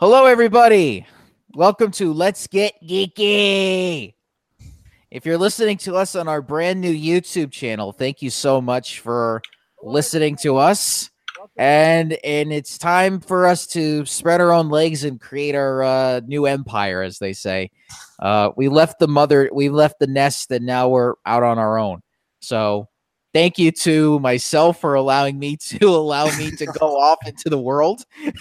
Hello, 0.00 0.24
everybody. 0.24 1.06
Welcome 1.52 1.90
to 1.90 2.14
Let's 2.14 2.46
Get 2.46 2.72
Geeky. 2.82 4.14
If 5.10 5.26
you're 5.26 5.36
listening 5.36 5.76
to 5.76 5.94
us 5.94 6.14
on 6.14 6.26
our 6.26 6.40
brand 6.40 6.80
new 6.80 6.90
YouTube 6.90 7.52
channel, 7.52 7.92
thank 7.92 8.22
you 8.22 8.30
so 8.30 8.62
much 8.62 9.00
for 9.00 9.42
listening 9.82 10.36
to 10.36 10.56
us. 10.56 11.10
And 11.54 12.14
and 12.24 12.50
it's 12.50 12.78
time 12.78 13.20
for 13.20 13.46
us 13.46 13.66
to 13.66 14.06
spread 14.06 14.40
our 14.40 14.52
own 14.52 14.70
legs 14.70 15.04
and 15.04 15.20
create 15.20 15.54
our 15.54 15.82
uh, 15.82 16.20
new 16.26 16.46
empire, 16.46 17.02
as 17.02 17.18
they 17.18 17.34
say. 17.34 17.70
Uh, 18.18 18.52
we 18.56 18.70
left 18.70 19.00
the 19.00 19.08
mother, 19.08 19.50
we 19.52 19.68
left 19.68 19.98
the 19.98 20.06
nest, 20.06 20.50
and 20.50 20.64
now 20.64 20.88
we're 20.88 21.16
out 21.26 21.42
on 21.42 21.58
our 21.58 21.76
own. 21.78 22.00
So 22.40 22.88
thank 23.34 23.58
you 23.58 23.70
to 23.70 24.18
myself 24.20 24.80
for 24.80 24.94
allowing 24.94 25.38
me 25.38 25.58
to 25.58 25.88
allow 25.90 26.34
me 26.38 26.52
to 26.52 26.64
go 26.64 26.98
off 26.98 27.18
into 27.26 27.50
the 27.50 27.60
world. 27.60 28.02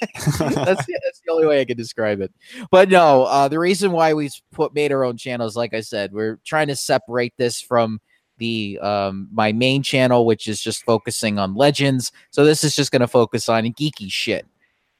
that's, 0.38 0.86
the, 0.86 1.00
that's 1.04 1.20
the 1.24 1.30
only 1.30 1.46
way 1.46 1.60
I 1.60 1.64
can 1.64 1.76
describe 1.76 2.20
it. 2.20 2.32
But 2.70 2.88
no, 2.88 3.24
uh, 3.24 3.48
the 3.48 3.58
reason 3.58 3.92
why 3.92 4.14
we 4.14 4.30
put 4.52 4.74
made 4.74 4.92
our 4.92 5.04
own 5.04 5.16
channels, 5.16 5.56
like 5.56 5.74
I 5.74 5.80
said, 5.80 6.12
we're 6.12 6.38
trying 6.44 6.68
to 6.68 6.76
separate 6.76 7.34
this 7.36 7.60
from 7.60 8.00
the 8.38 8.78
um, 8.80 9.28
my 9.32 9.52
main 9.52 9.82
channel, 9.82 10.26
which 10.26 10.48
is 10.48 10.60
just 10.60 10.84
focusing 10.84 11.38
on 11.38 11.54
legends. 11.54 12.10
So 12.30 12.44
this 12.44 12.64
is 12.64 12.74
just 12.74 12.90
going 12.90 13.00
to 13.00 13.08
focus 13.08 13.48
on 13.48 13.64
geeky 13.64 14.10
shit. 14.10 14.46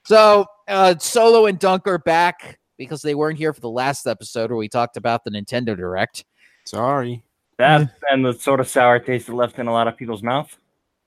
So 0.05 0.47
uh, 0.69 0.97
Solo 0.99 1.47
and 1.47 1.59
Dunk 1.59 1.87
are 1.87 1.99
back 1.99 2.59
because 2.77 3.03
they 3.03 3.15
weren't 3.15 3.39
here 3.39 3.53
for 3.53 3.61
the 3.61 3.71
last 3.71 4.07
episode 4.07 4.51
where 4.51 4.59
we 4.59 4.69
talked 4.69 4.97
about 4.97 5.25
the 5.25 5.31
Nintendo 5.31 5.77
Direct. 5.77 6.25
Sorry. 6.65 7.23
That 7.59 7.95
and 8.11 8.25
the 8.25 8.33
sort 8.33 8.61
of 8.61 8.69
sour 8.69 8.99
taste 8.99 9.27
that 9.27 9.35
left 9.35 9.59
in 9.59 9.67
a 9.67 9.73
lot 9.73 9.87
of 9.87 9.97
people's 9.97 10.23
mouth. 10.23 10.57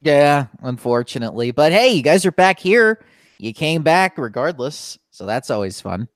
Yeah, 0.01 0.47
unfortunately. 0.61 1.51
But 1.51 1.71
hey, 1.71 1.93
you 1.93 2.03
guys 2.03 2.25
are 2.25 2.31
back 2.31 2.59
here 2.59 3.03
you 3.43 3.53
came 3.53 3.83
back 3.83 4.17
regardless, 4.17 4.97
so 5.11 5.25
that's 5.25 5.49
always 5.49 5.81
fun. 5.81 6.07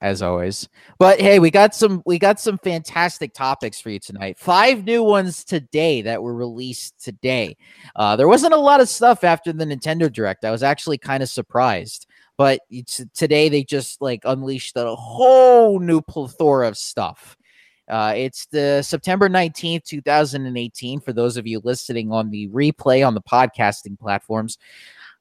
As 0.00 0.20
always. 0.20 0.68
But 0.98 1.20
hey, 1.20 1.38
we 1.38 1.50
got 1.50 1.74
some 1.74 2.02
we 2.04 2.18
got 2.18 2.38
some 2.38 2.58
fantastic 2.58 3.32
topics 3.32 3.80
for 3.80 3.88
you 3.88 3.98
tonight. 3.98 4.38
Five 4.38 4.84
new 4.84 5.02
ones 5.02 5.42
today 5.42 6.02
that 6.02 6.22
were 6.22 6.34
released 6.34 7.02
today. 7.02 7.56
Uh, 7.94 8.14
there 8.14 8.28
wasn't 8.28 8.52
a 8.52 8.58
lot 8.58 8.80
of 8.80 8.90
stuff 8.90 9.24
after 9.24 9.54
the 9.54 9.64
Nintendo 9.64 10.12
Direct. 10.12 10.44
I 10.44 10.50
was 10.50 10.62
actually 10.62 10.98
kind 10.98 11.22
of 11.22 11.30
surprised. 11.30 12.06
But 12.36 12.60
today 13.14 13.48
they 13.48 13.64
just 13.64 14.02
like 14.02 14.20
unleashed 14.24 14.76
a 14.76 14.94
whole 14.94 15.78
new 15.78 16.02
plethora 16.02 16.68
of 16.68 16.76
stuff. 16.76 17.36
Uh, 17.88 18.12
it's 18.16 18.46
the 18.46 18.82
September 18.82 19.28
19th, 19.28 19.84
2018. 19.84 21.00
For 21.00 21.12
those 21.12 21.36
of 21.36 21.46
you 21.46 21.60
listening 21.62 22.12
on 22.12 22.30
the 22.30 22.48
replay 22.48 23.06
on 23.06 23.14
the 23.14 23.22
podcasting 23.22 23.98
platforms, 23.98 24.58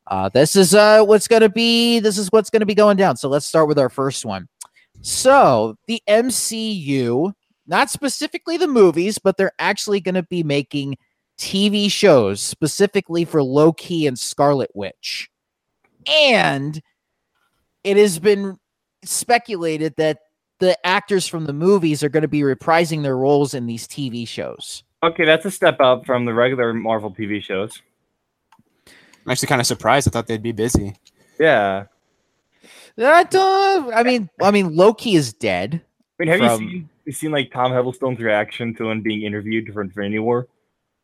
uh, 0.08 0.30
this 0.30 0.56
is 0.56 0.76
uh, 0.76 1.04
what's 1.04 1.28
going 1.28 1.42
to 1.42 1.50
be. 1.50 2.00
This 2.00 2.18
is 2.18 2.32
what's 2.32 2.50
going 2.50 2.60
to 2.62 2.66
be 2.66 2.76
going 2.76 2.98
down. 2.98 3.18
So 3.18 3.30
let's 3.30 3.46
start 3.46 3.68
with 3.68 3.80
our 3.80 3.90
first 3.90 4.26
one. 4.26 4.48
So 5.02 5.78
the 5.88 6.02
MCU, 6.08 7.34
not 7.68 7.90
specifically 7.90 8.58
the 8.58 8.68
movies, 8.68 9.18
but 9.18 9.38
they're 9.38 9.52
actually 9.60 10.00
going 10.00 10.16
to 10.16 10.24
be 10.24 10.44
making 10.44 10.98
TV 11.38 11.92
shows 11.92 12.42
specifically 12.42 13.26
for 13.26 13.44
Loki 13.44 14.08
and 14.08 14.18
Scarlet 14.18 14.72
Witch, 14.74 15.30
and 16.08 16.82
it 17.84 17.98
has 17.98 18.20
been 18.20 18.58
speculated 19.04 19.94
that 19.98 20.20
the 20.60 20.78
actors 20.86 21.28
from 21.28 21.46
the 21.46 21.54
movies 21.54 22.04
are 22.04 22.10
going 22.10 22.22
to 22.22 22.28
be 22.28 22.42
reprising 22.42 23.04
their 23.04 23.18
roles 23.18 23.54
in 23.54 23.66
these 23.66 23.88
TV 23.88 24.28
shows. 24.28 24.84
Okay, 25.04 25.26
that's 25.26 25.46
a 25.46 25.52
step 25.52 25.82
up 25.82 26.06
from 26.06 26.26
the 26.26 26.34
regular 26.34 26.74
Marvel 26.74 27.12
TV 27.12 27.44
shows. 27.44 27.82
I'm 29.26 29.32
actually 29.32 29.48
kind 29.48 29.62
of 29.62 29.68
surprised. 29.68 30.08
I 30.08 30.12
thought 30.12 30.28
they'd 30.28 30.44
be 30.44 30.52
busy. 30.52 30.96
Yeah. 31.40 31.86
I 32.98 33.24
don't. 33.24 33.94
I 33.94 34.04
mean, 34.04 34.30
I 34.42 34.52
mean, 34.52 34.76
Loki 34.76 35.16
is 35.16 35.34
dead. 35.34 35.82
I 36.20 36.24
mean, 36.24 36.28
have 36.30 36.40
from... 36.40 36.64
you 36.64 36.70
seen 36.70 36.90
you 37.06 37.12
seen 37.12 37.32
like 37.32 37.52
Tom 37.52 37.72
Hiddleston's 37.72 38.20
reaction 38.20 38.74
to 38.76 38.90
him 38.90 39.02
being 39.02 39.24
interviewed 39.24 39.72
for 39.74 39.82
Infinity 39.82 40.20
War? 40.20 40.48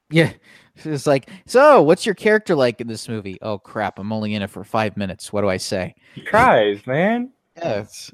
Yeah, 0.09 0.33
it's 0.75 1.07
like, 1.07 1.29
so 1.45 1.81
what's 1.81 2.05
your 2.05 2.15
character 2.15 2.55
like 2.55 2.81
in 2.81 2.87
this 2.87 3.07
movie? 3.07 3.37
Oh 3.41 3.57
crap, 3.57 3.99
I'm 3.99 4.11
only 4.11 4.33
in 4.33 4.41
it 4.41 4.49
for 4.49 4.63
five 4.63 4.97
minutes. 4.97 5.31
What 5.31 5.41
do 5.41 5.49
I 5.49 5.57
say? 5.57 5.95
He 6.15 6.21
cries, 6.21 6.85
man. 6.85 7.31
Yes, 7.55 8.11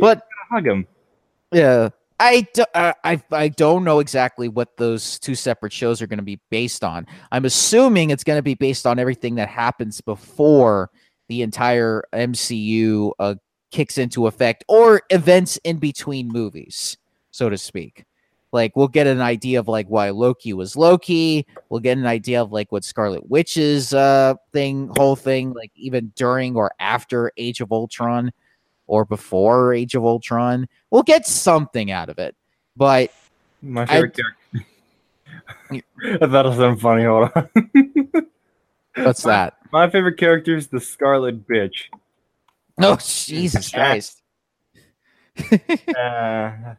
but 0.00 0.26
hug 0.50 0.66
him. 0.66 0.86
Yeah, 1.52 1.90
I, 2.20 2.46
do, 2.52 2.64
uh, 2.74 2.92
I 3.02 3.22
I 3.32 3.48
don't 3.48 3.82
know 3.82 3.98
exactly 3.98 4.48
what 4.48 4.76
those 4.76 5.18
two 5.18 5.34
separate 5.34 5.72
shows 5.72 6.02
are 6.02 6.06
going 6.06 6.18
to 6.18 6.22
be 6.24 6.38
based 6.50 6.84
on. 6.84 7.06
I'm 7.32 7.46
assuming 7.46 8.10
it's 8.10 8.24
going 8.24 8.38
to 8.38 8.42
be 8.42 8.54
based 8.54 8.86
on 8.86 8.98
everything 8.98 9.36
that 9.36 9.48
happens 9.48 10.02
before 10.02 10.90
the 11.28 11.40
entire 11.40 12.04
MCU 12.12 13.12
uh, 13.18 13.36
kicks 13.70 13.96
into 13.96 14.26
effect, 14.26 14.64
or 14.68 15.00
events 15.08 15.56
in 15.64 15.78
between 15.78 16.28
movies, 16.28 16.98
so 17.30 17.48
to 17.48 17.56
speak. 17.56 18.04
Like 18.52 18.76
we'll 18.76 18.88
get 18.88 19.06
an 19.06 19.22
idea 19.22 19.58
of 19.58 19.68
like 19.68 19.86
why 19.86 20.10
Loki 20.10 20.52
was 20.52 20.76
Loki. 20.76 21.46
We'll 21.70 21.80
get 21.80 21.96
an 21.96 22.06
idea 22.06 22.42
of 22.42 22.52
like 22.52 22.70
what 22.70 22.84
Scarlet 22.84 23.30
Witch's 23.30 23.94
uh 23.94 24.34
thing, 24.52 24.90
whole 24.98 25.16
thing, 25.16 25.54
like 25.54 25.72
even 25.74 26.12
during 26.16 26.54
or 26.54 26.72
after 26.80 27.32
Age 27.38 27.62
of 27.62 27.72
Ultron 27.72 28.30
or 28.90 29.04
before 29.04 29.72
Age 29.72 29.94
of 29.94 30.04
Ultron. 30.04 30.68
We'll 30.90 31.04
get 31.04 31.24
something 31.24 31.92
out 31.92 32.08
of 32.08 32.18
it. 32.18 32.34
But 32.76 33.12
my 33.62 33.86
favorite 33.86 34.18
I, 35.70 35.82
character. 36.00 36.26
that 36.26 36.44
was 36.44 36.56
something 36.56 36.80
funny. 36.80 37.04
Hold 37.04 37.30
on. 37.34 37.48
What's 39.04 39.22
that? 39.22 39.54
My 39.72 39.88
favorite 39.88 40.18
character 40.18 40.56
is 40.56 40.66
the 40.66 40.80
Scarlet 40.80 41.46
Bitch. 41.46 41.84
Oh 42.78 42.96
Jesus 43.00 43.70
Christ! 43.70 44.22
uh, 45.96 46.74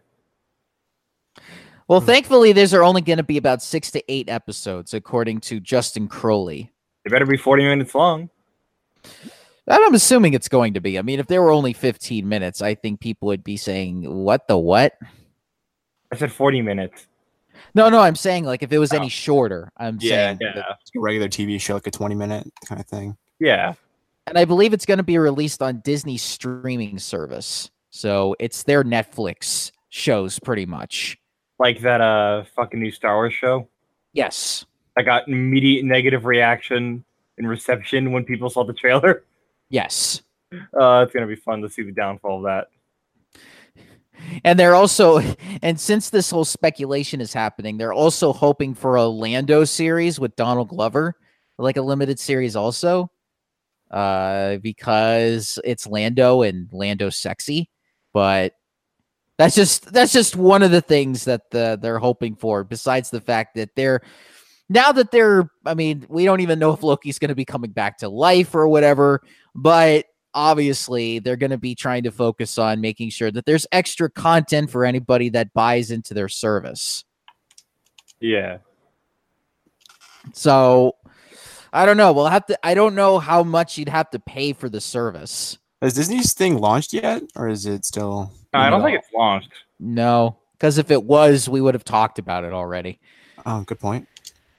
well, 1.87 2.01
thankfully, 2.01 2.51
these 2.51 2.73
are 2.73 2.83
only 2.83 3.01
going 3.01 3.17
to 3.17 3.23
be 3.23 3.37
about 3.37 3.61
six 3.61 3.91
to 3.91 4.03
eight 4.11 4.27
episodes, 4.27 4.93
according 4.93 5.39
to 5.41 5.59
Justin 5.61 6.09
Crowley. 6.09 6.71
They 7.05 7.09
better 7.09 7.25
be 7.25 7.37
forty 7.37 7.63
minutes 7.63 7.95
long. 7.95 8.29
I'm 9.71 9.93
assuming 9.93 10.33
it's 10.33 10.49
going 10.49 10.73
to 10.73 10.81
be. 10.81 10.99
I 10.99 11.01
mean, 11.01 11.19
if 11.19 11.27
there 11.27 11.41
were 11.41 11.51
only 11.51 11.73
15 11.73 12.27
minutes, 12.27 12.61
I 12.61 12.75
think 12.75 12.99
people 12.99 13.27
would 13.27 13.43
be 13.43 13.57
saying, 13.57 14.03
"What 14.03 14.47
the 14.47 14.57
what?" 14.57 14.93
I 16.11 16.17
said 16.17 16.31
40 16.31 16.61
minutes. 16.61 17.07
No, 17.73 17.89
no, 17.89 17.99
I'm 17.99 18.15
saying 18.15 18.43
like 18.43 18.63
if 18.63 18.71
it 18.71 18.79
was 18.79 18.91
oh. 18.93 18.97
any 18.97 19.09
shorter, 19.09 19.71
I'm 19.77 19.97
yeah, 20.01 20.09
saying 20.09 20.37
yeah, 20.41 20.59
a 20.59 20.99
regular 20.99 21.29
TV 21.29 21.59
show, 21.59 21.75
like 21.75 21.87
a 21.87 21.91
20 21.91 22.15
minute 22.15 22.51
kind 22.65 22.81
of 22.81 22.87
thing. 22.87 23.15
Yeah, 23.39 23.73
and 24.27 24.37
I 24.37 24.45
believe 24.45 24.73
it's 24.73 24.85
going 24.85 24.97
to 24.97 25.03
be 25.03 25.17
released 25.17 25.61
on 25.61 25.79
Disney 25.79 26.17
streaming 26.17 26.99
service, 26.99 27.71
so 27.89 28.35
it's 28.39 28.63
their 28.63 28.83
Netflix 28.83 29.71
shows 29.89 30.39
pretty 30.39 30.65
much. 30.65 31.17
Like 31.59 31.79
that 31.81 32.01
uh 32.01 32.43
fucking 32.55 32.79
new 32.79 32.91
Star 32.91 33.15
Wars 33.15 33.33
show. 33.33 33.67
Yes, 34.13 34.65
I 34.97 35.03
got 35.03 35.27
immediate 35.27 35.85
negative 35.85 36.25
reaction 36.25 37.03
and 37.37 37.47
reception 37.47 38.11
when 38.11 38.25
people 38.25 38.49
saw 38.49 38.63
the 38.63 38.73
trailer. 38.73 39.23
Yes. 39.71 40.21
Uh, 40.53 41.03
it's 41.03 41.13
gonna 41.13 41.25
be 41.25 41.35
fun 41.35 41.61
to 41.61 41.69
see 41.69 41.81
the 41.81 41.93
downfall 41.93 42.37
of 42.37 42.43
that. 42.43 42.67
And 44.43 44.59
they're 44.59 44.75
also, 44.75 45.19
and 45.63 45.79
since 45.79 46.09
this 46.09 46.29
whole 46.29 46.45
speculation 46.45 47.21
is 47.21 47.33
happening, 47.33 47.77
they're 47.77 47.93
also 47.93 48.33
hoping 48.33 48.75
for 48.75 48.97
a 48.97 49.05
Lando 49.05 49.63
series 49.63 50.19
with 50.19 50.35
Donald 50.35 50.69
Glover, 50.69 51.15
like 51.57 51.77
a 51.77 51.81
limited 51.81 52.19
series 52.19 52.55
also, 52.55 53.09
uh, 53.89 54.57
because 54.57 55.57
it's 55.63 55.87
Lando 55.87 56.43
and 56.43 56.69
Lando 56.71 57.09
sexy. 57.09 57.69
But 58.13 58.53
that's 59.37 59.55
just 59.55 59.91
that's 59.91 60.13
just 60.13 60.35
one 60.35 60.61
of 60.61 60.71
the 60.71 60.81
things 60.81 61.25
that 61.25 61.49
the, 61.49 61.79
they're 61.81 61.97
hoping 61.97 62.35
for. 62.35 62.63
Besides 62.63 63.09
the 63.09 63.21
fact 63.21 63.55
that 63.55 63.69
they're 63.75 64.01
now 64.71 64.93
that 64.93 65.11
they're, 65.11 65.49
I 65.65 65.73
mean, 65.73 66.05
we 66.07 66.23
don't 66.23 66.39
even 66.39 66.57
know 66.57 66.71
if 66.71 66.81
Loki's 66.81 67.19
going 67.19 67.29
to 67.29 67.35
be 67.35 67.43
coming 67.43 67.71
back 67.71 67.97
to 67.97 68.09
life 68.09 68.55
or 68.55 68.69
whatever, 68.69 69.21
but 69.53 70.05
obviously 70.33 71.19
they're 71.19 71.35
going 71.35 71.51
to 71.51 71.57
be 71.57 71.75
trying 71.75 72.03
to 72.03 72.11
focus 72.11 72.57
on 72.57 72.79
making 72.79 73.09
sure 73.09 73.29
that 73.31 73.45
there's 73.45 73.67
extra 73.73 74.09
content 74.09 74.71
for 74.71 74.85
anybody 74.85 75.27
that 75.27 75.53
buys 75.53 75.91
into 75.91 76.13
their 76.13 76.29
service. 76.29 77.03
Yeah. 78.21 78.59
So 80.31 80.95
I 81.73 81.85
don't 81.85 81.97
know. 81.97 82.13
We'll 82.13 82.27
have 82.27 82.45
to, 82.45 82.57
I 82.65 82.73
don't 82.73 82.95
know 82.95 83.19
how 83.19 83.43
much 83.43 83.77
you'd 83.77 83.89
have 83.89 84.09
to 84.11 84.19
pay 84.19 84.53
for 84.53 84.69
the 84.69 84.79
service. 84.79 85.57
Has 85.81 85.95
Disney's 85.95 86.31
thing 86.31 86.59
launched 86.59 86.93
yet, 86.93 87.23
or 87.35 87.49
is 87.49 87.65
it 87.65 87.83
still? 87.83 88.31
Uh, 88.53 88.59
I 88.59 88.69
don't 88.69 88.79
know? 88.79 88.85
think 88.85 88.99
it's 88.99 89.11
launched. 89.13 89.51
No, 89.79 90.37
because 90.53 90.77
if 90.77 90.91
it 90.91 91.03
was, 91.03 91.49
we 91.49 91.59
would 91.59 91.73
have 91.73 91.83
talked 91.83 92.19
about 92.19 92.45
it 92.45 92.53
already. 92.53 92.99
Oh, 93.45 93.63
good 93.63 93.79
point. 93.79 94.07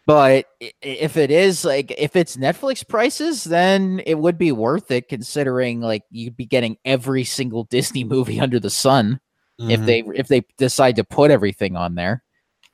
But 0.06 0.46
if 0.60 1.16
it 1.16 1.30
is 1.30 1.64
like 1.64 1.94
if 1.96 2.16
it's 2.16 2.36
Netflix 2.36 2.86
prices, 2.86 3.44
then 3.44 4.02
it 4.04 4.18
would 4.18 4.36
be 4.36 4.50
worth 4.50 4.90
it 4.90 5.08
considering 5.08 5.80
like 5.80 6.02
you'd 6.10 6.36
be 6.36 6.46
getting 6.46 6.76
every 6.84 7.24
single 7.24 7.64
Disney 7.70 8.02
movie 8.02 8.40
under 8.40 8.58
the 8.58 8.70
sun 8.70 9.20
mm-hmm. 9.60 9.70
if 9.70 9.80
they 9.86 10.00
if 10.14 10.28
they 10.28 10.42
decide 10.58 10.96
to 10.96 11.04
put 11.04 11.30
everything 11.30 11.76
on 11.76 11.94
there. 11.94 12.22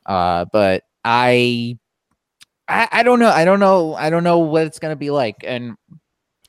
Uh, 0.06 0.46
but 0.52 0.84
I, 1.04 1.78
I 2.66 2.88
I 2.90 3.02
don't 3.02 3.18
know. 3.18 3.30
I 3.30 3.44
don't 3.44 3.60
know. 3.60 3.94
I 3.94 4.08
don't 4.08 4.24
know 4.24 4.38
what 4.38 4.66
it's 4.66 4.78
gonna 4.78 4.96
be 4.96 5.10
like. 5.10 5.36
And 5.44 5.76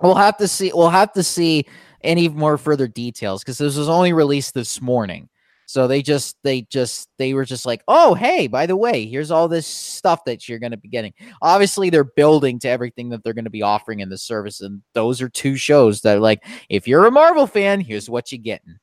We'll 0.02 0.16
have 0.16 0.38
to 0.38 0.48
see. 0.48 0.72
We'll 0.74 0.90
have 0.90 1.12
to 1.14 1.24
see 1.24 1.66
any 2.02 2.30
more 2.30 2.58
further 2.58 2.88
details 2.88 3.44
because 3.44 3.58
this 3.58 3.76
was 3.76 3.90
only 3.90 4.14
released 4.14 4.54
this 4.54 4.82
morning. 4.82 5.30
So 5.70 5.88
they 5.88 6.02
just 6.02 6.36
they 6.44 6.64
just 6.64 7.10
they 7.20 7.36
were 7.36 7.46
just 7.46 7.64
like, 7.64 7.84
oh 7.88 8.16
hey, 8.16 8.48
by 8.48 8.66
the 8.66 8.76
way, 8.76 9.06
here's 9.06 9.30
all 9.30 9.48
this 9.48 9.68
stuff 9.68 10.26
that 10.26 10.50
you're 10.50 10.58
going 10.58 10.72
to 10.72 10.78
be 10.78 10.90
getting. 10.90 11.14
Obviously, 11.44 11.92
they're 11.92 12.04
building 12.04 12.58
to 12.62 12.68
everything 12.68 13.10
that 13.10 13.24
they're 13.24 13.36
going 13.36 13.44
to 13.44 13.52
be 13.52 13.62
offering 13.62 14.00
in 14.00 14.10
the 14.10 14.18
service, 14.18 14.62
and 14.62 14.82
those 14.96 15.22
are 15.22 15.30
two 15.30 15.58
shows 15.58 16.02
that 16.02 16.18
are 16.18 16.22
like, 16.22 16.44
if 16.70 16.88
you're 16.88 17.06
a 17.06 17.12
Marvel 17.12 17.46
fan, 17.46 17.82
here's 17.82 18.10
what 18.10 18.32
you're 18.32 18.42
getting. 18.42 18.80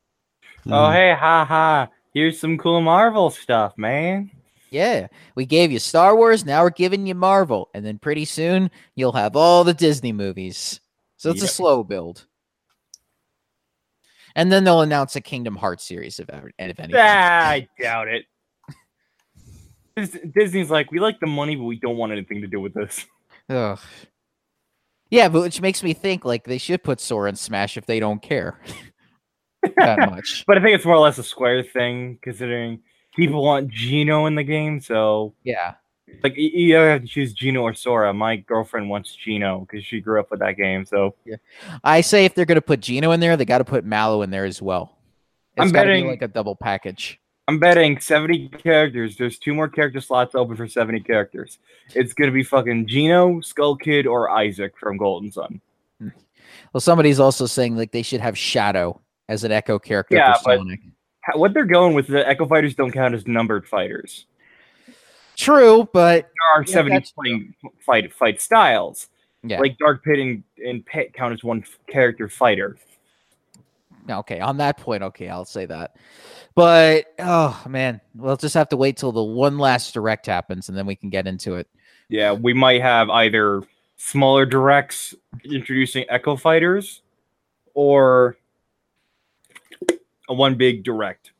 Oh 0.66 0.70
Mm. 0.70 0.92
hey, 0.92 1.12
ha 1.12 1.44
ha! 1.44 1.88
Here's 2.14 2.38
some 2.38 2.56
cool 2.56 2.80
Marvel 2.80 3.30
stuff, 3.30 3.76
man. 3.76 4.30
Yeah, 4.70 5.08
we 5.34 5.44
gave 5.44 5.72
you 5.72 5.80
Star 5.80 6.14
Wars, 6.14 6.46
now 6.46 6.62
we're 6.62 6.70
giving 6.70 7.04
you 7.04 7.16
Marvel, 7.16 7.68
and 7.74 7.84
then 7.84 7.98
pretty 7.98 8.26
soon 8.26 8.70
you'll 8.94 9.10
have 9.10 9.34
all 9.34 9.64
the 9.64 9.74
Disney 9.74 10.12
movies. 10.12 10.80
So 11.16 11.30
it's 11.30 11.42
a 11.42 11.48
slow 11.48 11.82
build. 11.82 12.26
And 14.36 14.52
then 14.52 14.64
they'll 14.64 14.82
announce 14.82 15.16
a 15.16 15.20
Kingdom 15.22 15.56
Hearts 15.56 15.82
series 15.82 16.20
and 16.20 16.28
if 16.58 16.78
anything. 16.78 16.94
Ah, 16.94 17.48
I 17.48 17.68
doubt 17.80 18.08
it. 18.08 18.26
Disney's 20.34 20.70
like, 20.70 20.92
we 20.92 21.00
like 21.00 21.18
the 21.20 21.26
money, 21.26 21.56
but 21.56 21.64
we 21.64 21.78
don't 21.80 21.96
want 21.96 22.12
anything 22.12 22.42
to 22.42 22.46
do 22.46 22.60
with 22.60 22.74
this. 22.74 23.06
Ugh. 23.48 23.80
Yeah, 25.08 25.30
but 25.30 25.40
which 25.40 25.62
makes 25.62 25.82
me 25.82 25.94
think 25.94 26.26
like 26.26 26.44
they 26.44 26.58
should 26.58 26.84
put 26.84 27.00
Sora 27.00 27.30
in 27.30 27.36
Smash 27.36 27.78
if 27.78 27.86
they 27.86 27.98
don't 27.98 28.20
care 28.20 28.60
that 29.78 30.10
much. 30.10 30.44
But 30.46 30.58
I 30.58 30.62
think 30.62 30.74
it's 30.76 30.84
more 30.84 30.96
or 30.96 31.00
less 31.00 31.16
a 31.16 31.22
Square 31.22 31.62
thing, 31.72 32.18
considering 32.20 32.80
people 33.14 33.42
want 33.42 33.70
Geno 33.70 34.26
in 34.26 34.34
the 34.34 34.44
game. 34.44 34.82
So, 34.82 35.34
Yeah. 35.44 35.74
Like, 36.22 36.32
oh, 36.36 36.40
you- 36.40 36.50
either 36.74 36.90
have 36.90 37.02
to 37.02 37.06
choose 37.08 37.32
Geno 37.32 37.62
or 37.62 37.74
Sora. 37.74 38.12
My 38.12 38.36
girlfriend 38.36 38.88
wants 38.90 39.14
Geno 39.14 39.60
because 39.60 39.84
she 39.84 40.00
grew 40.00 40.18
up 40.20 40.30
with 40.30 40.40
that 40.40 40.56
game. 40.56 40.84
So, 40.84 41.14
yeah. 41.24 41.36
I 41.84 42.00
say 42.00 42.24
if 42.24 42.34
they're 42.34 42.44
gonna 42.44 42.60
put 42.60 42.80
Geno 42.80 43.10
in 43.12 43.20
there, 43.20 43.36
they 43.36 43.44
got 43.44 43.58
to 43.58 43.64
put 43.64 43.84
Mallow 43.84 44.22
in 44.22 44.30
there 44.30 44.44
as 44.44 44.60
well. 44.62 44.96
It's 45.56 45.62
I'm 45.64 45.70
gotta 45.72 45.86
be 45.86 45.92
betting- 45.92 46.06
like 46.08 46.22
a 46.22 46.28
double 46.28 46.56
package. 46.56 47.18
I'm 47.48 47.60
betting 47.60 48.00
70 48.00 48.48
characters. 48.48 49.16
There's 49.16 49.38
two 49.38 49.54
more 49.54 49.68
character 49.68 50.00
slots 50.00 50.34
open 50.34 50.56
for 50.56 50.66
70 50.66 50.98
characters. 51.00 51.58
It's 51.94 52.12
gonna 52.12 52.32
be 52.32 52.42
fucking 52.42 52.88
Geno, 52.88 53.40
Skull 53.40 53.76
Kid, 53.76 54.06
or 54.06 54.28
Isaac 54.30 54.76
from 54.76 54.96
Golden 54.96 55.30
Sun. 55.30 55.60
Hmm. 56.00 56.08
Well, 56.72 56.80
somebody's 56.80 57.20
also 57.20 57.46
saying 57.46 57.76
like 57.76 57.92
they 57.92 58.02
should 58.02 58.20
have 58.20 58.36
Shadow 58.36 59.00
as 59.28 59.44
an 59.44 59.52
Echo 59.52 59.78
character 59.78 60.16
Yeah, 60.16 60.34
for 60.38 60.58
but- 60.58 61.38
What 61.38 61.54
they're 61.54 61.64
going 61.64 61.94
with 61.94 62.08
the 62.08 62.26
Echo 62.28 62.46
Fighters 62.46 62.74
don't 62.74 62.90
count 62.92 63.14
as 63.14 63.26
numbered 63.28 63.66
fighters. 63.69 64.26
True, 65.36 65.88
but 65.92 66.22
There 66.24 66.54
are 66.56 66.62
Yeah, 66.66 66.72
70 66.72 67.12
playing 67.14 67.54
fight 67.84 68.12
fight 68.12 68.40
styles. 68.40 69.08
yeah. 69.42 69.60
Like 69.60 69.76
Dark 69.78 70.02
Pit 70.02 70.18
and, 70.18 70.42
and 70.64 70.84
Pit 70.84 71.12
count 71.12 71.34
as 71.34 71.44
one 71.44 71.64
character 71.88 72.28
fighter. 72.28 72.76
Okay, 74.08 74.40
on 74.40 74.56
that 74.58 74.78
point, 74.78 75.02
okay, 75.02 75.28
I'll 75.28 75.44
say 75.44 75.66
that. 75.66 75.96
But 76.54 77.06
oh 77.18 77.60
man, 77.68 78.00
we'll 78.14 78.36
just 78.36 78.54
have 78.54 78.68
to 78.70 78.76
wait 78.76 78.96
till 78.96 79.12
the 79.12 79.22
one 79.22 79.58
last 79.58 79.92
direct 79.92 80.26
happens 80.26 80.68
and 80.68 80.78
then 80.78 80.86
we 80.86 80.96
can 80.96 81.10
get 81.10 81.26
into 81.26 81.56
it. 81.56 81.68
Yeah, 82.08 82.32
we 82.32 82.52
might 82.54 82.80
have 82.82 83.10
either 83.10 83.62
smaller 83.96 84.46
directs 84.46 85.14
introducing 85.44 86.04
Echo 86.08 86.36
Fighters 86.36 87.02
or 87.74 88.36
a 90.28 90.34
one 90.34 90.54
big 90.54 90.82
direct. 90.84 91.32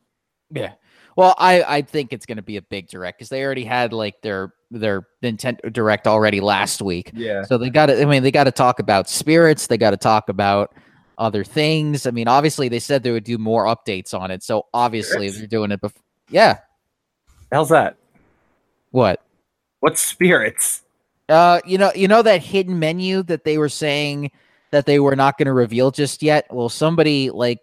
Yeah. 0.51 0.73
Well, 1.17 1.35
I 1.39 1.63
I 1.63 1.83
think 1.83 2.13
it's 2.13 2.27
going 2.27 2.37
to 2.37 2.43
be 2.43 2.59
a 2.59 2.63
big 2.63 2.89
direct 2.89 3.19
because 3.19 3.31
they 3.31 3.43
already 3.43 3.65
had 3.65 3.93
like 3.93 4.21
their 4.21 4.53
their 4.71 5.09
Nintendo 5.23 5.73
direct 5.73 6.07
already 6.07 6.41
last 6.41 6.83
week. 6.83 7.11
Yeah. 7.15 7.43
So 7.45 7.59
they 7.59 7.71
got 7.71 7.87
to. 7.87 8.01
I 8.01 8.05
mean, 8.05 8.23
they 8.23 8.31
got 8.31 8.45
to 8.45 8.53
talk 8.53 8.79
about 8.79 9.09
spirits. 9.09 9.67
They 9.67 9.79
got 9.79 9.91
to 9.91 9.97
talk 9.97 10.29
about 10.29 10.75
other 11.19 11.45
things. 11.45 12.07
I 12.07 12.11
mean, 12.11 12.29
obviously 12.29 12.69
they 12.69 12.79
said 12.79 13.03
they 13.03 13.11
would 13.11 13.25
do 13.25 13.39
more 13.39 13.65
updates 13.65 14.19
on 14.19 14.31
it. 14.31 14.43
So 14.43 14.67
obviously 14.75 15.29
Spirits? 15.29 15.39
they're 15.39 15.47
doing 15.47 15.73
it 15.73 15.81
before. 15.81 16.03
Yeah. 16.29 16.59
hell's 17.51 17.71
that? 17.71 17.97
What? 18.91 19.23
What 19.81 19.99
spirits? 19.99 20.83
Uh, 21.29 21.61
you 21.65 21.79
know, 21.79 21.91
you 21.95 22.09
know 22.09 22.23
that 22.23 22.43
hidden 22.43 22.79
menu 22.79 23.23
that 23.25 23.45
they 23.45 23.59
were 23.59 23.69
saying 23.69 24.31
that 24.71 24.87
they 24.87 24.99
were 24.99 25.17
not 25.17 25.39
going 25.39 25.47
to 25.47 25.53
reveal 25.53 25.91
just 25.91 26.23
yet. 26.23 26.47
Well, 26.51 26.69
somebody 26.69 27.31
like, 27.31 27.61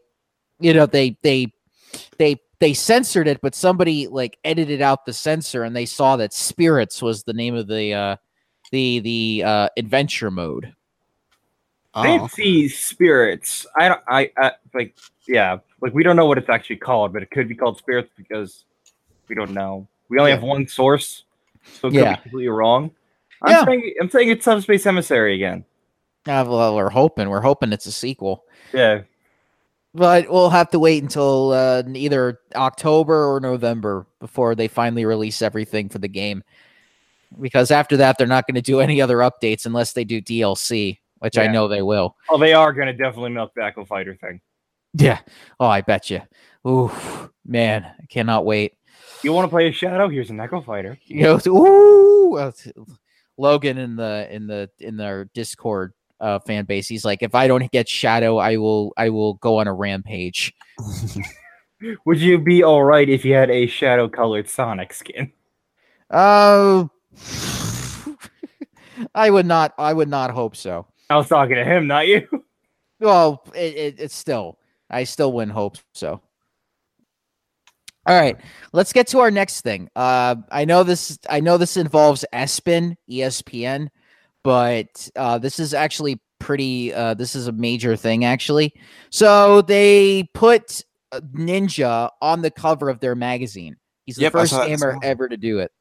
you 0.60 0.74
know, 0.74 0.86
they 0.86 1.18
they 1.22 1.54
they 2.18 2.40
they 2.63 2.74
censored 2.74 3.27
it, 3.27 3.42
but 3.42 3.54
somebody 3.54 4.07
like 4.07 4.38
edited 4.45 4.81
out 4.81 5.06
the 5.06 5.12
censor, 5.12 5.63
and 5.63 5.75
they 5.75 5.86
saw 5.86 6.15
that 6.15 6.31
spirits 6.31 7.01
was 7.01 7.21
the 7.24 7.33
name 7.33 7.56
of 7.56 7.68
the 7.68 7.94
uh 7.94 8.15
the 8.71 9.00
the 9.00 9.44
uh 9.45 9.68
adventure 9.75 10.31
mode. 10.31 10.74
I 11.94 12.07
didn't 12.07 12.21
Oh, 12.24 12.27
see 12.27 12.69
spirits. 12.69 13.68
I 13.77 13.89
don't. 13.89 14.01
I, 14.07 14.31
I 14.38 14.51
like. 14.74 14.95
Yeah, 15.27 15.57
like 15.81 15.94
we 15.94 16.04
don't 16.04 16.15
know 16.15 16.25
what 16.25 16.38
it's 16.38 16.48
actually 16.50 16.77
called, 16.77 17.12
but 17.12 17.21
it 17.21 17.31
could 17.31 17.50
be 17.50 17.56
called 17.56 17.77
spirits 17.77 18.10
because 18.15 18.63
we 19.27 19.36
don't 19.36 19.51
know. 19.51 19.86
We 20.07 20.18
only 20.18 20.31
Yeah. 20.31 20.36
have 20.38 20.44
one 20.44 20.66
source, 20.66 21.25
so 21.66 21.89
it 21.89 21.92
could 21.92 21.95
Yeah. 21.95 22.16
be 22.16 22.21
completely 22.21 22.48
wrong. 22.48 22.92
I'm 23.42 23.51
Yeah. 23.51 23.66
saying 23.66 23.94
I'm 24.00 24.09
saying 24.09 24.30
it's 24.30 24.45
Subspace 24.45 24.86
Emissary 24.86 25.36
again. 25.36 25.66
Uh, 26.25 26.45
well, 26.48 26.77
we're 26.77 26.89
hoping 26.89 27.27
we're 27.30 27.42
hoping 27.42 27.74
it's 27.74 27.88
a 27.88 27.92
sequel. 27.92 28.45
Yeah, 28.74 29.01
But 29.94 30.30
we'll 30.30 30.50
have 30.50 30.72
to 30.72 30.80
wait 30.80 31.04
until 31.04 31.51
uh, 31.51 31.84
either 31.88 32.40
October 32.56 33.31
or 33.31 33.40
November 33.40 34.07
before 34.19 34.56
they 34.56 34.68
finally 34.68 35.06
release 35.06 35.42
everything 35.42 35.90
for 35.90 36.00
the 36.00 36.07
game. 36.07 36.44
Because 37.40 37.69
after 37.72 37.98
that, 37.98 38.18
they're 38.18 38.28
not 38.28 38.48
going 38.48 38.56
to 38.56 38.62
do 38.62 38.80
any 38.80 39.01
other 39.01 39.18
updates 39.18 39.66
unless 39.66 39.94
they 39.94 40.04
do 40.04 40.22
DLC, 40.22 41.00
which 41.19 41.38
I 41.38 41.48
know 41.48 41.68
they 41.68 41.81
will. 41.81 42.16
Oh, 42.30 42.38
they 42.38 42.54
are 42.54 42.74
going 42.74 42.88
to 42.88 42.94
definitely 42.94 43.31
milk 43.31 43.54
the 43.56 43.63
Echo 43.63 43.86
Fighter 43.86 44.16
thing. 44.16 44.42
Yeah. 44.94 45.19
Oh, 45.60 45.68
I 45.68 45.81
bet 45.81 46.10
you. 46.10 46.22
Ooh, 46.68 46.92
man, 47.45 47.86
I 47.86 48.06
cannot 48.06 48.45
wait. 48.45 48.74
You 49.24 49.34
want 49.34 49.45
to 49.45 49.50
play 49.50 49.68
a 49.68 49.72
Shadow? 49.72 50.10
Here's 50.10 50.30
an 50.30 50.40
Echo 50.40 50.62
Fighter. 50.62 50.98
You 51.06 51.24
know, 51.24 51.40
ooh, 51.48 52.51
Logan 53.38 53.78
in 53.78 53.95
the 53.95 54.28
in 54.31 54.48
the 54.48 54.69
in 54.80 54.98
their 54.98 55.25
Discord 55.25 55.94
uh, 56.24 56.40
fan 56.40 56.66
base, 56.66 56.88
he's 56.88 57.06
like, 57.06 57.22
if 57.22 57.36
I 57.36 57.48
don't 57.48 57.70
get 57.72 57.88
Shadow, 57.90 58.38
I 58.38 58.58
will 58.58 58.94
I 58.98 59.10
will 59.10 59.36
go 59.36 59.60
on 59.60 59.68
a 59.68 59.74
rampage. 59.74 60.54
Would 62.06 62.20
you 62.20 62.40
be 62.40 62.64
all 62.64 62.84
right 62.84 63.10
if 63.10 63.25
you 63.25 63.34
had 63.34 63.52
a 63.52 63.68
shadow 63.68 64.08
colored 64.08 64.50
Sonic 64.50 64.94
skin? 64.94 65.34
Oh, 66.10 66.90
I 69.14 69.30
would 69.30 69.46
not. 69.46 69.74
I 69.78 69.92
would 69.92 70.08
not 70.08 70.31
hope 70.31 70.56
so. 70.56 70.88
I 71.10 71.18
was 71.18 71.28
talking 71.28 71.56
to 71.56 71.66
him, 71.66 71.88
not 71.88 72.08
you. 72.08 72.26
Well, 73.00 73.44
it, 73.54 73.76
it, 73.76 73.96
it's 74.00 74.16
still. 74.16 74.58
I 74.90 75.04
still 75.04 75.34
wouldn't 75.34 75.52
hope 75.52 75.78
so. 75.94 76.21
All 78.06 78.19
right, 78.19 78.38
let's 78.71 78.94
get 78.94 79.07
to 79.07 79.19
our 79.19 79.31
next 79.31 79.62
thing. 79.62 79.90
Uh, 79.95 80.36
I 80.52 80.64
know 80.64 80.83
this. 80.83 81.18
I 81.30 81.42
know 81.42 81.57
this 81.57 81.76
involves 81.76 82.24
ESPN, 82.33 82.95
ESPN, 83.09 83.90
but 84.44 85.09
uh, 85.16 85.38
this 85.38 85.59
is 85.59 85.74
actually 85.74 86.19
pretty. 86.44 86.94
Uh, 86.94 87.14
this 87.14 87.35
is 87.35 87.47
a 87.47 87.52
major 87.52 87.95
thing, 87.95 88.26
actually. 88.26 88.73
So 89.09 89.62
they 89.62 90.30
put 90.33 90.83
uh, 91.12 91.21
Ninja 91.33 92.09
on 92.21 92.42
the 92.42 92.52
cover 92.52 92.90
of 92.90 93.00
their 93.00 93.16
magazine. 93.16 93.78
He's 94.06 94.18
the 94.18 94.23
Yep, 94.23 94.31
first 94.33 94.52
saw 94.52 94.59
that 94.59 94.69
this 94.69 94.81
gamer 94.81 95.00
ever 95.02 95.30
to 95.30 95.38
do 95.38 95.59
it. 95.59 95.71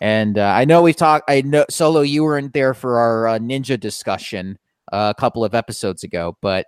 And 0.00 0.38
uh, 0.38 0.52
I 0.54 0.64
know 0.64 0.82
we've 0.82 0.94
talked. 0.94 1.28
I 1.28 1.40
know 1.40 1.64
Solo, 1.70 2.02
you 2.02 2.22
weren't 2.22 2.52
there 2.52 2.74
for 2.74 2.98
our 2.98 3.28
uh, 3.28 3.38
Ninja 3.38 3.80
discussion 3.80 4.58
uh, 4.92 5.12
a 5.16 5.20
couple 5.20 5.44
of 5.44 5.54
episodes 5.54 6.04
ago, 6.04 6.36
but 6.40 6.66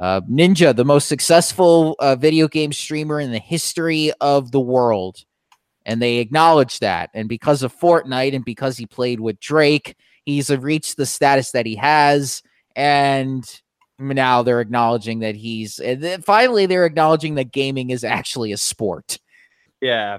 uh, 0.00 0.20
Ninja, 0.22 0.74
the 0.74 0.84
most 0.84 1.08
successful 1.08 1.96
uh, 1.98 2.16
video 2.16 2.48
game 2.48 2.72
streamer 2.72 3.20
in 3.20 3.30
the 3.30 3.38
history 3.38 4.10
of 4.20 4.50
the 4.52 4.60
world, 4.60 5.24
and 5.84 6.00
they 6.00 6.16
acknowledge 6.16 6.78
that. 6.78 7.10
And 7.14 7.28
because 7.28 7.62
of 7.62 7.78
Fortnite, 7.78 8.34
and 8.34 8.44
because 8.44 8.78
he 8.78 8.86
played 8.86 9.20
with 9.20 9.38
Drake, 9.38 9.96
he's 10.26 10.50
reached 10.50 10.96
the 10.96 11.06
status 11.06 11.52
that 11.52 11.66
he 11.66 11.76
has, 11.76 12.42
and 12.76 13.44
now 13.98 14.42
they're 14.42 14.60
acknowledging 14.60 15.20
that 15.20 15.34
he's. 15.34 15.80
Finally, 16.24 16.66
they're 16.66 16.86
acknowledging 16.86 17.36
that 17.36 17.52
gaming 17.52 17.90
is 17.90 18.04
actually 18.04 18.52
a 18.52 18.56
sport. 18.56 19.18
Yeah. 19.80 20.18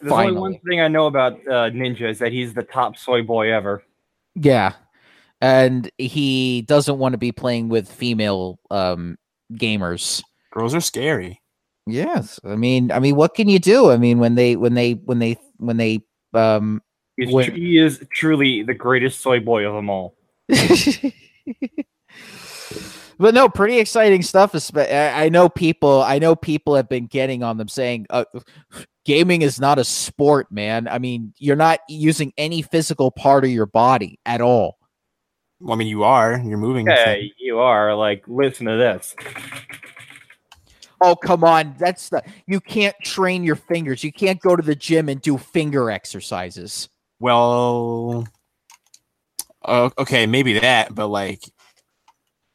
There's 0.00 0.12
only 0.12 0.32
one 0.32 0.58
thing 0.68 0.80
I 0.80 0.88
know 0.88 1.06
about 1.06 1.34
uh, 1.46 1.70
Ninja 1.70 2.10
is 2.10 2.18
that 2.18 2.30
he's 2.30 2.52
the 2.52 2.62
top 2.62 2.96
soy 2.96 3.22
boy 3.22 3.52
ever. 3.52 3.82
Yeah. 4.34 4.74
And 5.40 5.90
he 5.98 6.62
doesn't 6.62 6.98
want 6.98 7.12
to 7.14 7.18
be 7.18 7.32
playing 7.32 7.70
with 7.70 7.90
female 7.90 8.58
um 8.70 9.16
gamers. 9.54 10.22
girls 10.52 10.74
are 10.74 10.80
scary. 10.80 11.40
Yes. 11.86 12.38
I 12.44 12.56
mean 12.56 12.92
I 12.92 12.98
mean 12.98 13.16
what 13.16 13.34
can 13.34 13.48
you 13.48 13.58
do? 13.58 13.90
I 13.90 13.96
mean 13.96 14.18
when 14.18 14.34
they 14.34 14.56
when 14.56 14.74
they 14.74 14.92
when 14.92 15.18
they 15.18 15.36
when 15.56 15.76
they 15.76 16.00
um 16.34 16.82
He's 17.16 17.32
When- 17.32 17.46
tr- 17.46 17.52
he 17.52 17.78
is 17.78 18.04
truly 18.12 18.62
the 18.62 18.74
greatest 18.74 19.20
soy 19.20 19.40
boy 19.40 19.66
of 19.66 19.74
them 19.74 19.90
all. 19.90 20.16
But 23.16 23.32
no, 23.32 23.48
pretty 23.48 23.78
exciting 23.78 24.22
stuff. 24.22 24.52
espe- 24.54 24.92
I 24.92 25.26
I 25.26 25.28
know 25.28 25.48
people. 25.48 26.02
I 26.02 26.18
know 26.18 26.34
people 26.34 26.74
have 26.74 26.88
been 26.88 27.06
getting 27.06 27.44
on 27.44 27.58
them 27.58 27.68
saying, 27.68 28.06
uh, 28.10 28.24
"Gaming 29.04 29.42
is 29.42 29.60
not 29.60 29.78
a 29.78 29.84
sport, 29.84 30.50
man. 30.50 30.88
I 30.88 30.98
mean, 30.98 31.32
you're 31.38 31.54
not 31.54 31.78
using 31.88 32.32
any 32.36 32.60
physical 32.60 33.12
part 33.12 33.44
of 33.44 33.50
your 33.50 33.66
body 33.66 34.18
at 34.26 34.40
all." 34.40 34.78
Well, 35.60 35.74
I 35.74 35.76
mean, 35.76 35.86
you 35.86 36.02
are. 36.02 36.42
You're 36.44 36.58
moving. 36.58 36.86
Yeah, 36.88 37.04
so- 37.04 37.20
you 37.38 37.60
are. 37.60 37.94
Like, 37.94 38.24
listen 38.26 38.66
to 38.66 38.76
this. 38.76 39.14
Oh 41.00 41.14
come 41.14 41.44
on, 41.44 41.76
that's 41.78 42.08
the 42.08 42.22
you 42.48 42.58
can't 42.60 42.96
train 43.04 43.44
your 43.44 43.56
fingers. 43.56 44.02
You 44.02 44.12
can't 44.12 44.40
go 44.40 44.56
to 44.56 44.62
the 44.62 44.74
gym 44.74 45.08
and 45.08 45.20
do 45.22 45.38
finger 45.38 45.88
exercises. 45.88 46.88
Well, 47.24 48.28
uh, 49.64 49.88
okay, 49.96 50.26
maybe 50.26 50.58
that, 50.58 50.94
but 50.94 51.08
like, 51.08 51.40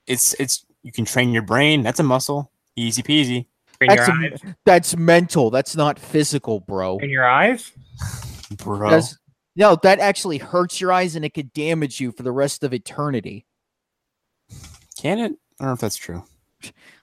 it's 0.06 0.36
it's 0.36 0.64
you 0.84 0.92
can 0.92 1.06
train 1.06 1.32
your 1.32 1.42
brain. 1.42 1.82
That's 1.82 2.00
a 2.00 2.04
muscle. 2.04 2.52
Easy 2.76 3.02
peasy, 3.02 3.48
In 3.82 3.88
That's 3.88 4.08
eyes. 4.08 4.54
That's 4.68 4.96
mental. 4.96 5.50
That's 5.50 5.76
not 5.76 5.98
physical, 5.98 6.60
bro. 6.60 7.00
In 7.00 7.10
your 7.10 7.26
eyes. 7.26 7.72
bro. 8.58 8.92
That's- 8.92 9.18
no, 9.56 9.76
that 9.82 9.98
actually 9.98 10.38
hurts 10.38 10.80
your 10.80 10.92
eyes 10.92 11.16
and 11.16 11.26
it 11.26 11.34
could 11.34 11.52
damage 11.52 12.00
you 12.00 12.12
for 12.12 12.22
the 12.22 12.32
rest 12.32 12.64
of 12.64 12.72
eternity. 12.72 13.48
Can 15.02 15.18
it? 15.18 15.32
I 15.60 15.64
don't 15.64 15.68
know 15.70 15.74
if 15.74 15.80
that's 15.80 15.98
true. 15.98 16.24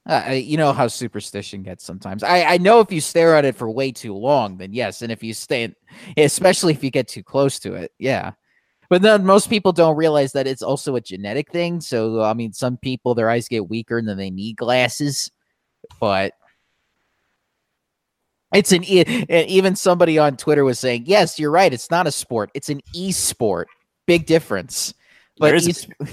Uh, 0.09 0.31
you 0.31 0.57
know 0.57 0.73
how 0.73 0.87
superstition 0.87 1.63
gets 1.63 1.85
sometimes. 1.85 2.23
I, 2.23 2.43
I 2.45 2.59
know 2.59 2.81
if 2.81 2.93
you 2.93 3.01
stare 3.01 3.35
at 3.35 3.45
it 3.45 3.57
for 3.57 3.69
way 3.69 3.91
too 3.91 4.15
long, 4.15 4.57
then 4.57 4.73
yes, 4.73 5.03
and 5.03 5.11
if 5.11 5.23
you 5.23 5.35
stay, 5.35 5.75
especially 6.17 6.73
if 6.73 6.85
you 6.85 6.91
get 6.91 7.09
too 7.09 7.23
close 7.23 7.59
to 7.61 7.75
it, 7.75 7.93
yeah. 7.99 8.33
But 8.89 9.03
then 9.03 9.25
most 9.25 9.51
people 9.51 9.73
don't 9.73 9.97
realize 9.97 10.33
that 10.33 10.47
it's 10.47 10.63
also 10.63 10.95
a 10.95 11.01
genetic 11.01 11.51
thing. 11.51 11.81
So 11.81 12.23
I 12.23 12.35
mean, 12.35 12.53
some 12.53 12.77
people 12.77 13.15
their 13.15 13.29
eyes 13.31 13.49
get 13.49 13.69
weaker 13.69 13.99
and 13.99 14.09
then 14.09 14.17
they 14.17 14.31
need 14.31 14.57
glasses, 14.57 15.31
but 15.99 16.35
it's 18.55 18.73
an 18.73 18.85
e- 18.85 19.05
even 19.29 19.75
somebody 19.75 20.19
on 20.19 20.37
Twitter 20.37 20.65
was 20.65 20.79
saying, 20.79 21.05
yes, 21.07 21.39
you're 21.39 21.51
right. 21.51 21.73
It's 21.73 21.91
not 21.91 22.07
a 22.07 22.13
sport. 22.13 22.51
It's 22.55 22.69
an 22.69 22.81
e-sport. 22.95 23.69
Big 24.07 24.27
difference. 24.27 24.95
But 25.39 25.47
There 25.49 25.57
is 25.57 25.67
a 25.67 25.71
e- 25.71 26.07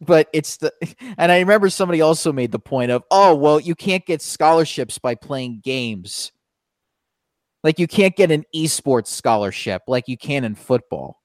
but 0.00 0.28
it's 0.32 0.56
the 0.58 0.72
and 1.18 1.32
I 1.32 1.40
remember 1.40 1.70
somebody 1.70 2.00
also 2.00 2.32
made 2.32 2.52
the 2.52 2.58
point 2.58 2.90
of, 2.90 3.04
oh 3.10 3.34
well, 3.34 3.60
you 3.60 3.74
can't 3.74 4.04
get 4.04 4.22
scholarships 4.22 4.98
by 4.98 5.14
playing 5.14 5.60
games. 5.62 6.32
Like 7.64 7.78
you 7.78 7.86
can't 7.86 8.14
get 8.14 8.30
an 8.30 8.44
esports 8.54 9.08
scholarship 9.08 9.82
like 9.88 10.08
you 10.08 10.16
can 10.16 10.44
in 10.44 10.54
football. 10.54 11.20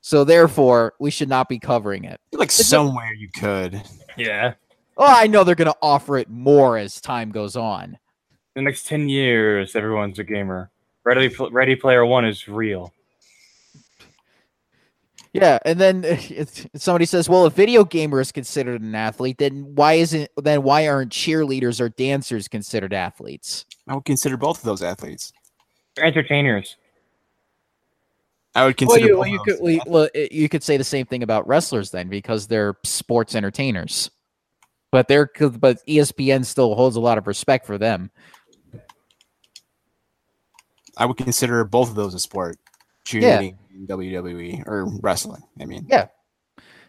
So 0.00 0.24
therefore, 0.24 0.94
we 0.98 1.12
should 1.12 1.28
not 1.28 1.48
be 1.48 1.60
covering 1.60 2.04
it. 2.04 2.20
I 2.20 2.30
feel 2.32 2.40
like 2.40 2.48
a- 2.48 2.52
somewhere 2.52 3.14
you 3.14 3.28
could. 3.28 3.80
Yeah. 4.16 4.54
Oh, 4.96 5.06
I 5.06 5.28
know 5.28 5.44
they're 5.44 5.54
going 5.54 5.72
to 5.72 5.78
offer 5.80 6.18
it 6.18 6.28
more 6.28 6.76
as 6.76 7.00
time 7.00 7.30
goes 7.30 7.56
on. 7.56 7.98
The 8.54 8.62
next 8.62 8.86
ten 8.86 9.08
years, 9.08 9.74
everyone's 9.74 10.18
a 10.18 10.24
gamer. 10.24 10.70
Ready, 11.04 11.34
Ready 11.50 11.76
Player 11.76 12.04
One 12.04 12.24
is 12.24 12.46
real. 12.48 12.92
Yeah, 15.32 15.58
and 15.64 15.80
then 15.80 16.04
if 16.04 16.66
somebody 16.76 17.06
says, 17.06 17.28
"Well, 17.28 17.46
if 17.46 17.54
video 17.54 17.84
gamer 17.84 18.20
is 18.20 18.32
considered 18.32 18.82
an 18.82 18.94
athlete, 18.94 19.38
then 19.38 19.74
why 19.74 19.94
isn't 19.94 20.30
then 20.36 20.62
why 20.62 20.86
aren't 20.88 21.12
cheerleaders 21.12 21.80
or 21.80 21.88
dancers 21.88 22.48
considered 22.48 22.92
athletes?" 22.92 23.64
I 23.88 23.94
would 23.94 24.04
consider 24.04 24.36
both 24.36 24.58
of 24.58 24.64
those 24.64 24.82
athletes. 24.82 25.32
Entertainers. 25.98 26.76
I 28.54 28.66
would 28.66 28.78
Well, 28.80 28.88
consider. 28.98 29.06
you, 29.06 29.12
both 29.14 29.18
well, 29.20 29.28
you 29.28 29.38
could 29.40 29.54
those 29.54 29.60
well, 29.60 29.70
you- 29.70 29.76
athletes. 29.80 29.90
well, 29.90 30.08
it- 30.14 30.32
you 30.32 30.48
could 30.50 30.62
say 30.62 30.76
the 30.76 30.84
same 30.84 31.06
thing 31.06 31.22
about 31.22 31.46
wrestlers 31.48 31.90
then, 31.90 32.08
because 32.08 32.46
they're 32.46 32.76
sports 32.84 33.34
entertainers. 33.34 34.10
But 34.90 35.08
they're 35.08 35.26
'cause- 35.26 35.56
but 35.56 35.78
ESPN 35.88 36.44
still 36.44 36.74
holds 36.74 36.96
a 36.96 37.00
lot 37.00 37.16
of 37.16 37.26
respect 37.26 37.64
for 37.66 37.78
them. 37.78 38.10
I 40.98 41.06
would 41.06 41.16
consider 41.16 41.64
both 41.64 41.88
of 41.88 41.94
those 41.94 42.12
a 42.12 42.18
sport. 42.20 42.58
Cheerleading, 43.04 43.56
and 43.74 43.88
WWE, 43.88 44.66
or 44.66 44.86
wrestling. 45.00 45.42
I 45.60 45.64
mean, 45.64 45.86
Yeah, 45.88 46.08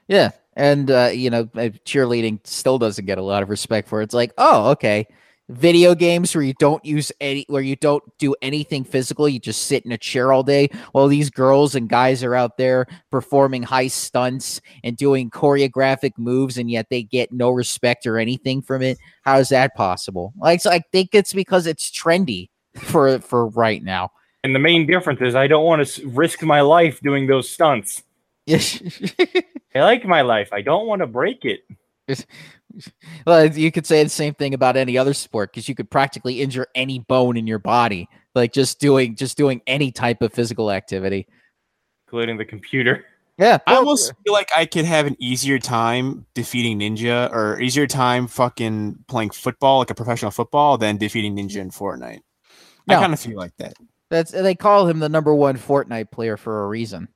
yeah, 0.08 0.32
and 0.56 0.90
uh, 0.92 1.12
you 1.14 1.30
know, 1.30 1.46
cheerleading 1.46 2.46
still 2.46 2.78
doesn't 2.78 3.06
get 3.06 3.18
a 3.18 3.24
lot 3.24 3.44
of 3.44 3.50
respect 3.50 3.88
for. 3.88 4.02
it. 4.02 4.06
It's 4.06 4.14
like, 4.14 4.34
oh, 4.38 4.72
okay, 4.72 5.08
video 5.50 5.94
games 5.96 6.36
where 6.36 6.44
you 6.44 6.54
don't 6.60 6.84
use 6.86 7.12
any, 7.20 7.46
where 7.48 7.62
you 7.62 7.76
don't 7.76 8.04
do 8.18 8.36
anything 8.42 8.84
physical, 8.84 9.28
you 9.28 9.40
just 9.40 9.64
sit 9.64 9.86
in 9.86 9.92
a 9.92 9.98
chair 9.98 10.32
all 10.32 10.44
day. 10.44 10.70
While 10.92 11.08
these 11.08 11.30
girls 11.30 11.76
and 11.76 11.90
guys 11.90 12.24
are 12.24 12.36
out 12.36 12.58
there 12.58 12.88
performing 13.12 13.64
high 13.64 13.88
stunts 13.88 14.62
and 14.84 14.96
doing 14.96 15.30
choreographic 15.30 16.14
moves, 16.18 16.58
and 16.58 16.70
yet 16.70 16.88
they 16.90 17.04
get 17.04 17.32
no 17.32 17.50
respect 17.50 18.06
or 18.06 18.18
anything 18.18 18.62
from 18.62 18.82
it. 18.82 18.98
How 19.24 19.40
is 19.40 19.50
that 19.50 19.76
possible? 19.76 20.34
Like, 20.38 20.62
so 20.62 20.70
I 20.72 20.82
think 20.92 21.10
it's 21.14 21.34
because 21.34 21.68
it's 21.68 21.92
trendy 21.92 22.50
for 22.78 23.20
for 23.20 23.48
right 23.48 23.84
now. 23.84 24.12
And 24.44 24.54
the 24.54 24.60
main 24.60 24.86
difference 24.86 25.22
is 25.22 25.36
I 25.36 25.48
don't 25.48 25.66
want 25.66 25.86
to 25.86 26.08
risk 26.10 26.44
my 26.44 26.62
life 26.62 27.00
doing 27.00 27.28
those 27.28 27.50
stunts. 27.50 28.04
Yes. 28.46 28.82
I 29.76 29.82
like 29.82 30.06
my 30.06 30.22
life. 30.22 30.50
I 30.52 30.62
don't 30.62 30.86
want 30.86 31.02
to 31.02 31.08
break 31.08 31.46
it. 31.46 31.62
well, 33.26 33.46
you 33.46 33.72
could 33.72 33.86
say 33.86 34.04
the 34.04 34.10
same 34.10 34.34
thing 34.34 34.54
about 34.54 34.76
any 34.76 34.98
other 34.98 35.14
sport 35.14 35.52
because 35.52 35.70
you 35.70 35.76
could 35.76 35.90
practically 35.90 36.42
injure 36.42 36.68
any 36.76 37.00
bone 37.00 37.38
in 37.38 37.48
your 37.48 37.60
body, 37.60 38.10
like 38.36 38.52
just 38.52 38.80
doing 38.80 39.16
just 39.16 39.38
doing 39.38 39.62
any 39.66 39.92
type 39.92 40.22
of 40.22 40.34
physical 40.34 40.72
activity. 40.72 41.26
including 42.08 42.38
the 42.38 42.46
computer. 42.46 43.06
Yeah, 43.38 43.58
I 43.66 43.76
almost 43.76 44.14
feel 44.24 44.34
like 44.34 44.52
I 44.56 44.68
could 44.68 44.86
have 44.86 45.08
an 45.08 45.16
easier 45.20 45.58
time 45.58 46.28
defeating 46.36 46.80
Ninja, 46.80 47.32
or 47.32 47.60
easier 47.60 47.88
time 47.88 48.28
fucking 48.28 49.06
playing 49.08 49.32
football, 49.32 49.80
like 49.80 49.90
a 49.90 49.96
professional 49.96 50.30
football, 50.30 50.78
than 50.78 50.98
defeating 50.98 51.36
Ninja 51.36 51.56
in 51.56 51.72
Fortnite. 51.72 52.20
No. 52.86 52.96
I 52.96 53.00
kind 53.00 53.12
of 53.12 53.20
feel 53.20 53.38
like 53.38 53.56
that. 53.58 53.74
That's 54.14 54.32
they 54.32 54.56
call 54.56 54.88
him 54.88 55.00
the 55.00 55.10
number 55.10 55.34
one 55.34 55.58
Fortnite 55.58 56.12
player 56.12 56.38
for 56.38 56.64
a 56.64 56.68
reason. 56.68 57.08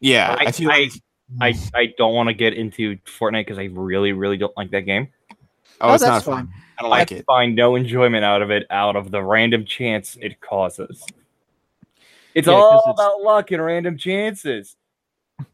Yeah, 0.00 0.36
I, 0.38 0.46
I- 0.46 0.52
feel 0.52 0.70
I- 0.70 0.78
like. 0.78 0.92
I, 1.40 1.54
I 1.74 1.92
don't 1.98 2.14
want 2.14 2.28
to 2.28 2.34
get 2.34 2.54
into 2.54 2.96
Fortnite 2.98 3.40
because 3.46 3.58
I 3.58 3.64
really, 3.72 4.12
really 4.12 4.36
don't 4.36 4.56
like 4.56 4.70
that 4.70 4.82
game. 4.82 5.08
oh, 5.32 5.34
Oh, 5.80 5.94
it's 5.94 6.04
not 6.04 6.12
that's 6.12 6.24
fun. 6.24 6.46
fine. 6.46 6.54
I 6.78 6.82
don't 6.82 6.90
like 6.92 7.10
I 7.10 7.16
it. 7.16 7.24
find 7.26 7.56
no 7.56 7.74
enjoyment 7.74 8.24
out 8.24 8.42
of 8.42 8.52
it 8.52 8.64
out 8.70 8.94
of 8.94 9.10
the 9.10 9.20
random 9.20 9.64
chance 9.64 10.16
it 10.20 10.40
causes. 10.40 11.02
It's 12.32 12.46
Yeah, 12.46 12.52
'cause 12.52 12.62
all 12.62 12.78
it's- 12.78 12.94
about 12.94 13.22
luck 13.22 13.50
and 13.50 13.60
random 13.60 13.98
chances. 13.98 14.76
So 15.40 15.46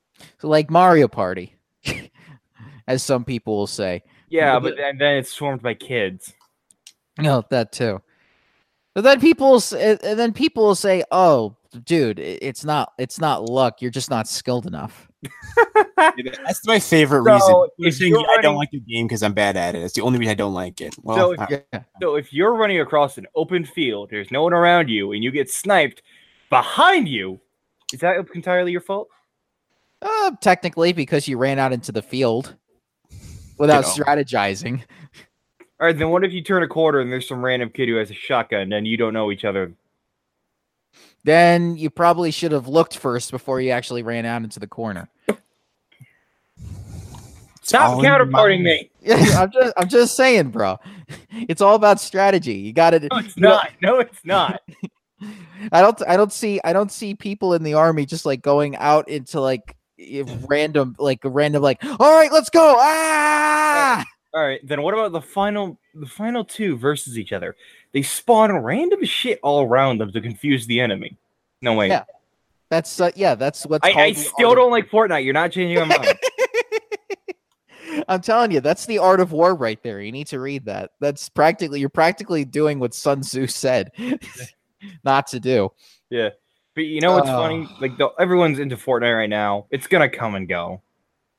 like 0.49 0.71
Mario 0.71 1.09
Party, 1.09 1.55
as 2.87 3.03
some 3.03 3.25
people 3.25 3.57
will 3.57 3.67
say. 3.67 4.03
Yeah, 4.29 4.59
but 4.59 4.77
then, 4.77 4.99
then 4.99 5.17
it's 5.17 5.33
swarmed 5.33 5.63
by 5.63 5.73
kids. 5.73 6.35
No, 7.19 7.45
that 7.49 7.73
too. 7.73 8.03
But 8.95 9.05
then 9.05 9.21
people, 9.21 9.53
will 9.53 9.63
and 9.79 10.03
and 10.05 10.19
then 10.19 10.33
people 10.33 10.65
will 10.65 10.75
say, 10.75 11.03
"Oh, 11.11 11.57
dude, 11.85 12.19
it's 12.19 12.65
not, 12.65 12.93
it's 12.99 13.19
not 13.19 13.49
luck. 13.49 13.81
You're 13.81 13.91
just 13.91 14.11
not 14.11 14.29
skilled 14.29 14.67
enough." 14.67 15.09
That's 15.97 16.67
my 16.67 16.79
favorite 16.79 17.25
So, 17.25 17.33
reason. 17.33 17.69
You're 17.79 17.91
saying 17.93 18.17
I 18.37 18.41
don't 18.43 18.57
like 18.57 18.71
the 18.71 18.81
game 18.81 19.07
because 19.07 19.23
I'm 19.23 19.33
bad 19.33 19.57
at 19.57 19.75
it. 19.75 19.83
It's 19.83 19.95
the 19.95 20.03
only 20.03 20.19
reason 20.19 20.33
I 20.33 20.35
don't 20.35 20.53
like 20.53 20.81
it. 20.81 20.95
Well, 21.03 21.17
So 21.17 21.35
uh, 21.37 21.47
Yeah. 21.73 21.83
So 22.01 22.17
if 22.17 22.33
you're 22.33 22.55
running 22.55 22.81
across 22.81 23.17
an 23.19 23.27
open 23.35 23.65
field, 23.65 24.11
there's 24.11 24.31
no 24.31 24.43
one 24.43 24.53
around 24.53 24.89
you, 24.89 25.13
and 25.13 25.23
you 25.25 25.31
get 25.31 25.49
sniped 25.51 26.03
behind 26.51 27.09
you, 27.09 27.41
is 27.93 28.01
that 28.01 28.17
entirely 28.35 28.73
your 28.73 28.81
fault? 28.81 29.09
Uh, 30.03 30.33
technically, 30.41 30.93
because 30.93 31.29
you 31.29 31.39
ran 31.39 31.59
out 31.59 31.73
into 31.73 31.93
the 31.93 32.03
field 32.03 32.57
without 33.59 33.85
Ditto. 33.85 34.05
strategizing. 34.05 34.83
All 35.83 35.87
right, 35.87 35.99
then 35.99 36.11
what 36.11 36.23
if 36.23 36.33
you 36.33 36.43
turn 36.43 36.63
a 36.63 36.69
corner 36.69 37.01
and 37.01 37.11
there's 37.11 37.27
some 37.27 37.45
random 37.45 37.69
kid 37.69 37.89
who 37.89 37.97
has 37.97 38.09
a 38.09 38.15
shotgun 38.15 38.73
and 38.73 38.87
you 38.87 38.97
don't 38.97 39.13
know 39.13 39.33
each 39.33 39.45
other? 39.45 39.73
Then 41.25 41.77
you 41.77 41.91
probably 41.91 42.31
should 42.31 42.53
have 42.53 42.69
looked 42.69 42.97
first 42.97 43.33
before 43.33 43.61
you 43.61 43.71
actually 43.71 44.05
ran 44.05 44.25
out 44.25 44.45
into 44.45 44.61
the 44.61 44.69
corner. 44.69 45.09
Stop 47.63 47.99
in 47.99 48.05
counterparting 48.05 48.63
mind. 48.63 48.65
me. 48.65 48.91
Yeah, 49.03 49.43
I'm 49.43 49.51
just, 49.51 49.73
I'm 49.77 49.89
just 49.89 50.15
saying, 50.15 50.51
bro. 50.51 50.79
It's 51.33 51.61
all 51.61 51.75
about 51.75 51.99
strategy. 51.99 52.55
You 52.55 52.73
got 52.73 52.91
to. 52.91 53.01
No, 53.01 53.19
it's 53.19 53.37
not. 53.37 53.71
No, 53.83 53.99
it's 53.99 54.25
not. 54.25 54.63
I 55.73 55.81
don't, 55.81 56.01
I 56.07 56.17
don't 56.17 56.33
see, 56.33 56.61
I 56.63 56.73
don't 56.73 56.93
see 56.93 57.17
people 57.17 57.55
in 57.55 57.65
the 57.65 57.75
army 57.75 58.07
just 58.07 58.25
like 58.25 58.41
going 58.41 58.77
out 58.77 59.09
into 59.09 59.41
like 59.41 59.77
random, 60.49 60.95
like 61.01 61.19
random, 61.25 61.61
like, 61.61 61.83
all 61.85 62.17
right, 62.17 62.31
let's 62.31 62.51
go. 62.51 62.77
Ah! 62.79 64.07
All 64.35 64.43
right, 64.43 64.61
then 64.67 64.81
what 64.83 64.95
about 64.95 65.13
the 65.13 65.21
final 65.21 65.79
the 65.95 66.07
final 66.07 66.45
two 66.45 66.77
versus 66.77 67.19
each 67.19 67.33
other? 67.33 67.55
They 67.93 68.03
spawn 68.03 68.51
random 68.53 69.05
shit 69.05 69.39
all 69.43 69.63
around 69.63 70.01
them 70.01 70.11
to 70.13 70.21
confuse 70.21 70.67
the 70.67 70.81
enemy. 70.81 71.19
No 71.61 71.75
way. 71.75 71.89
Yeah, 71.89 72.05
That's 72.71 72.99
uh, 73.01 73.11
yeah, 73.15 73.35
that's 73.35 73.67
what's. 73.67 73.87
I, 73.87 73.93
called 73.93 74.05
I 74.05 74.13
still 74.13 74.55
don't 74.55 74.71
like 74.71 74.89
Fortnite. 74.89 75.25
You're 75.25 75.35
not 75.35 75.53
changing 75.53 75.87
my 75.87 75.99
mind. 75.99 76.19
I'm 78.09 78.23
telling 78.23 78.51
you, 78.51 78.61
that's 78.61 78.87
the 78.87 78.99
art 78.99 79.21
of 79.21 79.33
war 79.33 79.55
right 79.55 79.81
there. 79.83 80.01
You 80.01 80.13
need 80.13 80.29
to 80.29 80.41
read 80.41 80.65
that. 80.65 80.93
That's 81.01 81.29
practically 81.29 81.81
you're 81.81 81.89
practically 81.91 82.45
doing 82.45 82.79
what 82.79 82.95
Sun 82.95 83.21
Tzu 83.21 83.47
said 83.47 83.93
not 85.05 85.27
to 85.29 85.41
do. 85.41 85.71
yeah. 86.11 86.31
But 86.75 86.85
you 86.85 87.03
know 87.03 87.13
what's 87.13 87.29
funny? 87.29 87.69
Oh. 87.71 87.77
Like 87.83 87.99
the, 87.99 88.09
everyone's 88.19 88.59
into 88.59 88.79
Fortnite 88.79 89.15
right 89.15 89.29
now. 89.29 89.67
It's 89.71 89.87
gonna 89.87 90.09
come 90.09 90.35
and 90.37 90.49
go. 90.49 90.81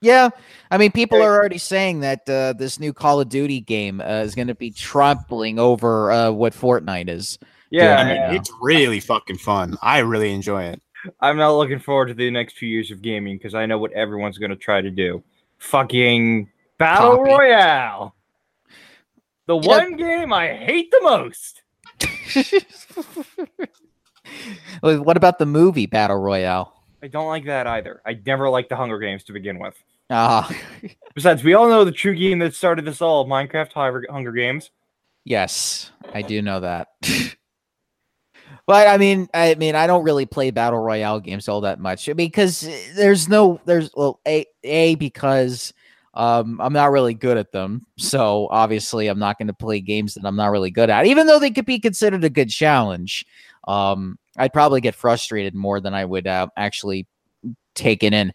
Yeah, 0.04 0.32
I 0.70 0.78
mean, 0.78 0.92
people 0.92 1.22
are 1.22 1.34
already 1.34 1.58
saying 1.58 2.02
that 2.02 2.28
uh, 2.30 2.52
this 2.54 2.78
new 2.78 2.92
Call 2.92 3.22
of 3.22 3.30
Duty 3.30 3.62
game 3.62 4.02
uh, 4.02 4.20
is 4.22 4.36
going 4.36 4.50
to 4.50 4.56
be 4.56 4.70
trampling 4.70 5.60
over 5.60 6.12
uh, 6.12 6.30
what 6.30 6.52
Fortnite 6.52 7.08
is. 7.08 7.40
Yeah. 7.70 8.02
I 8.02 8.14
Yeah. 8.14 8.28
mean, 8.32 8.36
it's 8.42 8.52
really 8.62 9.00
fucking 9.00 9.38
fun. 9.38 9.78
I 9.82 10.00
really 10.00 10.34
enjoy 10.34 10.64
it. 10.66 10.82
I'm 11.22 11.38
not 11.38 11.52
looking 11.54 11.80
forward 11.80 12.08
to 12.08 12.14
the 12.14 12.30
next 12.32 12.58
few 12.58 12.68
years 12.68 12.92
of 12.92 13.02
gaming 13.02 13.38
because 13.38 13.56
I 13.56 13.66
know 13.66 13.78
what 13.78 13.94
everyone's 13.94 14.38
going 14.38 14.50
to 14.52 14.58
try 14.58 14.82
to 14.82 14.92
do. 14.92 15.24
Fucking 15.60 16.50
Battle 16.78 17.18
Copy. 17.18 17.30
Royale. 17.30 18.16
The 19.46 19.56
Yeah. 19.58 19.68
one 19.68 19.96
game 19.96 20.34
I 20.34 20.48
hate 20.54 20.92
the 20.92 21.02
most. 21.02 21.62
What 24.82 25.18
about 25.18 25.38
the 25.40 25.46
movie 25.46 25.86
Battle 25.86 26.18
Royale? 26.18 26.74
I 27.02 27.08
don't 27.08 27.28
like 27.28 27.46
that 27.46 27.68
either. 27.68 28.02
I 28.06 28.20
never 28.26 28.50
liked 28.50 28.70
the 28.70 28.76
Hunger 28.76 28.98
Games 29.00 29.24
to 29.26 29.34
begin 29.34 29.60
with. 29.60 29.76
Ah, 30.10 30.50
Besides, 31.16 31.44
we 31.44 31.54
all 31.54 31.70
know 31.70 31.86
the 31.86 31.92
true 31.92 32.16
game 32.16 32.40
that 32.40 32.56
started 32.56 32.86
this 32.86 33.02
all 33.02 33.28
Minecraft 33.28 33.72
Hunger 33.74 34.06
Hunger 34.10 34.32
Games. 34.32 34.72
yes, 35.26 35.92
I 36.14 36.22
do 36.22 36.42
know 36.42 36.60
that. 36.60 36.90
but 38.68 38.88
I 38.88 38.98
mean, 38.98 39.28
I 39.34 39.56
mean, 39.56 39.76
I 39.76 39.88
don't 39.88 40.04
really 40.04 40.26
play 40.26 40.52
battle 40.52 40.80
royale 40.80 41.20
games 41.20 41.48
all 41.48 41.62
that 41.62 41.80
much 41.80 42.10
because 42.16 42.68
there's 42.96 43.30
no, 43.30 43.62
there's 43.66 43.92
well, 43.96 44.20
a 44.28 44.46
a 44.64 44.96
because 44.96 45.74
um, 46.16 46.60
I'm 46.62 46.74
not 46.74 46.92
really 46.92 47.14
good 47.14 47.38
at 47.38 47.52
them. 47.52 47.86
So 47.98 48.48
obviously, 48.52 49.08
I'm 49.08 49.20
not 49.20 49.38
going 49.38 49.48
to 49.48 49.54
play 49.54 49.82
games 49.82 50.14
that 50.14 50.26
I'm 50.26 50.36
not 50.36 50.52
really 50.52 50.72
good 50.72 50.90
at, 50.90 51.06
even 51.06 51.28
though 51.28 51.40
they 51.40 51.52
could 51.52 51.66
be 51.66 51.80
considered 51.80 52.24
a 52.24 52.30
good 52.30 52.50
challenge. 52.50 53.26
Um, 53.68 54.18
I'd 54.38 54.54
probably 54.54 54.82
get 54.82 54.96
frustrated 54.96 55.56
more 55.56 55.80
than 55.80 55.94
I 55.94 56.06
would 56.06 56.28
uh, 56.28 56.48
actually 56.58 57.08
take 57.76 58.04
it 58.04 58.14
in. 58.14 58.34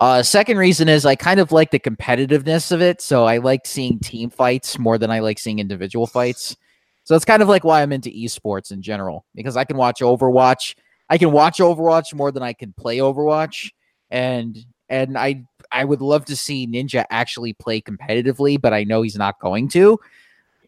Uh, 0.00 0.22
second 0.22 0.58
reason 0.58 0.88
is 0.88 1.04
I 1.04 1.16
kind 1.16 1.40
of 1.40 1.52
like 1.52 1.70
the 1.70 1.78
competitiveness 1.78 2.72
of 2.72 2.80
it. 2.80 3.00
So 3.00 3.24
I 3.24 3.38
like 3.38 3.66
seeing 3.66 3.98
team 3.98 4.30
fights 4.30 4.78
more 4.78 4.98
than 4.98 5.10
I 5.10 5.20
like 5.20 5.38
seeing 5.38 5.58
individual 5.58 6.06
fights. 6.06 6.56
So 7.04 7.14
it's 7.14 7.24
kind 7.24 7.42
of 7.42 7.48
like 7.48 7.64
why 7.64 7.82
I'm 7.82 7.92
into 7.92 8.10
esports 8.10 8.70
in 8.70 8.82
general 8.82 9.24
because 9.34 9.56
I 9.56 9.64
can 9.64 9.76
watch 9.76 10.00
Overwatch. 10.00 10.74
I 11.08 11.16
can 11.16 11.32
watch 11.32 11.58
Overwatch 11.58 12.12
more 12.12 12.30
than 12.30 12.42
I 12.42 12.52
can 12.52 12.74
play 12.74 12.98
Overwatch, 12.98 13.70
and 14.10 14.58
and 14.90 15.16
I 15.16 15.44
I 15.72 15.84
would 15.84 16.02
love 16.02 16.26
to 16.26 16.36
see 16.36 16.66
Ninja 16.66 17.06
actually 17.08 17.54
play 17.54 17.80
competitively, 17.80 18.60
but 18.60 18.74
I 18.74 18.84
know 18.84 19.00
he's 19.00 19.16
not 19.16 19.40
going 19.40 19.68
to. 19.70 19.98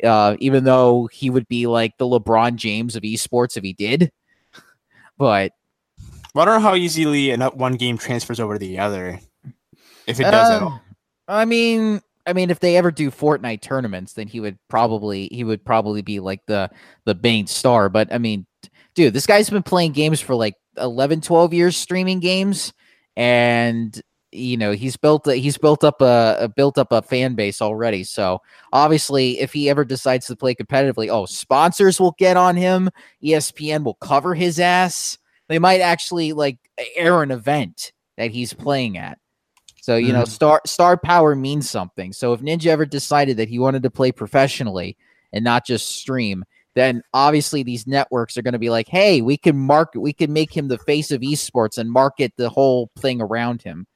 Uh, 0.02 0.36
even 0.38 0.64
though 0.64 1.10
he 1.12 1.28
would 1.28 1.46
be 1.46 1.66
like 1.66 1.98
the 1.98 2.06
LeBron 2.06 2.56
James 2.56 2.96
of 2.96 3.02
esports 3.02 3.58
if 3.58 3.62
he 3.62 3.74
did, 3.74 4.10
but 5.18 5.52
I 6.34 6.44
don't 6.44 6.62
know 6.62 6.68
how 6.68 6.76
easily 6.76 7.34
one 7.34 7.74
game 7.74 7.98
transfers 7.98 8.40
over 8.40 8.54
to 8.54 8.58
the 8.58 8.78
other. 8.78 9.20
If 10.06 10.20
it 10.20 10.24
does 10.24 10.50
at 10.50 10.62
all. 10.62 10.72
Um, 10.72 10.80
I 11.28 11.44
mean, 11.44 12.00
I 12.26 12.32
mean, 12.32 12.50
if 12.50 12.60
they 12.60 12.76
ever 12.76 12.90
do 12.90 13.10
Fortnite 13.10 13.62
tournaments, 13.62 14.12
then 14.12 14.28
he 14.28 14.40
would 14.40 14.58
probably 14.68 15.28
he 15.32 15.44
would 15.44 15.64
probably 15.64 16.02
be 16.02 16.20
like 16.20 16.44
the 16.46 16.70
the 17.04 17.14
main 17.14 17.46
star. 17.46 17.88
But 17.88 18.12
I 18.12 18.18
mean, 18.18 18.46
dude, 18.94 19.14
this 19.14 19.26
guy's 19.26 19.50
been 19.50 19.62
playing 19.62 19.92
games 19.92 20.20
for 20.20 20.34
like 20.34 20.54
11, 20.76 21.22
12 21.22 21.54
years, 21.54 21.76
streaming 21.76 22.20
games, 22.20 22.72
and 23.16 24.00
you 24.32 24.56
know 24.56 24.72
he's 24.72 24.96
built 24.96 25.26
a, 25.26 25.34
he's 25.34 25.58
built 25.58 25.82
up 25.82 26.00
a, 26.00 26.36
a 26.40 26.48
built 26.48 26.78
up 26.78 26.92
a 26.92 27.02
fan 27.02 27.34
base 27.34 27.62
already. 27.62 28.04
So 28.04 28.42
obviously, 28.72 29.40
if 29.40 29.52
he 29.52 29.70
ever 29.70 29.84
decides 29.84 30.26
to 30.26 30.36
play 30.36 30.54
competitively, 30.54 31.08
oh, 31.08 31.26
sponsors 31.26 31.98
will 31.98 32.14
get 32.18 32.36
on 32.36 32.56
him. 32.56 32.90
ESPN 33.22 33.82
will 33.82 33.94
cover 33.94 34.34
his 34.34 34.60
ass. 34.60 35.18
They 35.50 35.58
might 35.58 35.80
actually 35.80 36.32
like 36.32 36.56
air 36.96 37.22
an 37.22 37.30
event 37.30 37.92
that 38.16 38.30
he's 38.30 38.54
playing 38.54 38.96
at. 38.96 39.18
So 39.82 39.96
you 39.96 40.12
know, 40.12 40.22
Mm. 40.22 40.28
star 40.28 40.62
star 40.64 40.96
power 40.96 41.34
means 41.34 41.68
something. 41.68 42.12
So 42.12 42.32
if 42.32 42.40
Ninja 42.40 42.66
ever 42.68 42.86
decided 42.86 43.36
that 43.36 43.48
he 43.48 43.58
wanted 43.58 43.82
to 43.82 43.90
play 43.90 44.12
professionally 44.12 44.96
and 45.32 45.42
not 45.44 45.66
just 45.66 45.96
stream, 45.96 46.44
then 46.76 47.02
obviously 47.12 47.64
these 47.64 47.86
networks 47.86 48.36
are 48.36 48.42
going 48.42 48.52
to 48.52 48.58
be 48.60 48.70
like, 48.70 48.86
"Hey, 48.88 49.22
we 49.22 49.36
can 49.36 49.58
market, 49.58 50.00
we 50.00 50.12
can 50.12 50.32
make 50.32 50.56
him 50.56 50.68
the 50.68 50.78
face 50.78 51.10
of 51.10 51.20
esports 51.22 51.78
and 51.78 51.90
market 51.90 52.32
the 52.36 52.48
whole 52.48 52.90
thing 52.98 53.20
around 53.20 53.62
him, 53.62 53.86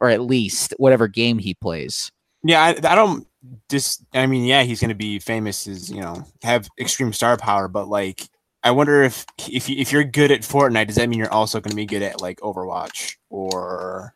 or 0.00 0.10
at 0.10 0.20
least 0.20 0.74
whatever 0.76 1.08
game 1.08 1.38
he 1.38 1.54
plays." 1.54 2.12
Yeah, 2.42 2.62
I, 2.62 2.70
I 2.70 2.94
don't 2.94 3.26
just. 3.70 4.04
I 4.12 4.26
mean, 4.26 4.44
yeah, 4.44 4.64
he's 4.64 4.80
gonna 4.80 4.94
be 4.94 5.18
famous 5.18 5.66
as 5.66 5.90
you 5.90 6.00
know 6.02 6.24
have 6.42 6.68
extreme 6.78 7.12
star 7.14 7.38
power, 7.38 7.68
but 7.68 7.88
like, 7.88 8.28
I 8.62 8.70
wonder 8.70 9.02
if 9.02 9.24
if 9.48 9.68
you, 9.68 9.76
if 9.78 9.92
you're 9.92 10.04
good 10.04 10.30
at 10.30 10.42
Fortnite, 10.42 10.88
does 10.88 10.96
that 10.96 11.08
mean 11.08 11.18
you're 11.18 11.32
also 11.32 11.60
gonna 11.60 11.74
be 11.74 11.86
good 11.86 12.02
at 12.02 12.20
like 12.20 12.40
Overwatch 12.40 13.16
or 13.30 14.14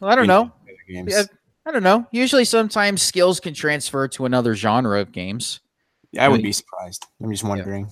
Well, 0.00 0.10
I 0.10 0.14
don't 0.14 0.26
know. 0.26 0.52
Yeah, 0.88 1.24
I 1.66 1.72
don't 1.72 1.82
know. 1.82 2.06
Usually, 2.12 2.44
sometimes 2.44 3.02
skills 3.02 3.40
can 3.40 3.54
transfer 3.54 4.06
to 4.08 4.26
another 4.26 4.54
genre 4.54 5.00
of 5.00 5.12
games. 5.12 5.60
Yeah, 6.12 6.26
I 6.26 6.28
would 6.28 6.42
be 6.42 6.52
surprised. 6.52 7.04
I'm 7.22 7.30
just 7.30 7.42
wondering. 7.42 7.88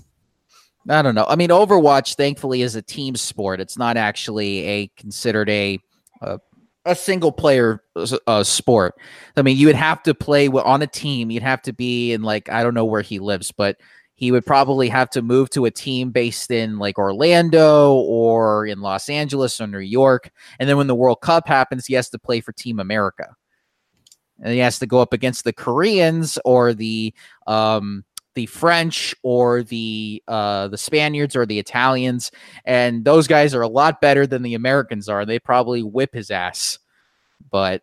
I 0.89 1.03
don't 1.03 1.15
know. 1.15 1.27
I 1.29 1.37
mean, 1.37 1.51
Overwatch, 1.51 2.17
thankfully, 2.17 2.63
is 2.63 2.77
a 2.77 2.83
team 2.83 3.15
sport. 3.15 3.61
It's 3.61 3.79
not 3.79 3.97
actually 3.97 4.67
a 4.67 4.87
considered 4.97 5.49
a 5.49 5.79
a, 6.21 6.39
a 6.85 6.95
single 6.95 7.33
player 7.33 7.83
uh, 8.27 8.45
sport. 8.45 8.95
I 9.37 9.43
mean, 9.43 9.57
you 9.57 9.67
would 9.67 9.77
have 9.77 10.03
to 10.05 10.15
play 10.15 10.49
on 10.49 10.83
a 10.83 10.87
team. 10.87 11.31
You'd 11.31 11.43
have 11.43 11.63
to 11.63 11.73
be 11.73 12.13
in 12.13 12.23
like 12.23 12.49
I 12.49 12.63
don't 12.63 12.75
know 12.75 12.85
where 12.85 13.03
he 13.03 13.19
lives, 13.19 13.51
but 13.51 13.77
he 14.23 14.31
would 14.31 14.47
probably 14.47 14.89
have 14.89 15.11
to 15.11 15.21
move 15.21 15.51
to 15.51 15.65
a 15.65 15.71
team 15.73 16.13
based 16.13 16.53
in 16.53 16.79
like 16.79 16.97
Orlando 16.97 17.95
or 17.95 18.65
in 18.65 18.81
Los 18.81 19.09
Angeles 19.09 19.61
or 19.61 19.67
New 19.67 19.81
York. 19.81 20.31
And 20.61 20.69
then 20.69 20.77
when 20.77 20.87
the 20.87 20.95
World 20.95 21.21
Cup 21.21 21.49
happens, 21.49 21.87
he 21.87 21.95
has 21.95 22.09
to 22.11 22.21
play 22.21 22.41
for 22.41 22.53
Team 22.53 22.79
America. 22.79 23.35
And 24.41 24.53
he 24.53 24.61
has 24.61 24.79
to 24.79 24.87
go 24.87 25.01
up 25.01 25.13
against 25.13 25.43
the 25.43 25.53
Koreans 25.53 26.39
or 26.45 26.73
the 26.73 27.13
um 27.49 28.05
the 28.37 28.47
French 28.47 29.13
or 29.25 29.65
the 29.65 30.23
uh, 30.29 30.69
the 30.69 30.79
Spaniards 30.79 31.35
or 31.35 31.45
the 31.45 31.59
Italians, 31.59 32.31
and 32.65 33.05
those 33.05 33.27
guys 33.27 33.57
are 33.57 33.63
a 33.63 33.69
lot 33.69 34.01
better 34.01 34.25
than 34.25 34.43
the 34.43 34.55
Americans 34.55 35.09
are. 35.09 35.27
They 35.27 35.41
probably 35.41 35.83
whip 35.83 36.15
his 36.15 36.31
ass, 36.31 36.79
but 37.51 37.83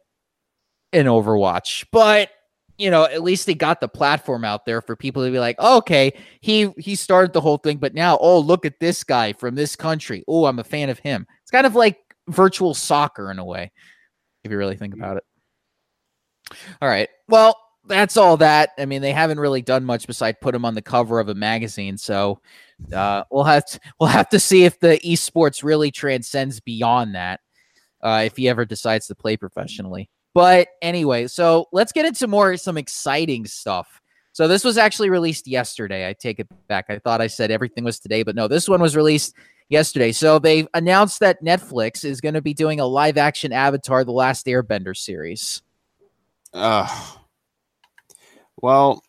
in 0.93 1.05
Overwatch. 1.05 1.85
But 1.91 2.29
you 2.79 2.89
know, 2.89 3.03
at 3.03 3.21
least 3.21 3.45
they 3.45 3.53
got 3.53 3.81
the 3.81 3.89
platform 3.89 4.45
out 4.45 4.65
there 4.65 4.81
for 4.81 4.95
people 4.95 5.23
to 5.25 5.31
be 5.31 5.39
like, 5.39 5.59
okay, 5.59 6.13
he 6.39 6.71
he 6.77 6.95
started 6.95 7.33
the 7.33 7.41
whole 7.41 7.57
thing, 7.57 7.77
but 7.77 7.93
now, 7.93 8.17
oh, 8.21 8.39
look 8.39 8.65
at 8.65 8.79
this 8.79 9.03
guy 9.03 9.33
from 9.33 9.53
this 9.53 9.75
country. 9.75 10.23
Oh, 10.27 10.45
I'm 10.45 10.59
a 10.59 10.63
fan 10.63 10.89
of 10.89 10.97
him. 10.97 11.27
It's 11.41 11.51
kind 11.51 11.67
of 11.67 11.75
like 11.75 11.97
virtual 12.29 12.73
soccer 12.73 13.31
in 13.31 13.37
a 13.37 13.45
way, 13.45 13.71
if 14.45 14.51
you 14.51 14.57
really 14.57 14.77
think 14.77 14.93
about 14.93 15.17
it. 15.17 15.23
All 16.81 16.87
right. 16.87 17.09
Well, 17.27 17.57
that's 17.85 18.15
all 18.15 18.37
that. 18.37 18.69
I 18.77 18.85
mean, 18.85 19.01
they 19.01 19.11
haven't 19.11 19.41
really 19.41 19.61
done 19.61 19.83
much 19.83 20.07
besides 20.07 20.37
put 20.39 20.55
him 20.55 20.63
on 20.63 20.75
the 20.75 20.81
cover 20.81 21.19
of 21.19 21.27
a 21.27 21.35
magazine. 21.35 21.97
So 21.97 22.39
uh, 22.93 23.23
we'll 23.29 23.43
have 23.43 23.65
to, 23.65 23.79
we'll 23.99 24.09
have 24.09 24.29
to 24.29 24.39
see 24.39 24.63
if 24.63 24.79
the 24.79 24.99
esports 25.03 25.63
really 25.63 25.91
transcends 25.91 26.61
beyond 26.61 27.15
that. 27.15 27.41
Uh, 28.01 28.23
if 28.25 28.37
he 28.37 28.47
ever 28.47 28.63
decides 28.63 29.07
to 29.07 29.15
play 29.15 29.35
professionally. 29.35 30.09
But 30.39 30.69
anyway, 30.81 31.27
so 31.27 31.67
let's 31.73 31.91
get 31.91 32.05
into 32.05 32.25
more 32.25 32.55
some 32.55 32.77
exciting 32.77 33.45
stuff. 33.45 34.01
So 34.31 34.47
this 34.47 34.63
was 34.63 34.77
actually 34.77 35.09
released 35.09 35.47
yesterday. 35.47 36.07
I 36.07 36.13
take 36.13 36.39
it 36.39 36.47
back. 36.69 36.85
I 36.87 36.97
thought 36.97 37.19
I 37.19 37.27
said 37.27 37.51
everything 37.51 37.83
was 37.83 37.99
today, 37.99 38.23
but 38.23 38.35
no, 38.35 38.47
this 38.47 38.69
one 38.69 38.81
was 38.81 38.95
released 38.95 39.35
yesterday. 39.67 40.13
So 40.13 40.39
they 40.39 40.65
announced 40.73 41.19
that 41.19 41.43
Netflix 41.43 42.05
is 42.05 42.21
going 42.21 42.35
to 42.35 42.41
be 42.41 42.53
doing 42.53 42.79
a 42.79 42.85
live 42.85 43.17
action 43.17 43.51
Avatar 43.51 44.05
The 44.05 44.13
Last 44.13 44.45
Airbender 44.45 44.95
series. 44.95 45.61
Uh, 46.53 46.87
well, 48.61 49.03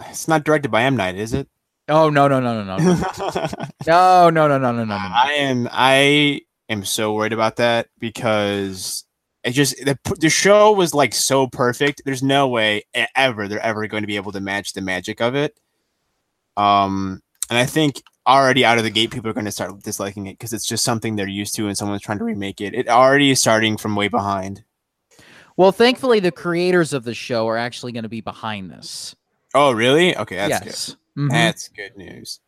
it's 0.00 0.28
not 0.28 0.44
directed 0.44 0.70
by 0.70 0.82
M. 0.82 0.98
Night, 0.98 1.16
is 1.16 1.32
it? 1.32 1.48
Oh, 1.88 2.10
no, 2.10 2.28
no, 2.28 2.40
no, 2.40 2.62
no, 2.62 2.76
no. 2.76 2.76
no, 3.86 4.28
no, 4.28 4.48
no, 4.48 4.58
no, 4.58 4.58
no, 4.58 4.72
no, 4.72 4.84
no, 4.84 4.84
no. 4.84 4.94
I 4.94 5.32
am, 5.38 5.66
I 5.72 6.42
am 6.68 6.84
so 6.84 7.14
worried 7.14 7.32
about 7.32 7.56
that 7.56 7.88
because 7.98 9.05
it 9.46 9.52
just 9.52 9.76
the, 9.84 9.96
the 10.18 10.28
show 10.28 10.72
was 10.72 10.92
like 10.92 11.14
so 11.14 11.46
perfect. 11.46 12.02
There's 12.04 12.22
no 12.22 12.48
way 12.48 12.82
ever 13.14 13.46
they're 13.46 13.64
ever 13.64 13.86
going 13.86 14.02
to 14.02 14.08
be 14.08 14.16
able 14.16 14.32
to 14.32 14.40
match 14.40 14.72
the 14.72 14.80
magic 14.80 15.20
of 15.20 15.36
it. 15.36 15.58
Um, 16.56 17.22
and 17.48 17.56
I 17.56 17.64
think 17.64 18.02
already 18.26 18.64
out 18.64 18.78
of 18.78 18.82
the 18.82 18.90
gate, 18.90 19.12
people 19.12 19.30
are 19.30 19.34
going 19.34 19.46
to 19.46 19.52
start 19.52 19.80
disliking 19.84 20.26
it 20.26 20.32
because 20.32 20.52
it's 20.52 20.66
just 20.66 20.82
something 20.82 21.14
they're 21.14 21.28
used 21.28 21.54
to, 21.54 21.68
and 21.68 21.78
someone's 21.78 22.02
trying 22.02 22.18
to 22.18 22.24
remake 22.24 22.60
it. 22.60 22.74
It 22.74 22.88
already 22.88 23.30
is 23.30 23.40
starting 23.40 23.76
from 23.76 23.94
way 23.94 24.08
behind. 24.08 24.64
Well, 25.56 25.70
thankfully, 25.70 26.18
the 26.18 26.32
creators 26.32 26.92
of 26.92 27.04
the 27.04 27.14
show 27.14 27.48
are 27.48 27.56
actually 27.56 27.92
going 27.92 28.02
to 28.02 28.08
be 28.08 28.20
behind 28.20 28.70
this. 28.70 29.14
Oh, 29.54 29.70
really? 29.70 30.16
Okay, 30.16 30.36
that's 30.36 30.66
yes. 30.66 30.86
good. 30.88 30.96
Mhm. 31.22 31.30
That's 31.30 31.68
good 31.68 31.96
news. 31.96 32.40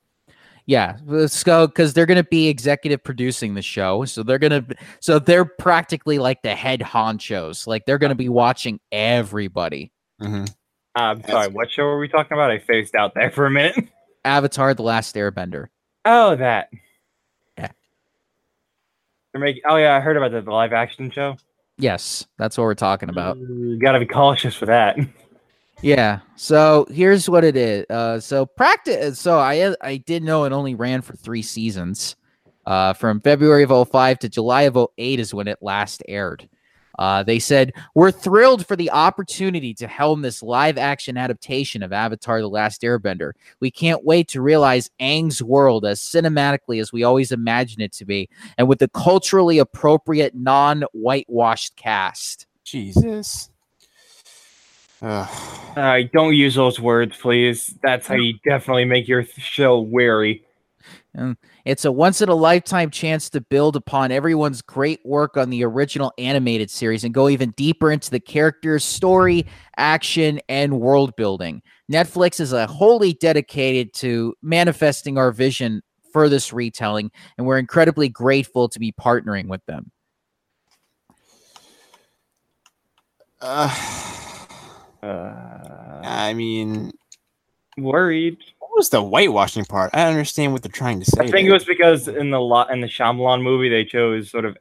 Yeah, 0.69 0.99
let's 1.07 1.43
go 1.43 1.67
because 1.67 1.95
they're 1.95 2.05
going 2.05 2.23
to 2.23 2.29
be 2.29 2.47
executive 2.49 3.03
producing 3.03 3.55
the 3.55 3.63
show, 3.63 4.05
so 4.05 4.23
they're 4.23 4.39
going 4.39 4.67
to, 4.67 4.77
so 5.01 5.19
they're 5.19 5.47
practically 5.47 6.19
like 6.19 6.43
the 6.43 6.55
head 6.55 6.81
honchos. 6.81 7.67
Like 7.67 7.87
they're 7.87 7.97
going 7.97 8.11
to 8.11 8.15
be 8.15 8.29
watching 8.29 8.79
everybody. 8.93 9.91
hmm 10.21 10.45
I'm 10.95 11.21
That's 11.21 11.31
sorry, 11.31 11.47
good. 11.47 11.55
what 11.55 11.71
show 11.71 11.85
were 11.85 11.99
we 11.99 12.07
talking 12.07 12.35
about? 12.35 12.51
I 12.51 12.59
phased 12.59 12.95
out 12.97 13.15
there 13.15 13.31
for 13.31 13.47
a 13.47 13.51
minute. 13.51 13.77
Avatar: 14.27 14.75
The 14.75 14.83
Last 14.83 15.15
Airbender. 15.15 15.69
Oh, 16.05 16.37
that. 16.37 16.69
Yeah. 17.57 17.71
They're 19.33 19.41
making. 19.41 19.63
Oh 19.65 19.77
yeah, 19.77 19.97
I 19.97 20.01
heard 20.01 20.19
about 20.19 20.33
that. 20.33 20.45
The 20.45 20.51
live 20.51 20.75
action 20.75 21.11
show. 21.11 21.39
Yes, 21.79 22.27
that's 22.37 22.59
what 22.59 22.65
we're 22.65 22.75
talking 22.75 23.09
about. 23.09 23.39
You 23.39 23.79
gotta 23.81 24.01
be 24.01 24.07
cautious 24.07 24.55
for 24.55 24.67
that. 24.67 24.99
Yeah. 25.81 26.21
So 26.37 26.87
here's 26.91 27.29
what 27.29 27.45
it 27.45 27.57
is. 27.57 27.87
Uh, 27.89 28.21
so 28.21 28.47
practice. 28.47 29.19
So 29.19 29.39
I 29.39 29.75
I 29.81 29.99
did 29.99 30.23
know 30.23 30.45
it 30.45 30.53
only 30.53 30.75
ran 30.75 31.03
for 31.03 31.15
three 31.15 31.43
seasons. 31.43 32.17
Uh, 32.67 32.93
from 32.93 33.19
February 33.21 33.63
of 33.63 33.89
05 33.89 34.19
to 34.19 34.29
July 34.29 34.63
of 34.63 34.77
08 34.77 35.21
is 35.21 35.33
when 35.33 35.49
it 35.49 35.57
last 35.63 36.03
aired. 36.07 36.47
Uh, 36.99 37.23
they 37.23 37.39
said, 37.39 37.73
We're 37.95 38.11
thrilled 38.11 38.67
for 38.67 38.77
the 38.77 38.91
opportunity 38.91 39.73
to 39.75 39.87
helm 39.87 40.21
this 40.21 40.43
live 40.43 40.77
action 40.77 41.17
adaptation 41.17 41.83
of 41.83 41.95
Avatar 41.95 42.41
The 42.43 42.49
Last 42.49 42.83
Airbender. 42.83 43.33
We 43.61 43.71
can't 43.71 44.05
wait 44.05 44.29
to 44.29 44.43
realize 44.43 44.91
Aang's 45.01 45.43
world 45.43 45.87
as 45.87 46.01
cinematically 46.01 46.79
as 46.81 46.93
we 46.93 47.05
always 47.05 47.33
imagined 47.33 47.83
it 47.83 47.93
to 47.93 48.05
be, 48.05 48.29
and 48.59 48.69
with 48.69 48.81
the 48.81 48.89
culturally 48.89 49.59
appropriate, 49.59 50.35
non 50.35 50.85
whitewashed 50.93 51.75
cast. 51.77 52.47
Jesus. 52.65 53.49
Uh, 55.01 56.01
don't 56.13 56.35
use 56.35 56.55
those 56.55 56.81
words, 56.81 57.17
please. 57.17 57.75
That's 57.83 58.07
how 58.07 58.17
you 58.17 58.35
definitely 58.45 58.85
make 58.85 59.07
your 59.07 59.25
show 59.25 59.81
wary. 59.81 60.45
It's 61.65 61.85
a 61.85 61.93
once 61.93 62.21
in 62.23 62.29
a 62.29 62.35
lifetime 62.35 62.91
chance 62.91 63.29
to 63.31 63.41
build 63.41 63.77
upon 63.77 64.11
everyone's 64.11 64.63
great 64.63 65.01
work 65.05 65.37
on 65.37 65.51
the 65.51 65.65
original 65.65 66.13
animated 66.17 66.71
series 66.71 67.05
and 67.05 67.13
go 67.13 67.29
even 67.29 67.51
deeper 67.51 67.91
into 67.91 68.11
the 68.11 68.21
characters, 68.21 68.85
story, 68.85 69.45
action, 69.77 70.41
and 70.49 70.81
world 70.81 71.15
building. 71.17 71.61
Netflix 71.93 72.41
is 72.41 72.53
a 72.53 72.67
wholly 72.67 73.13
dedicated 73.15 73.93
to 73.95 74.35
manifesting 74.43 75.19
our 75.19 75.31
vision 75.31 75.83
for 76.13 76.29
this 76.29 76.53
retelling, 76.53 77.11
and 77.37 77.47
we're 77.47 77.59
incredibly 77.59 78.09
grateful 78.09 78.69
to 78.69 78.79
be 78.79 78.93
partnering 78.93 79.49
with 79.49 79.65
them. 79.67 79.91
Uh, 83.41 83.98
Uh, 85.03 86.01
I 86.03 86.35
mean, 86.35 86.93
worried. 87.77 88.39
what 88.59 88.71
was 88.77 88.89
the 88.91 89.03
whitewashing 89.03 89.65
part? 89.65 89.91
I 89.95 90.05
don't 90.05 90.13
understand 90.13 90.53
what 90.53 90.63
they're 90.63 90.73
trying 90.73 91.01
to 91.01 91.07
say. 91.07 91.25
I 91.25 91.29
think 91.29 91.49
it 91.49 91.53
was 91.53 91.65
because 91.65 92.09
in 92.09 92.31
the 92.31 92.41
lot 92.41 92.71
in 92.71 92.81
the 92.81 92.87
Shyamalan 92.87 93.43
movie 93.43 93.69
they 93.69 93.85
chose 93.85 94.31
sort 94.31 94.45
of 94.45 94.57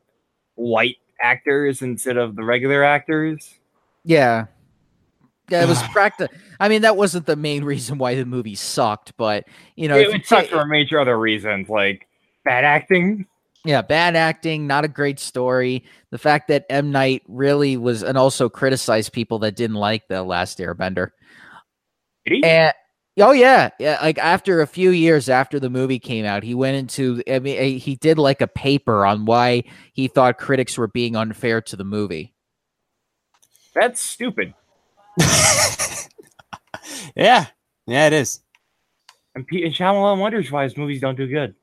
white 0.55 0.97
actors 1.21 1.81
instead 1.81 2.17
of 2.17 2.35
the 2.35 2.43
regular 2.43 2.83
actors. 2.83 3.55
Yeah. 4.03 4.45
Yeah, 5.49 5.63
it 5.63 5.67
was 5.67 5.81
practice. 5.91 6.29
I 6.59 6.69
mean, 6.69 6.81
that 6.81 6.97
wasn't 6.97 7.25
the 7.25 7.35
main 7.35 7.63
reason 7.63 7.97
why 7.97 8.15
the 8.15 8.25
movie 8.25 8.55
sucked, 8.55 9.15
but 9.17 9.45
you 9.75 9.87
know, 9.87 9.95
it 9.95 10.07
if 10.07 10.31
you 10.31 10.37
would 10.37 10.47
for 10.47 10.65
major 10.65 10.99
other 10.99 11.17
reasons 11.17 11.69
like 11.69 12.07
bad 12.43 12.63
acting. 12.63 13.25
Yeah, 13.67 13.81
bad 13.81 14.15
acting, 14.15 14.65
not 14.65 14.85
a 14.85 14.87
great 14.87 15.19
story. 15.19 15.83
The 16.11 16.17
fact 16.17 16.47
that 16.47 16.65
M 16.69 16.89
Night 16.89 17.23
really 17.27 17.75
was, 17.75 18.01
and 18.01 18.17
also 18.17 18.47
criticized 18.47 19.11
people 19.11 19.39
that 19.39 19.57
didn't 19.57 19.75
like 19.75 20.07
the 20.07 20.23
Last 20.23 20.59
Airbender. 20.59 21.09
Did 22.25 22.35
he? 22.35 22.43
And 22.45 22.73
oh 23.19 23.33
yeah, 23.33 23.71
yeah. 23.77 23.99
Like 24.01 24.19
after 24.19 24.61
a 24.61 24.67
few 24.67 24.91
years 24.91 25.27
after 25.27 25.59
the 25.59 25.69
movie 25.69 25.99
came 25.99 26.23
out, 26.23 26.43
he 26.43 26.55
went 26.55 26.77
into. 26.77 27.21
I 27.29 27.39
mean, 27.39 27.57
eh, 27.57 27.77
he 27.77 27.97
did 27.97 28.17
like 28.17 28.39
a 28.39 28.47
paper 28.47 29.05
on 29.05 29.25
why 29.25 29.65
he 29.91 30.07
thought 30.07 30.37
critics 30.37 30.77
were 30.77 30.87
being 30.87 31.17
unfair 31.17 31.59
to 31.63 31.75
the 31.75 31.83
movie. 31.83 32.33
That's 33.75 33.99
stupid. 33.99 34.53
yeah, 37.17 37.47
yeah, 37.85 38.07
it 38.07 38.13
is. 38.13 38.39
And, 39.35 39.45
P- 39.45 39.65
and 39.65 39.73
Shyamalan 39.73 40.19
wonders 40.19 40.49
why 40.49 40.63
his 40.63 40.77
movies 40.77 41.01
don't 41.01 41.17
do 41.17 41.27
good. 41.27 41.53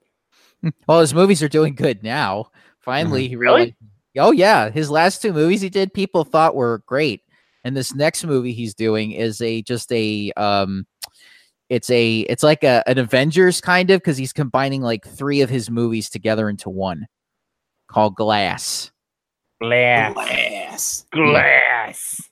Well, 0.86 1.00
his 1.00 1.14
movies 1.14 1.42
are 1.42 1.48
doing 1.48 1.74
good 1.74 2.02
now. 2.02 2.46
Finally, 2.80 3.28
he 3.28 3.36
Really? 3.36 3.60
really. 3.60 3.76
Oh 4.18 4.30
yeah, 4.32 4.70
his 4.70 4.90
last 4.90 5.20
two 5.20 5.32
movies 5.32 5.60
he 5.60 5.68
did, 5.68 5.92
people 5.92 6.24
thought 6.24 6.54
were 6.54 6.82
great, 6.86 7.22
and 7.64 7.76
this 7.76 7.94
next 7.94 8.24
movie 8.24 8.52
he's 8.52 8.74
doing 8.74 9.10
is 9.12 9.40
a 9.40 9.62
just 9.62 9.90
a 9.92 10.30
um, 10.36 10.86
it's 11.68 11.90
a 11.90 12.20
it's 12.20 12.42
like 12.42 12.62
a 12.62 12.82
an 12.86 12.98
Avengers 12.98 13.60
kind 13.60 13.90
of 13.90 14.00
because 14.00 14.16
he's 14.16 14.32
combining 14.32 14.82
like 14.82 15.06
three 15.06 15.40
of 15.40 15.50
his 15.50 15.68
movies 15.70 16.08
together 16.08 16.48
into 16.48 16.70
one, 16.70 17.06
called 17.88 18.14
Glass. 18.14 18.92
Glass. 19.60 20.14
Glass. 20.14 21.06
Glass. 21.10 22.30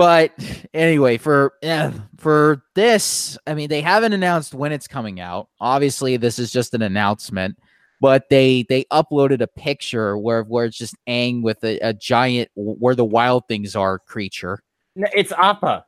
But 0.00 0.32
anyway, 0.72 1.18
for 1.18 1.52
eh, 1.62 1.92
for 2.16 2.62
this, 2.74 3.36
I 3.46 3.52
mean, 3.52 3.68
they 3.68 3.82
haven't 3.82 4.14
announced 4.14 4.54
when 4.54 4.72
it's 4.72 4.88
coming 4.88 5.20
out. 5.20 5.50
Obviously, 5.60 6.16
this 6.16 6.38
is 6.38 6.50
just 6.50 6.72
an 6.72 6.80
announcement, 6.80 7.58
but 8.00 8.30
they 8.30 8.62
they 8.70 8.84
uploaded 8.84 9.42
a 9.42 9.46
picture 9.46 10.16
where 10.16 10.42
where 10.44 10.64
it's 10.64 10.78
just 10.78 10.96
Aang 11.06 11.42
with 11.42 11.62
a, 11.64 11.78
a 11.80 11.92
giant 11.92 12.48
where 12.54 12.94
the 12.94 13.04
wild 13.04 13.46
things 13.46 13.76
are 13.76 13.98
creature. 13.98 14.62
No, 14.96 15.06
it's 15.14 15.32
Appa. 15.32 15.84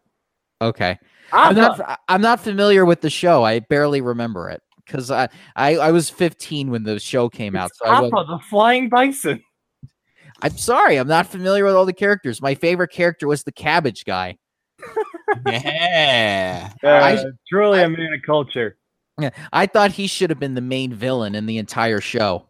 Okay, 0.60 0.98
I'm 1.32 1.56
not 1.56 2.00
I'm 2.06 2.20
not 2.20 2.38
familiar 2.38 2.84
with 2.84 3.00
the 3.00 3.08
show. 3.08 3.44
I 3.44 3.60
barely 3.60 4.02
remember 4.02 4.50
it 4.50 4.60
because 4.84 5.10
I, 5.10 5.30
I 5.56 5.76
I 5.76 5.90
was 5.90 6.10
15 6.10 6.70
when 6.70 6.82
the 6.82 7.00
show 7.00 7.30
came 7.30 7.56
out. 7.56 7.70
It's 7.70 7.78
So 7.78 7.86
I 7.86 7.98
wa- 7.98 8.08
Appa, 8.08 8.26
the 8.28 8.38
flying 8.50 8.90
bison. 8.90 9.42
I'm 10.42 10.56
sorry, 10.56 10.96
I'm 10.96 11.08
not 11.08 11.26
familiar 11.28 11.64
with 11.64 11.74
all 11.74 11.86
the 11.86 11.92
characters. 11.92 12.42
My 12.42 12.54
favorite 12.54 12.90
character 12.90 13.26
was 13.28 13.44
the 13.44 13.52
cabbage 13.52 14.04
guy. 14.04 14.38
Yeah. 15.46 16.70
I- 16.82 17.14
Uh, 17.16 17.24
truly 17.48 17.80
a 17.82 17.88
man 17.88 18.12
of 18.12 18.20
culture. 18.26 18.76
Yeah, 19.20 19.30
I 19.52 19.66
thought 19.66 19.92
he 19.92 20.06
should 20.06 20.30
have 20.30 20.38
been 20.38 20.54
the 20.54 20.60
main 20.60 20.92
villain 20.92 21.34
in 21.34 21.46
the 21.46 21.58
entire 21.58 22.00
show. 22.00 22.48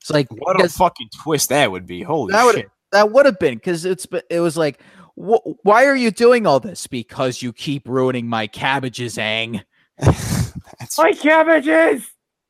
It's 0.00 0.10
like 0.10 0.26
What 0.30 0.62
a 0.62 0.68
fucking 0.68 1.08
twist 1.22 1.48
that 1.50 1.70
would 1.70 1.86
be. 1.86 2.02
Holy 2.02 2.32
That 2.32 2.44
would- 2.44 2.54
shit. 2.56 2.68
that 2.92 3.10
would 3.12 3.24
have 3.26 3.38
been 3.38 3.54
because 3.54 3.84
it's 3.84 4.06
it 4.30 4.40
was 4.40 4.56
like, 4.56 4.80
wh- 5.16 5.46
why 5.64 5.86
are 5.86 5.96
you 5.96 6.10
doing 6.10 6.46
all 6.46 6.60
this? 6.60 6.86
Because 6.86 7.40
you 7.42 7.52
keep 7.52 7.88
ruining 7.88 8.26
my 8.26 8.46
cabbages, 8.46 9.16
Aang. 9.16 9.62
That's, 9.98 10.98
My 10.98 11.12
cabbages. 11.12 12.06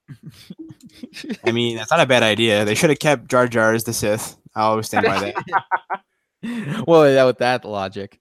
I 1.44 1.52
mean, 1.52 1.76
that's 1.76 1.90
not 1.90 2.00
a 2.00 2.06
bad 2.06 2.22
idea. 2.22 2.64
They 2.64 2.74
should 2.74 2.88
have 2.90 2.98
kept 2.98 3.28
Jar 3.28 3.46
Jar 3.46 3.74
as 3.74 3.84
the 3.84 3.92
Sith. 3.92 4.36
I 4.54 4.62
always 4.62 4.86
stand 4.86 5.06
by 5.06 5.32
that. 5.32 6.84
well, 6.86 7.02
that 7.02 7.24
with 7.24 7.38
that 7.38 7.64
logic. 7.64 8.20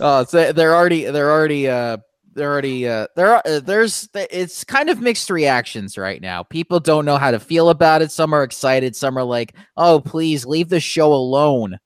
Oh, 0.00 0.24
so 0.24 0.52
they're 0.52 0.74
already 0.74 1.04
they're 1.04 1.30
already 1.30 1.68
uh 1.68 1.98
they're 2.34 2.50
already 2.50 2.88
uh 2.88 3.06
there 3.14 3.34
are 3.34 3.42
uh, 3.44 3.60
there's 3.60 4.08
it's 4.14 4.64
kind 4.64 4.90
of 4.90 5.00
mixed 5.00 5.30
reactions 5.30 5.96
right 5.96 6.20
now. 6.20 6.42
People 6.42 6.80
don't 6.80 7.04
know 7.04 7.18
how 7.18 7.30
to 7.30 7.38
feel 7.38 7.68
about 7.68 8.02
it. 8.02 8.10
Some 8.10 8.32
are 8.32 8.42
excited, 8.42 8.96
some 8.96 9.16
are 9.16 9.24
like, 9.24 9.54
"Oh, 9.76 10.00
please 10.00 10.44
leave 10.44 10.68
the 10.68 10.80
show 10.80 11.12
alone." 11.12 11.78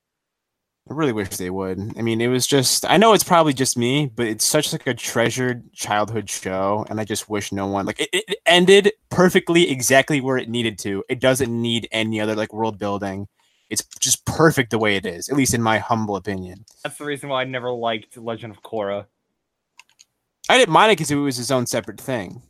I 0.88 0.94
really 0.94 1.12
wish 1.12 1.30
they 1.30 1.50
would. 1.50 1.94
I 1.98 2.02
mean, 2.02 2.20
it 2.20 2.28
was 2.28 2.46
just 2.46 2.84
I 2.88 2.96
know 2.96 3.12
it's 3.12 3.24
probably 3.24 3.52
just 3.52 3.76
me, 3.76 4.06
but 4.06 4.26
it's 4.26 4.44
such 4.44 4.72
like 4.72 4.86
a 4.86 4.94
treasured 4.94 5.72
childhood 5.72 6.30
show 6.30 6.86
and 6.88 7.00
I 7.00 7.04
just 7.04 7.28
wish 7.28 7.50
no 7.50 7.66
one 7.66 7.86
like 7.86 8.00
it, 8.00 8.08
it 8.12 8.38
ended 8.46 8.92
perfectly 9.10 9.68
exactly 9.68 10.20
where 10.20 10.36
it 10.36 10.48
needed 10.48 10.78
to. 10.80 11.02
It 11.08 11.20
doesn't 11.20 11.50
need 11.50 11.88
any 11.90 12.20
other 12.20 12.36
like 12.36 12.52
world 12.52 12.78
building. 12.78 13.26
It's 13.68 13.82
just 13.98 14.24
perfect 14.26 14.70
the 14.70 14.78
way 14.78 14.94
it 14.94 15.04
is, 15.04 15.28
at 15.28 15.36
least 15.36 15.54
in 15.54 15.62
my 15.62 15.78
humble 15.78 16.14
opinion. 16.14 16.64
That's 16.84 16.98
the 16.98 17.04
reason 17.04 17.30
why 17.30 17.40
I 17.42 17.44
never 17.44 17.72
liked 17.72 18.16
Legend 18.16 18.52
of 18.54 18.62
Korra. 18.62 19.06
I 20.48 20.56
didn't 20.58 20.72
mind 20.72 20.92
it 20.92 20.98
because 20.98 21.10
it 21.10 21.16
was 21.16 21.36
his 21.36 21.50
own 21.50 21.66
separate 21.66 22.00
thing. 22.00 22.42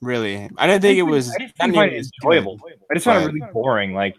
Really, 0.00 0.48
I 0.56 0.66
didn't 0.66 0.80
think 0.80 0.96
it 0.96 1.02
was. 1.02 1.30
I 1.30 1.42
just 1.42 1.58
didn't 1.58 1.74
find 1.74 1.92
it 1.92 1.98
as 1.98 2.10
enjoyable. 2.22 2.58
I 2.90 2.94
just 2.94 3.04
found 3.04 3.22
it 3.22 3.34
really 3.34 3.52
boring. 3.52 3.92
Like 3.92 4.16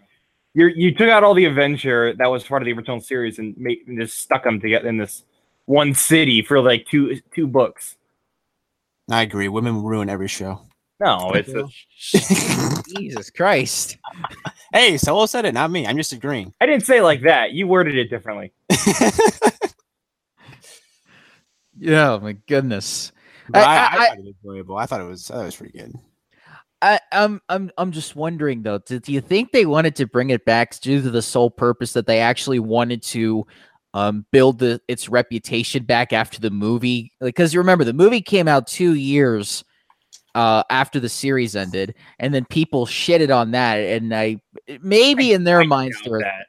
you 0.54 0.66
you 0.68 0.94
took 0.94 1.08
out 1.08 1.24
all 1.24 1.34
the 1.34 1.44
adventure 1.44 2.14
that 2.14 2.30
was 2.30 2.44
part 2.44 2.62
of 2.62 2.66
the 2.66 2.72
original 2.72 3.00
series 3.00 3.38
and 3.38 3.56
made 3.56 3.78
and 3.86 3.98
just 4.00 4.18
stuck 4.18 4.44
them 4.44 4.60
together 4.60 4.88
in 4.88 4.98
this 4.98 5.24
one 5.66 5.94
city 5.94 6.42
for 6.42 6.60
like 6.60 6.86
two 6.86 7.20
two 7.34 7.46
books. 7.46 7.96
I 9.10 9.22
agree. 9.22 9.48
Women 9.48 9.82
ruin 9.82 10.08
every 10.08 10.28
show. 10.28 10.60
No, 11.00 11.32
it's 11.34 11.48
a, 11.48 11.68
Jesus 12.96 13.28
Christ. 13.30 13.96
hey, 14.72 14.96
Solo 14.96 15.26
said 15.26 15.44
it, 15.44 15.52
not 15.52 15.70
me. 15.70 15.84
I'm 15.86 15.96
just 15.96 16.12
agreeing. 16.12 16.54
I 16.60 16.66
didn't 16.66 16.86
say 16.86 16.98
it 16.98 17.02
like 17.02 17.22
that. 17.22 17.50
You 17.52 17.66
worded 17.66 17.96
it 17.96 18.08
differently. 18.08 18.52
Yeah, 21.78 22.18
my 22.22 22.32
goodness. 22.32 23.12
I, 23.54 23.60
I- 23.60 23.64
I, 23.64 23.86
I- 23.86 24.08
thought 24.08 24.18
it 24.18 24.24
was 24.24 24.34
enjoyable. 24.44 24.76
I 24.76 24.86
thought 24.86 25.00
it 25.00 25.04
was. 25.08 25.30
I 25.30 25.34
thought 25.34 25.42
it 25.42 25.46
was 25.46 25.56
pretty 25.56 25.78
good. 25.78 25.94
I, 26.82 26.98
I'm 27.12 27.40
I'm 27.48 27.70
I'm 27.78 27.92
just 27.92 28.16
wondering 28.16 28.62
though. 28.62 28.78
Do, 28.78 28.98
do 28.98 29.12
you 29.12 29.20
think 29.20 29.52
they 29.52 29.66
wanted 29.66 29.94
to 29.96 30.06
bring 30.06 30.30
it 30.30 30.44
back 30.44 30.78
due 30.80 31.00
to 31.00 31.10
the 31.10 31.22
sole 31.22 31.50
purpose 31.50 31.92
that 31.92 32.06
they 32.06 32.18
actually 32.18 32.58
wanted 32.58 33.02
to 33.04 33.46
um, 33.94 34.26
build 34.32 34.58
the 34.58 34.80
its 34.88 35.08
reputation 35.08 35.84
back 35.84 36.12
after 36.12 36.40
the 36.40 36.50
movie? 36.50 37.12
Because 37.20 37.54
you 37.54 37.60
remember 37.60 37.84
the 37.84 37.92
movie 37.92 38.20
came 38.20 38.48
out 38.48 38.66
two 38.66 38.94
years 38.94 39.64
uh, 40.34 40.64
after 40.70 40.98
the 40.98 41.08
series 41.08 41.54
ended, 41.54 41.94
and 42.18 42.34
then 42.34 42.44
people 42.46 42.84
shitted 42.84 43.34
on 43.34 43.52
that. 43.52 43.76
And 43.76 44.12
I 44.12 44.40
maybe 44.80 45.32
in 45.32 45.44
their 45.44 45.60
I 45.60 45.66
minds 45.66 45.96
they 46.04 46.10
were 46.10 46.18
that. 46.18 46.46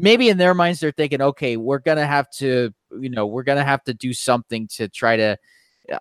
maybe 0.00 0.30
in 0.30 0.38
their 0.38 0.54
minds 0.54 0.80
they're 0.80 0.90
thinking, 0.90 1.20
okay, 1.20 1.58
we're 1.58 1.80
gonna 1.80 2.06
have 2.06 2.30
to, 2.38 2.72
you 2.98 3.10
know, 3.10 3.26
we're 3.26 3.42
gonna 3.42 3.64
have 3.64 3.84
to 3.84 3.92
do 3.92 4.14
something 4.14 4.68
to 4.68 4.88
try 4.88 5.16
to 5.18 5.36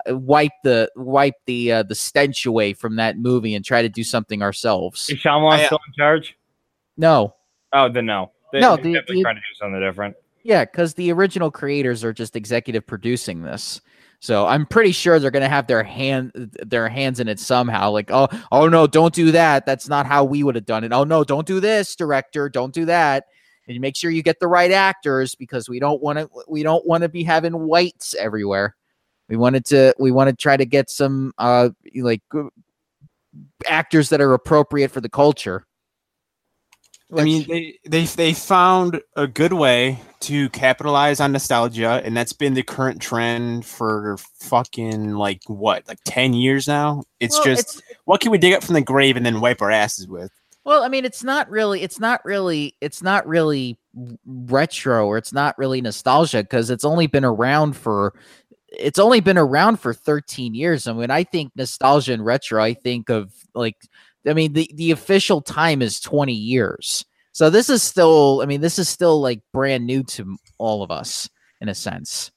wipe 0.07 0.51
the 0.63 0.89
wipe 0.95 1.35
the 1.45 1.71
uh, 1.71 1.83
the 1.83 1.95
stench 1.95 2.45
away 2.45 2.73
from 2.73 2.95
that 2.97 3.17
movie 3.17 3.55
and 3.55 3.63
try 3.65 3.81
to 3.81 3.89
do 3.89 4.03
something 4.03 4.41
ourselves. 4.41 5.09
Is 5.09 5.19
Shyamalan 5.19 5.53
I, 5.59 5.63
uh, 5.63 5.65
still 5.65 5.79
in 5.87 5.93
charge? 5.97 6.37
No, 6.97 7.35
Oh, 7.73 7.89
then 7.89 8.05
no. 8.05 8.31
They, 8.51 8.59
No, 8.59 8.75
they're 8.75 8.83
the- 8.83 8.93
definitely 8.93 9.15
the- 9.17 9.21
trying 9.23 9.35
to 9.35 9.41
do 9.41 9.55
something 9.59 9.79
different. 9.81 10.15
yeah, 10.43 10.63
because 10.63 10.93
the 10.93 11.11
original 11.11 11.49
creators 11.49 12.03
are 12.03 12.13
just 12.13 12.35
executive 12.35 12.85
producing 12.85 13.41
this. 13.41 13.81
So 14.19 14.45
I'm 14.45 14.65
pretty 14.65 14.91
sure 14.93 15.19
they're 15.19 15.31
gonna 15.31 15.49
have 15.49 15.67
their 15.67 15.83
hand 15.83 16.31
their 16.65 16.87
hands 16.87 17.19
in 17.19 17.27
it 17.27 17.39
somehow. 17.39 17.89
Like, 17.91 18.09
oh, 18.11 18.29
oh 18.51 18.69
no, 18.69 18.87
don't 18.87 19.13
do 19.13 19.31
that. 19.31 19.65
That's 19.65 19.89
not 19.89 20.05
how 20.05 20.23
we 20.23 20.43
would 20.43 20.55
have 20.55 20.65
done 20.65 20.83
it. 20.85 20.93
Oh 20.93 21.03
no, 21.03 21.23
don't 21.25 21.45
do 21.47 21.59
this, 21.59 21.95
director. 21.95 22.47
Don't 22.47 22.73
do 22.73 22.85
that. 22.85 23.25
And 23.67 23.79
make 23.79 23.95
sure 23.97 24.11
you 24.11 24.23
get 24.23 24.39
the 24.39 24.47
right 24.47 24.71
actors 24.71 25.35
because 25.35 25.67
we 25.67 25.79
don't 25.79 26.01
want 26.01 26.19
to 26.19 26.29
we 26.47 26.63
don't 26.63 26.85
want 26.85 27.01
to 27.03 27.09
be 27.09 27.23
having 27.23 27.53
whites 27.67 28.13
everywhere. 28.17 28.75
We 29.33 29.37
wanted 29.37 29.65
to 29.65 29.95
we 29.97 30.11
want 30.11 30.29
to 30.29 30.35
try 30.35 30.55
to 30.55 30.65
get 30.65 30.91
some 30.91 31.33
uh 31.39 31.69
like 31.95 32.21
actors 33.67 34.09
that 34.09 34.21
are 34.21 34.35
appropriate 34.35 34.91
for 34.91 35.01
the 35.01 35.09
culture. 35.09 35.65
I 37.17 37.23
mean, 37.23 37.47
they, 37.47 37.79
they 37.83 38.05
they 38.05 38.33
found 38.33 39.01
a 39.15 39.25
good 39.25 39.53
way 39.53 39.99
to 40.19 40.49
capitalize 40.49 41.19
on 41.19 41.31
nostalgia, 41.31 41.99
and 42.05 42.15
that's 42.15 42.33
been 42.33 42.53
the 42.53 42.61
current 42.61 43.01
trend 43.01 43.65
for 43.65 44.17
fucking 44.39 45.15
like 45.15 45.41
what, 45.47 45.87
like 45.87 45.97
ten 46.05 46.33
years 46.35 46.67
now. 46.67 47.01
It's 47.19 47.35
Well, 47.37 47.45
just 47.45 47.77
it's- 47.77 47.97
what 48.05 48.21
can 48.21 48.29
we 48.29 48.37
dig 48.37 48.53
up 48.53 48.63
from 48.63 48.75
the 48.75 48.81
grave 48.81 49.17
and 49.17 49.25
then 49.25 49.41
wipe 49.41 49.63
our 49.63 49.71
asses 49.71 50.07
with? 50.07 50.31
Well, 50.65 50.83
I 50.83 50.87
mean, 50.87 51.03
it's 51.03 51.23
not 51.25 51.49
really, 51.49 51.81
it's 51.81 51.99
not 51.99 52.23
really, 52.23 52.73
it's 52.79 53.03
not 53.03 53.27
really 53.27 53.77
retro 54.25 55.05
or 55.05 55.17
it's 55.17 55.33
not 55.33 55.57
really 55.57 55.81
nostalgia 55.81 56.41
because 56.41 56.69
it's 56.69 56.85
only 56.85 57.05
been 57.05 57.25
around 57.25 57.75
for, 57.75 58.13
it's 58.77 58.99
only 58.99 59.19
been 59.19 59.37
around 59.37 59.79
for 59.79 59.93
13 59.93 60.53
years. 60.53 60.87
And 60.87 60.97
when 60.97 61.11
I 61.11 61.23
think 61.23 61.51
nostalgia 61.55 62.13
and 62.13 62.25
retro, 62.25 62.61
I 62.63 62.73
think 62.73 63.09
of 63.09 63.33
like, 63.53 63.77
I 64.27 64.33
mean, 64.33 64.53
the, 64.53 64.69
the 64.73 64.91
official 64.91 65.41
time 65.41 65.81
is 65.81 65.99
20 65.99 66.33
years. 66.33 67.05
So 67.31 67.49
this 67.49 67.69
is 67.69 67.81
still, 67.81 68.41
I 68.41 68.45
mean, 68.45 68.61
this 68.61 68.77
is 68.77 68.87
still 68.87 69.19
like 69.19 69.41
brand 69.51 69.85
new 69.85 70.03
to 70.03 70.37
all 70.57 70.83
of 70.83 70.91
us 70.91 71.29
in 71.61 71.69
a 71.69 71.75
sense. 71.75 72.31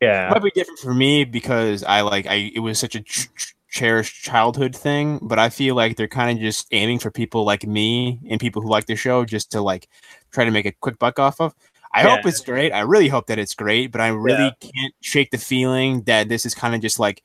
Yeah. 0.00 0.28
It 0.28 0.30
Might 0.32 0.42
be 0.42 0.50
different 0.50 0.78
for 0.80 0.92
me 0.92 1.24
because 1.24 1.82
I 1.82 2.02
like 2.02 2.26
I 2.26 2.50
it 2.54 2.58
was 2.58 2.78
such 2.78 2.94
a 2.94 3.00
ch- 3.00 3.34
ch- 3.34 3.54
cherished 3.70 4.22
childhood 4.22 4.76
thing, 4.76 5.18
but 5.22 5.38
I 5.38 5.48
feel 5.48 5.74
like 5.74 5.96
they're 5.96 6.06
kind 6.06 6.36
of 6.36 6.42
just 6.42 6.66
aiming 6.72 6.98
for 6.98 7.10
people 7.10 7.44
like 7.44 7.66
me 7.66 8.20
and 8.28 8.38
people 8.38 8.60
who 8.60 8.68
like 8.68 8.86
the 8.86 8.96
show 8.96 9.24
just 9.24 9.52
to 9.52 9.62
like 9.62 9.88
try 10.32 10.44
to 10.44 10.50
make 10.50 10.66
a 10.66 10.72
quick 10.72 10.98
buck 10.98 11.18
off 11.18 11.40
of. 11.40 11.54
I 11.96 12.02
hope 12.02 12.26
it's 12.26 12.40
great. 12.40 12.72
I 12.72 12.80
really 12.80 13.08
hope 13.08 13.26
that 13.28 13.38
it's 13.38 13.54
great, 13.54 13.90
but 13.92 14.00
I 14.00 14.08
really 14.08 14.44
Yeah. 14.44 14.50
can't 14.60 14.94
shake 15.00 15.30
the 15.30 15.38
feeling 15.38 16.02
that 16.02 16.28
this 16.28 16.44
is 16.46 16.54
kind 16.54 16.74
of 16.74 16.80
just 16.80 16.98
like 16.98 17.22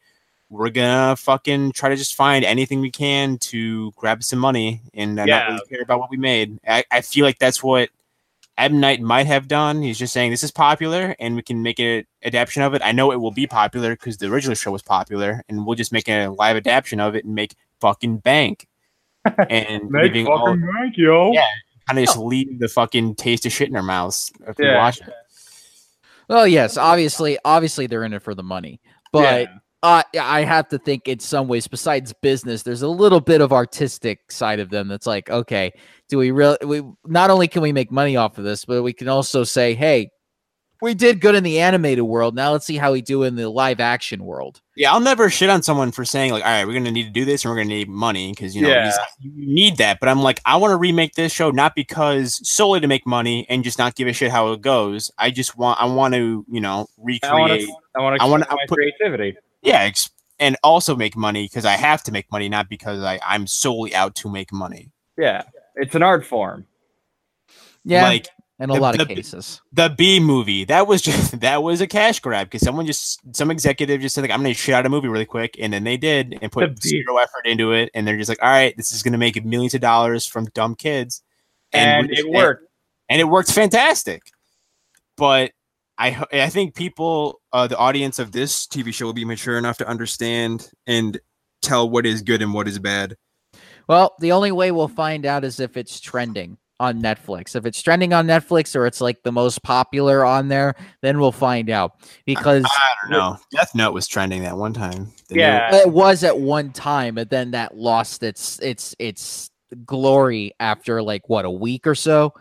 we're 0.50 0.70
gonna 0.70 1.16
fucking 1.16 1.72
try 1.74 1.90
to 1.90 1.96
just 1.96 2.16
find 2.16 2.44
anything 2.44 2.82
we 2.82 2.92
can 2.92 3.38
to 3.38 3.92
grab 3.96 4.24
some 4.24 4.40
money 4.40 4.82
and 4.94 5.18
uh, 5.20 5.26
not 5.26 5.48
really 5.48 5.62
care 5.70 5.82
about 5.82 6.00
what 6.00 6.10
we 6.10 6.18
made. 6.18 6.58
I, 6.68 6.84
I 6.92 7.02
feel 7.02 7.26
like 7.26 7.40
that's 7.40 7.64
what 7.64 7.90
M 8.58 8.80
Night 8.82 9.02
might 9.02 9.28
have 9.28 9.48
done. 9.48 9.82
He's 9.82 9.98
just 9.98 10.12
saying 10.14 10.30
this 10.32 10.44
is 10.44 10.52
popular 10.52 11.16
and 11.20 11.36
we 11.38 11.42
can 11.42 11.62
make 11.64 11.80
an 11.80 12.06
adaptation 12.24 12.64
of 12.64 12.74
it. 12.74 12.82
I 12.84 12.92
know 12.92 13.12
it 13.12 13.20
will 13.22 13.32
be 13.32 13.48
popular 13.48 13.92
because 13.92 14.18
the 14.18 14.28
original 14.28 14.56
show 14.56 14.72
was 14.72 14.82
popular, 14.82 15.42
and 15.48 15.66
we'll 15.66 15.76
just 15.76 15.94
make 15.94 16.10
a 16.10 16.28
live 16.28 16.58
adaptation 16.58 17.00
of 17.00 17.16
it 17.16 17.24
and 17.26 17.34
make 17.34 17.56
fucking 17.80 18.18
bank. 18.18 18.68
And 19.50 19.90
leaving 19.92 20.28
all 20.28 20.56
bank, 20.56 20.96
yo. 20.98 21.32
Yeah. 21.32 21.46
Kind 21.88 22.00
of 22.00 22.06
just 22.06 22.18
leave 22.18 22.60
the 22.60 22.68
fucking 22.68 23.16
taste 23.16 23.46
of 23.46 23.52
shit 23.52 23.70
in 23.70 23.76
our 23.76 23.84
mouths 23.84 24.32
if 24.48 24.58
we 24.58 24.66
Yeah. 24.66 24.78
watch 24.78 25.02
it. 25.02 25.10
Well, 26.30 26.48
yes, 26.48 26.78
obviously, 26.78 27.38
obviously 27.44 27.88
they're 27.88 28.04
in 28.04 28.14
it 28.14 28.22
for 28.22 28.34
the 28.34 28.44
money, 28.44 28.80
but 29.12 29.42
Yeah. 29.42 29.58
uh, 29.84 30.04
I 30.20 30.44
have 30.44 30.70
to 30.70 30.78
think 30.78 31.08
in 31.08 31.20
some 31.20 31.48
ways, 31.48 31.68
besides 31.68 32.14
business, 32.22 32.64
there's 32.64 32.84
a 32.84 32.88
little 32.88 33.20
bit 33.20 33.42
of 33.42 33.52
artistic 33.52 34.32
side 34.32 34.60
of 34.60 34.70
them 34.70 34.88
that's 34.88 35.08
like, 35.08 35.30
okay, 35.30 35.72
do 36.08 36.18
we 36.18 36.32
really? 36.32 36.58
We 36.64 36.84
not 37.06 37.30
only 37.32 37.48
can 37.48 37.62
we 37.62 37.74
make 37.74 37.92
money 37.92 38.16
off 38.16 38.38
of 38.38 38.44
this, 38.44 38.64
but 38.64 38.84
we 38.84 38.94
can 38.94 39.10
also 39.10 39.44
say, 39.44 39.74
hey, 39.74 40.12
we 40.82 40.94
did 40.94 41.22
good 41.22 41.36
in 41.36 41.44
the 41.44 41.60
animated 41.60 42.04
world. 42.04 42.36
Now 42.36 42.52
let's 42.52 42.66
see 42.66 42.78
how 42.78 42.92
we 42.92 43.02
do 43.02 43.24
in 43.24 43.36
the 43.36 43.50
live 43.50 43.80
action 43.80 44.24
world. 44.26 44.62
Yeah, 44.76 44.92
I'll 44.94 45.00
never 45.00 45.30
shit 45.30 45.50
on 45.50 45.62
someone 45.62 45.92
for 45.92 46.04
saying 46.06 46.32
like, 46.32 46.44
"All 46.44 46.50
right, 46.50 46.66
we're 46.66 46.74
gonna 46.74 46.92
need 46.92 47.04
to 47.04 47.10
do 47.12 47.24
this, 47.26 47.44
and 47.44 47.52
we're 47.52 47.58
gonna 47.58 47.70
need 47.70 47.88
money 47.90 48.32
because 48.32 48.56
you 48.56 48.64
know 48.64 48.70
Yeah. 48.70 48.92
you 49.20 49.32
need 49.54 49.78
that." 49.78 50.00
But 50.00 50.10
I'm 50.10 50.22
like, 50.22 50.40
I 50.46 50.58
want 50.58 50.72
to 50.72 50.78
remake 50.78 51.14
this 51.14 51.32
show 51.32 51.52
not 51.52 51.76
because 51.76 52.40
solely 52.48 52.80
to 52.80 52.88
make 52.88 53.06
money 53.06 53.46
and 53.50 53.64
just 53.64 53.78
not 53.78 53.96
give 53.96 54.08
a 54.08 54.14
shit 54.14 54.32
how 54.32 54.52
it 54.54 54.62
goes. 54.62 55.12
I 55.18 55.30
just 55.32 55.58
want, 55.58 55.80
I 55.82 55.86
want 55.86 56.14
to, 56.16 56.46
you 56.50 56.62
know, 56.62 56.88
recreate. 56.98 57.24
I 57.32 57.40
want 57.40 57.52
to. 57.62 57.68
I 57.96 58.02
want 58.02 58.20
to. 58.22 58.28
wanna- 58.28 58.46
my 58.50 58.52
I'll 58.52 58.68
put- 58.68 58.78
creativity. 58.78 59.38
yeah, 59.62 59.82
ex- 59.82 60.10
and 60.40 60.58
also 60.64 60.96
make 60.96 61.16
money 61.16 61.44
because 61.46 61.66
I 61.66 61.74
have 61.74 62.02
to 62.04 62.12
make 62.12 62.32
money, 62.32 62.50
not 62.50 62.68
because 62.70 63.04
I 63.04 63.20
I'm 63.26 63.46
solely 63.46 63.94
out 63.94 64.16
to 64.16 64.30
make 64.30 64.52
money. 64.52 64.90
Yeah. 65.18 65.44
It's 65.76 65.94
an 65.96 66.02
art 66.04 66.26
form. 66.26 66.66
Yeah, 67.84 68.04
Like 68.04 68.28
in 68.62 68.70
a 68.70 68.74
the- 68.76 68.80
lot 68.80 69.00
of 69.00 69.08
the- 69.08 69.16
cases. 69.16 69.62
the 69.74 69.90
B 69.90 70.20
movie, 70.20 70.64
that 70.66 70.88
was 70.88 71.02
just 71.02 71.40
that 71.42 71.64
was 71.64 71.82
a 71.82 71.88
cash 71.88 72.20
grab 72.20 72.48
because 72.48 72.62
someone 72.62 72.86
just 72.86 73.20
some 73.36 73.52
executive 73.52 74.00
just 74.02 74.16
said 74.16 74.22
like 74.22 74.32
I'm 74.32 74.42
gonna 74.42 74.54
shoot 74.54 74.74
out 74.74 74.86
a 74.86 74.90
movie 74.90 75.08
really 75.08 75.26
quick, 75.26 75.56
and 75.60 75.74
then 75.74 75.84
they 75.84 75.98
did 75.98 76.38
and 76.42 76.52
put 76.52 76.62
The 76.62 76.68
B- 76.82 76.90
zero 76.90 77.18
effort 77.18 77.46
into 77.46 77.72
it, 77.74 77.90
and 77.94 78.08
they're 78.08 78.18
just 78.18 78.30
like, 78.30 78.42
all 78.42 78.50
right, 78.50 78.76
this 78.78 78.94
is 78.94 79.04
gonna 79.04 79.18
make 79.18 79.44
millions 79.44 79.74
of 79.74 79.82
dollars 79.82 80.26
from 80.26 80.46
dumb 80.54 80.76
kids, 80.76 81.22
And, 81.74 82.08
we're 82.08 82.14
just- 82.16 82.28
it 82.28 82.32
worked. 82.32 82.66
and 83.10 83.20
it 83.20 83.26
worked 83.26 83.52
fantastic. 83.52 84.22
But 85.18 85.52
I 85.98 86.24
I 86.32 86.50
think 86.50 86.76
people, 86.76 87.42
uh, 87.54 87.68
the 87.68 87.78
audience 87.78 88.18
of 88.20 88.32
this 88.32 88.66
TV 88.68 88.94
show 88.94 89.06
will 89.06 89.14
be 89.14 89.26
mature 89.26 89.58
enough 89.58 89.78
to 89.80 89.88
understand 89.88 90.70
and 90.88 91.20
tell 91.62 91.90
what 91.90 92.06
is 92.06 92.22
good 92.22 92.42
and 92.42 92.54
what 92.54 92.68
is 92.68 92.80
bad. 92.80 93.16
Well, 93.88 94.16
the 94.20 94.32
only 94.32 94.52
way 94.52 94.72
we'll 94.72 94.88
find 94.88 95.26
out 95.26 95.44
is 95.44 95.60
if 95.60 95.76
it's 95.78 96.00
trending 96.00 96.58
on 96.82 97.02
Netflix. 97.02 97.56
If 97.56 97.66
it's 97.66 97.82
trending 97.82 98.12
on 98.12 98.26
Netflix 98.26 98.76
or 98.76 98.86
it's 98.88 99.00
like 99.00 99.22
the 99.24 99.32
most 99.32 99.62
popular 99.64 100.26
on 100.26 100.48
there, 100.48 100.76
then 101.02 101.20
we'll 101.20 101.32
find 101.32 101.70
out 101.70 101.92
because. 102.26 102.66
I 102.66 102.94
don't 103.04 103.12
know. 103.12 103.38
Death 103.52 103.76
Note 103.76 103.94
was 103.94 104.08
trending 104.08 104.42
that 104.44 104.58
one 104.58 104.74
time. 104.74 105.12
The 105.30 105.36
new- 105.36 105.42
Yeah. 105.42 105.76
it 105.76 105.90
was 105.90 106.24
at 106.24 106.40
one 106.40 106.72
time, 106.72 107.16
but 107.16 107.30
then 107.30 107.52
that 107.52 107.78
lost 107.78 108.24
its 108.24 108.58
its 108.60 108.96
its 109.00 109.50
glory 109.86 110.54
after 110.60 111.02
like 111.04 111.30
what 111.30 111.46
a 111.46 111.52
week 111.52 111.86
or 111.88 111.96
so. 111.96 112.34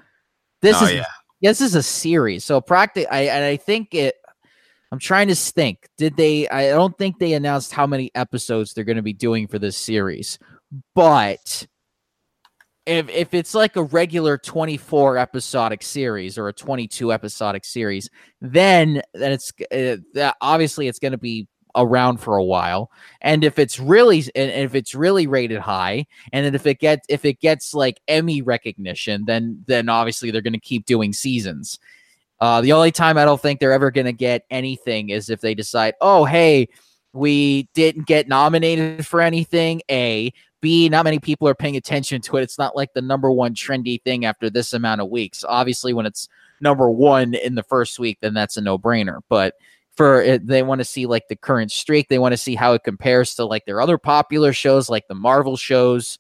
This 0.63 0.77
Oh, 0.81 0.87
is 0.87 0.93
yeah. 0.95 1.05
this 1.43 1.61
is 1.61 1.75
a 1.75 1.83
series, 1.83 2.43
so 2.45 2.61
practically, 2.61 3.07
I 3.09 3.21
and 3.35 3.45
I 3.45 3.57
think 3.57 3.95
it. 3.95 4.15
I'm 4.93 4.99
trying 4.99 5.29
to 5.29 5.37
think. 5.37 5.87
Did 5.99 6.17
they? 6.17 6.49
I 6.49 6.71
don't 6.71 6.97
think 6.99 7.19
they 7.19 7.35
announced 7.35 7.73
how 7.73 7.87
many 7.87 8.11
episodes 8.17 8.73
they're 8.75 8.83
going 8.85 8.97
to 8.97 9.03
be 9.03 9.13
doing 9.13 9.47
for 9.47 9.59
this 9.59 9.77
series, 9.77 10.39
but 10.95 11.67
if 12.91 13.09
if 13.09 13.35
it's 13.35 13.55
like 13.55 13.77
a 13.77 13.85
regular 13.85 14.37
24 14.37 15.17
episodic 15.17 15.83
series 15.83 16.37
or 16.37 16.49
a 16.49 16.53
22 16.53 17.13
episodic 17.13 17.65
series, 17.65 18.11
then 18.41 19.01
then 19.15 19.33
it's 19.33 19.53
uh, 19.73 20.33
obviously 20.41 20.89
it's 20.89 20.99
going 20.99 21.13
to 21.13 21.19
be 21.19 21.47
around 21.77 22.19
for 22.19 22.37
a 22.37 22.43
while. 22.43 22.91
And 23.21 23.45
if 23.45 23.61
it's 23.61 23.79
really 23.79 24.25
and 24.35 24.51
if 24.51 24.75
it's 24.75 24.95
really 24.95 25.29
rated 25.29 25.61
high, 25.61 26.07
and 26.33 26.45
then 26.45 26.57
if 26.57 26.67
it 26.67 26.81
gets 26.81 27.07
if 27.09 27.25
it 27.25 27.39
gets 27.39 27.75
like 27.75 28.01
Emmy 28.09 28.43
recognition, 28.43 29.25
then 29.25 29.63
then 29.69 29.89
obviously 29.89 30.33
they're 30.33 30.43
going 30.43 30.53
to 30.53 30.59
keep 30.59 30.85
doing 30.85 31.13
seasons. 31.13 31.79
Uh, 32.41 32.61
the 32.61 32.73
only 32.73 32.91
time 32.91 33.19
I 33.19 33.25
don't 33.25 33.41
think 33.41 33.61
they're 33.61 33.73
ever 33.73 33.93
going 33.93 34.07
to 34.07 34.13
get 34.13 34.47
anything 34.51 35.11
is 35.11 35.31
if 35.31 35.41
they 35.41 35.55
decide, 35.55 35.95
oh 36.01 36.25
hey, 36.25 36.69
we 37.13 37.69
didn't 37.75 38.07
get 38.07 38.27
nominated 38.27 39.07
for 39.07 39.21
anything. 39.21 39.83
A 39.89 40.33
B, 40.61 40.89
not 40.89 41.05
many 41.05 41.19
people 41.19 41.49
are 41.49 41.55
paying 41.55 41.77
attention 41.77 42.21
to 42.23 42.37
it. 42.37 42.43
It's 42.43 42.59
not 42.59 42.77
like 42.77 42.93
the 42.93 43.03
number 43.03 43.31
one 43.31 43.55
trendy 43.55 44.03
thing 44.03 44.25
after 44.25 44.51
this 44.51 44.73
amount 44.73 45.01
of 45.01 45.09
weeks. 45.09 45.45
Obviously, 45.49 45.93
when 45.93 46.07
it's 46.07 46.29
number 46.61 46.91
one 46.91 47.35
in 47.35 47.55
the 47.55 47.63
first 47.63 47.99
week, 47.99 48.19
then 48.21 48.35
that's 48.35 48.57
a 48.57 48.61
no 48.61 48.79
brainer. 48.79 49.21
But 49.29 49.55
for 49.97 50.23
it, 50.23 50.47
they 50.47 50.63
want 50.63 50.81
to 50.81 50.85
see 50.85 51.07
like 51.07 51.29
the 51.29 51.37
current 51.37 51.73
streak. 51.73 52.09
They 52.09 52.19
want 52.19 52.33
to 52.33 52.39
see 52.39 52.55
how 52.55 52.73
it 52.75 52.85
compares 52.85 53.35
to 53.37 53.45
like 53.45 53.67
their 53.67 53.81
other 53.81 53.99
popular 53.99 54.53
shows, 54.53 54.89
like 54.89 55.09
the 55.09 55.15
Marvel 55.15 55.57
shows. 55.57 56.19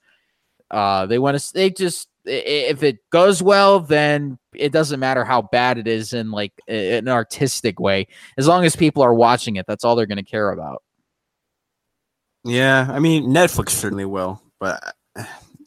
Uh, 0.71 1.07
they 1.07 1.19
want 1.19 1.39
to. 1.39 1.53
They 1.53 1.71
just 1.71 2.09
if 2.25 2.83
it 2.83 2.99
goes 3.11 3.43
well, 3.43 3.81
then 3.81 4.39
it 4.55 4.73
doesn't 4.73 5.01
matter 5.01 5.25
how 5.25 5.43
bad 5.43 5.79
it 5.79 5.89
is 5.89 6.13
in 6.13 6.31
like 6.31 6.53
an 6.69 7.09
artistic 7.09 7.81
way. 7.81 8.07
As 8.37 8.47
long 8.47 8.65
as 8.65 8.77
people 8.77 9.03
are 9.03 9.15
watching 9.15 9.57
it, 9.57 9.67
that's 9.67 9.85
all 9.85 9.97
they're 9.97 10.07
going 10.07 10.19
to 10.19 10.23
care 10.23 10.51
about. 10.51 10.83
Yeah, 12.45 12.87
I 12.91 12.99
mean 12.99 13.29
Netflix 13.31 13.71
certainly 13.71 14.05
will, 14.05 14.41
but 14.59 14.95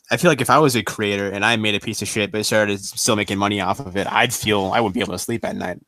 I 0.10 0.18
feel 0.18 0.30
like 0.32 0.42
if 0.42 0.50
I 0.50 0.60
was 0.60 0.76
a 0.76 0.84
creator 0.84 1.30
and 1.30 1.46
I 1.46 1.56
made 1.56 1.76
a 1.76 1.80
piece 1.80 2.02
of 2.02 2.08
shit 2.08 2.32
but 2.32 2.46
started 2.46 2.80
still 2.84 3.16
making 3.16 3.38
money 3.38 3.62
off 3.62 3.80
of 3.80 3.96
it, 3.98 4.08
I'd 4.12 4.34
feel 4.34 4.72
I 4.74 4.80
wouldn't 4.80 4.94
be 4.96 5.02
able 5.02 5.14
to 5.14 5.20
sleep 5.20 5.46
at 5.46 5.56
night. 5.56 5.80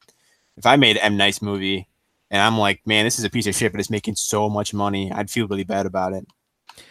If 0.57 0.65
I 0.65 0.75
made 0.75 0.97
M 0.97 1.17
Night's 1.17 1.41
movie 1.41 1.87
and 2.31 2.41
I'm 2.41 2.57
like, 2.57 2.81
man, 2.85 3.05
this 3.05 3.19
is 3.19 3.25
a 3.25 3.29
piece 3.29 3.47
of 3.47 3.55
shit, 3.55 3.71
but 3.71 3.79
it's 3.79 3.89
making 3.89 4.15
so 4.15 4.49
much 4.49 4.73
money, 4.73 5.11
I'd 5.11 5.29
feel 5.29 5.47
really 5.47 5.63
bad 5.63 5.85
about 5.85 6.13
it. 6.13 6.25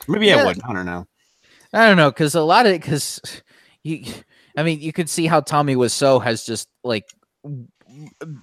Maybe 0.09 0.27
Yeah. 0.27 0.43
I 0.43 0.45
would. 0.45 0.63
I 0.63 0.73
don't 0.73 0.87
know. 0.87 1.07
I 1.73 1.87
don't 1.87 1.97
know 1.97 2.11
because 2.11 2.35
a 2.35 2.43
lot 2.43 2.67
of 2.67 2.73
it 2.73 2.81
because 2.81 3.21
you, 3.83 4.05
I 4.57 4.63
mean, 4.63 4.81
you 4.81 4.93
could 4.93 5.11
see 5.11 5.27
how 5.27 5.41
Tommy 5.41 5.77
Wiseau 5.77 6.23
has 6.23 6.45
just 6.45 6.69
like 6.85 7.05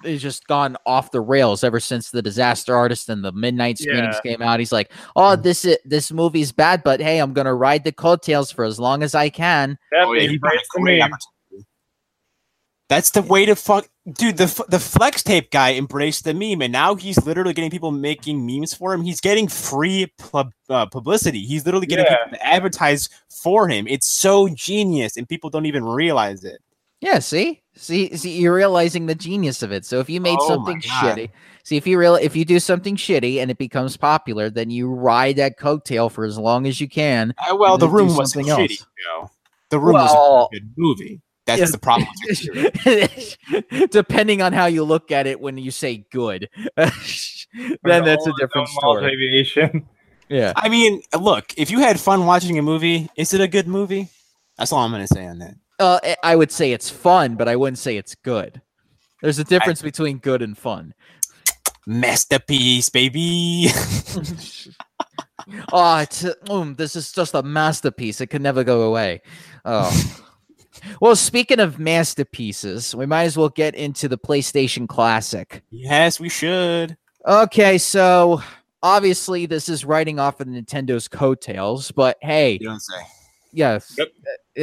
is 0.04 0.22
just 0.22 0.48
gone 0.48 0.78
off 0.86 1.12
the 1.12 1.22
rails 1.22 1.64
ever 1.64 1.80
since 1.80 2.10
the 2.12 2.22
Disaster 2.22 2.76
Artist 2.76 3.10
and 3.10 3.24
the 3.24 3.32
Midnight 3.32 3.78
screenings 3.80 4.20
came 4.22 4.42
out. 4.42 4.60
He's 4.60 4.72
like, 4.72 4.92
oh, 5.16 5.36
this 5.36 5.66
is 5.66 5.78
this 5.86 6.12
movie's 6.12 6.52
bad, 6.52 6.84
but 6.84 7.00
hey, 7.02 7.20
I'm 7.20 7.34
gonna 7.34 7.54
ride 7.56 7.84
the 7.84 7.92
coattails 7.92 8.52
for 8.52 8.64
as 8.66 8.80
long 8.80 9.04
as 9.04 9.16
I 9.16 9.30
can. 9.30 9.78
Yep, 9.92 10.06
Oh, 10.08 10.14
yeah, 10.14 10.22
he 10.28 10.34
embrace 10.36 10.60
a 10.60 10.78
the 10.78 10.82
great 10.82 11.00
meme. 11.00 11.12
opportunity. 11.14 11.68
That's 12.90 13.12
the 13.12 13.22
way 13.22 13.46
to 13.46 13.56
fuck, 13.56 13.88
dude. 14.12 14.36
The 14.36 14.66
the 14.68 14.80
flex 14.80 15.24
tape 15.24 15.50
guy 15.50 15.76
embraced 15.76 16.26
the 16.26 16.34
meme, 16.34 16.62
and 16.62 16.74
now 16.74 16.96
he's 16.96 17.24
literally 17.26 17.54
getting 17.54 17.72
people 17.72 17.92
making 17.92 18.46
memes 18.46 18.74
for 18.74 18.94
him. 18.94 19.02
He's 19.02 19.22
getting 19.22 19.48
free 19.48 20.12
pub, 20.18 20.52
uh, 20.70 20.88
publicity. 20.88 21.40
He's 21.46 21.66
literally 21.66 21.86
getting 21.88 22.04
Yeah. 22.06 22.18
people 22.26 22.38
to 22.38 22.46
advertise 22.46 23.08
for 23.30 23.70
him. 23.70 23.88
It's 23.88 24.08
so 24.08 24.50
genius, 24.50 25.16
and 25.16 25.28
people 25.30 25.50
don't 25.50 25.66
even 25.68 25.86
realize 25.86 26.44
it. 26.44 26.62
Yeah, 27.02 27.20
see? 27.20 27.64
See 27.76 28.16
see 28.16 28.40
you're 28.40 28.54
realizing 28.54 29.08
the 29.08 29.16
genius 29.16 29.64
of 29.64 29.72
it. 29.72 29.86
So 29.86 30.00
if 30.00 30.10
you 30.10 30.22
made 30.22 30.38
Oh 30.40 30.48
something 30.48 30.82
shitty, 30.82 31.30
see 31.64 31.78
if 31.78 31.88
you 31.88 31.98
real 31.98 32.16
if 32.16 32.36
you 32.36 32.46
do 32.46 32.60
something 32.60 32.96
shitty 32.96 33.38
and 33.38 33.50
it 33.50 33.58
becomes 33.58 33.98
popular, 33.98 34.50
then 34.50 34.70
you 34.70 34.90
ride 34.90 35.38
that 35.38 35.58
coattail 35.58 36.12
for 36.12 36.26
as 36.26 36.38
long 36.38 36.68
as 36.68 36.80
you 36.80 36.88
can. 36.88 37.34
Uh, 37.40 37.56
well, 37.56 37.78
the 37.78 37.88
room 37.88 38.16
wasn't 38.16 38.46
something 38.46 38.68
shitty. 38.68 38.84
The 39.70 39.80
room 39.80 39.94
Well, 39.94 40.06
was 40.06 40.50
a 40.52 40.60
good 40.60 40.74
movie. 40.78 41.22
That's 41.46 41.60
yes. 41.60 41.72
the 41.72 41.78
problem. 41.80 42.10
with. 42.26 43.38
Depending 43.92 44.42
on 44.42 44.54
how 44.54 44.68
you 44.68 44.84
look 44.84 45.12
at 45.12 45.28
it 45.28 45.40
when 45.40 45.58
you 45.58 45.72
say 45.72 46.06
good. 46.12 46.50
then 46.76 46.92
that's 47.84 48.28
a 48.28 48.34
different 48.38 48.68
story. 48.68 49.12
Aviation. 49.12 49.88
Yeah. 50.30 50.54
I 50.56 50.70
mean, 50.70 51.02
look, 51.20 51.54
if 51.58 51.72
you 51.72 51.80
had 51.80 52.00
fun 52.00 52.26
watching 52.26 52.60
a 52.60 52.62
movie, 52.62 53.10
is 53.18 53.34
it 53.34 53.42
a 53.42 53.48
good 53.48 53.68
movie? 53.68 54.10
That's 54.58 54.72
all 54.72 54.80
I'm 54.80 54.92
gonna 54.92 55.08
say 55.08 55.26
on 55.26 55.40
that. 55.40 55.56
Uh, 55.82 56.00
I- 56.04 56.18
I 56.24 56.36
would 56.36 56.52
say 56.52 56.72
it's 56.72 56.90
fun, 56.90 57.36
but 57.36 57.48
I 57.48 57.56
wouldn't 57.56 57.80
say 57.80 57.98
it's 57.98 58.14
good. 58.16 58.62
There's 59.22 59.40
a 59.40 59.44
difference 59.44 59.82
between 59.82 60.20
good 60.20 60.42
and 60.42 60.58
fun. 60.58 60.94
Masterpiece, 61.88 62.90
baby. 62.90 63.68
oh, 65.72 65.98
it's, 66.00 66.24
mm, 66.24 66.78
this 66.78 66.96
is 66.96 67.12
just 67.12 67.34
a 67.34 67.44
masterpiece. 67.44 68.22
It 68.22 68.28
could 68.28 68.42
never 68.42 68.64
go 68.64 68.84
away. 68.84 69.22
Oh. 69.66 69.92
well, 71.02 71.16
speaking 71.16 71.60
of 71.60 71.80
masterpieces, 71.80 72.96
we 72.96 73.06
might 73.06 73.24
as 73.24 73.38
well 73.38 73.50
get 73.50 73.76
into 73.76 74.08
the 74.08 74.18
PlayStation 74.18 74.88
Classic. 74.88 75.64
yes, 75.72 76.20
we 76.20 76.30
should. 76.30 76.96
Okay, 77.28 77.78
so 77.78 78.42
obviously 78.84 79.46
this 79.46 79.70
is 79.70 79.86
writing 79.86 80.20
off 80.20 80.40
of 80.40 80.48
Nintendo's 80.48 81.08
coattails, 81.08 81.92
but 81.92 82.18
hey, 82.22 82.54
You 82.60 82.68
don't 82.70 82.80
say. 82.80 83.02
Yes, 83.54 83.98
Yep. 83.98 84.10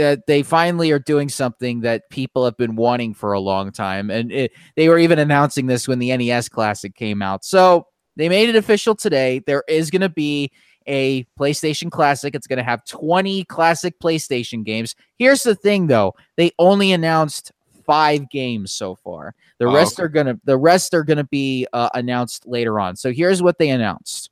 uh, 0.01 0.17
they 0.27 0.43
finally 0.43 0.91
are 0.91 0.99
doing 0.99 1.29
something 1.29 1.81
that 1.81 2.09
people 2.11 2.45
have 2.45 2.57
been 2.57 2.77
wanting 2.77 3.15
for 3.15 3.33
a 3.33 3.41
long 3.41 3.73
time, 3.73 4.11
and 4.11 4.31
it, 4.33 4.53
they 4.77 4.89
were 4.89 4.99
even 4.99 5.19
announcing 5.19 5.67
this 5.67 5.87
when 5.89 5.99
the 5.99 6.17
NES 6.17 6.49
Classic 6.49 6.95
came 6.95 7.23
out. 7.23 7.45
So 7.45 7.87
they 8.17 8.29
made 8.29 8.49
it 8.49 8.57
official 8.57 8.95
today. 8.95 9.41
There 9.47 9.63
is 9.69 9.91
going 9.91 10.03
to 10.03 10.09
be 10.09 10.51
a 10.87 11.25
PlayStation 11.39 11.91
Classic. 11.91 12.35
It's 12.35 12.47
going 12.47 12.57
to 12.57 12.63
have 12.63 12.85
20 12.87 13.45
classic 13.45 13.99
PlayStation 14.01 14.65
games. 14.65 14.95
Here's 15.19 15.43
the 15.43 15.55
thing, 15.55 15.87
though: 15.87 16.15
they 16.37 16.51
only 16.59 16.93
announced 16.93 17.53
five 17.87 18.29
games 18.31 18.73
so 18.73 18.95
far. 18.97 19.35
The 19.59 19.67
Oh, 19.67 19.75
rest 19.75 19.95
okay. 19.99 20.05
are 20.05 20.09
gonna 20.09 20.39
the 20.45 20.57
rest 20.59 20.93
are 20.95 21.03
gonna 21.05 21.25
be 21.25 21.67
uh, 21.73 21.89
announced 21.95 22.47
later 22.47 22.79
on. 22.81 22.97
So 22.97 23.13
here's 23.13 23.43
what 23.43 23.59
they 23.59 23.71
announced: 23.71 24.31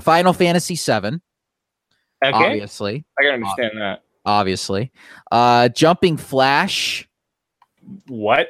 Final 0.00 0.32
Fantasy 0.32 0.74
VII, 0.74 1.20
Okay, 2.24 2.34
obviously 2.34 3.04
I 3.18 3.22
can 3.22 3.34
understand 3.34 3.72
that. 3.78 4.02
obviously. 4.24 4.92
Uh 5.30 5.68
Jumping 5.68 6.16
Flash. 6.16 7.08
What? 8.06 8.48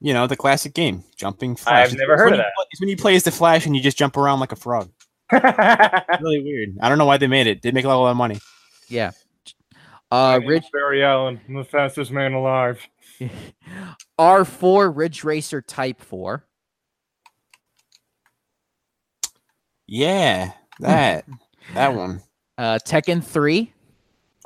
You 0.00 0.12
know 0.12 0.26
the 0.26 0.36
classic 0.36 0.74
game, 0.74 1.04
jumping 1.16 1.56
flash. 1.56 1.88
I've 1.90 1.96
never 1.96 2.12
It's 2.12 2.20
heard 2.20 2.30
when 2.32 2.40
of 2.40 2.44
you 2.46 2.52
play- 2.56 2.66
It's 2.72 2.80
when 2.80 2.88
you 2.90 2.96
play 2.96 3.14
as 3.16 3.22
the 3.22 3.30
Flash 3.30 3.64
and 3.66 3.74
you 3.74 3.80
just 3.82 3.96
jump 3.96 4.16
around 4.18 4.40
like 4.40 4.52
a 4.52 4.56
frog. 4.56 4.90
Really 5.32 6.42
weird. 6.42 6.76
I 6.82 6.88
don't 6.90 6.98
know 6.98 7.06
why 7.06 7.16
they 7.16 7.26
made 7.26 7.46
it. 7.46 7.62
They 7.62 7.70
make 7.72 7.84
a 7.86 7.88
lot 7.88 8.10
of 8.10 8.16
money. 8.16 8.38
Yeah. 8.88 9.12
Uh 10.10 10.40
Ridge 10.44 10.64
Barry 10.72 11.02
Allen, 11.02 11.40
I'm 11.48 11.54
the 11.54 11.64
fastest 11.64 12.10
man 12.10 12.34
alive. 12.34 12.86
R4 14.20 14.94
Ridge 14.94 15.24
Racer 15.24 15.62
Type 15.62 16.02
4. 16.02 16.44
Yeah, 19.86 20.52
that 20.80 21.24
that 21.72 21.94
one. 21.94 22.20
Uh 22.58 22.78
Tekken 22.86 23.24
3 23.24 23.72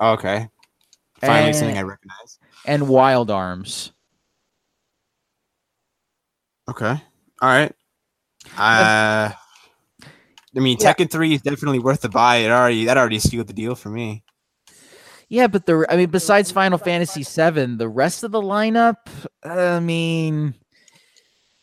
Okay. 0.00 0.48
Finally, 1.20 1.46
And- 1.48 1.57
something 1.57 1.76
I 1.78 1.83
recognize. 1.83 2.38
and 2.64 2.88
Wild 2.88 3.31
Arms. 3.31 3.90
Okay. 6.68 6.90
All 7.40 7.48
right. 7.48 7.72
Uh, 8.57 9.31
I 9.31 10.61
mean, 10.61 10.76
Yeah. 10.81 10.92
Tekken 10.94 11.11
Three 11.11 11.35
is 11.35 11.42
definitely 11.42 11.78
worth 11.78 12.02
the 12.02 12.09
buy. 12.09 12.37
It 12.37 12.50
already 12.50 12.85
that 12.87 12.96
already 12.96 13.18
sealed 13.18 13.46
the 13.46 13.52
deal 13.52 13.74
for 13.74 13.88
me. 13.90 14.24
Yeah, 15.28 15.46
but 15.46 15.66
the 15.66 15.85
I 15.90 15.96
mean 15.96 16.11
besides 16.11 16.50
Final 16.50 16.78
Fantasy 16.78 17.22
7, 17.22 17.76
the 17.78 17.88
rest 17.88 18.24
of 18.24 18.31
the 18.33 18.40
lineup, 18.40 18.96
I 19.42 19.81
mean 19.81 20.54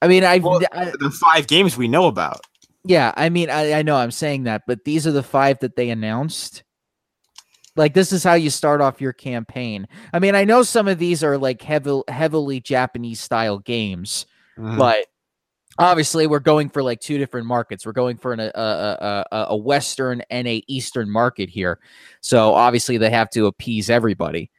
I 0.01 0.07
mean 0.07 0.23
I, 0.23 0.37
Well, 0.37 0.61
I 0.71 0.85
The 0.99 1.09
five 1.11 1.47
games 1.47 1.75
we 1.77 1.87
know 1.87 2.05
about. 2.07 2.41
Yeah, 2.87 3.13
I 3.17 3.29
mean, 3.29 3.49
I, 3.49 3.73
I 3.73 3.81
know 3.81 3.95
I'm 3.95 4.11
saying 4.11 4.43
that, 4.43 4.63
but 4.67 4.83
these 4.85 5.07
are 5.07 5.11
the 5.11 5.23
five 5.23 5.59
that 5.59 5.75
they 5.75 5.89
announced. 5.89 6.63
Like, 7.75 7.93
this 7.93 8.13
is 8.13 8.23
how 8.23 8.35
you 8.35 8.49
start 8.49 8.79
off 8.79 9.01
your 9.01 9.11
campaign. 9.13 9.87
I 10.13 10.19
mean, 10.19 10.35
I 10.35 10.45
know 10.45 10.63
some 10.63 10.87
of 10.87 10.97
these 10.97 11.23
are 11.23 11.37
like 11.37 11.61
heavy, 11.61 12.01
heavily 12.07 12.59
Japanese 12.61 13.19
style 13.19 13.59
games, 13.59 14.27
Mhm. 14.57 14.77
but 14.77 15.07
obviously 15.77 16.25
we're 16.27 16.39
going 16.39 16.69
for 16.69 16.81
like 16.81 17.01
two 17.01 17.17
different 17.17 17.47
markets. 17.47 17.85
We're 17.85 17.91
going 17.91 18.15
for 18.17 18.31
an, 18.31 18.39
a, 18.39 18.51
a, 18.55 19.25
a, 19.31 19.45
a 19.49 19.57
Western 19.57 20.21
and 20.29 20.47
a 20.47 20.63
Eastern 20.67 21.09
market 21.09 21.49
here. 21.49 21.79
So 22.21 22.53
obviously 22.53 22.97
they 22.97 23.09
have 23.09 23.29
to 23.31 23.47
appease 23.47 23.89
everybody. 23.89 24.51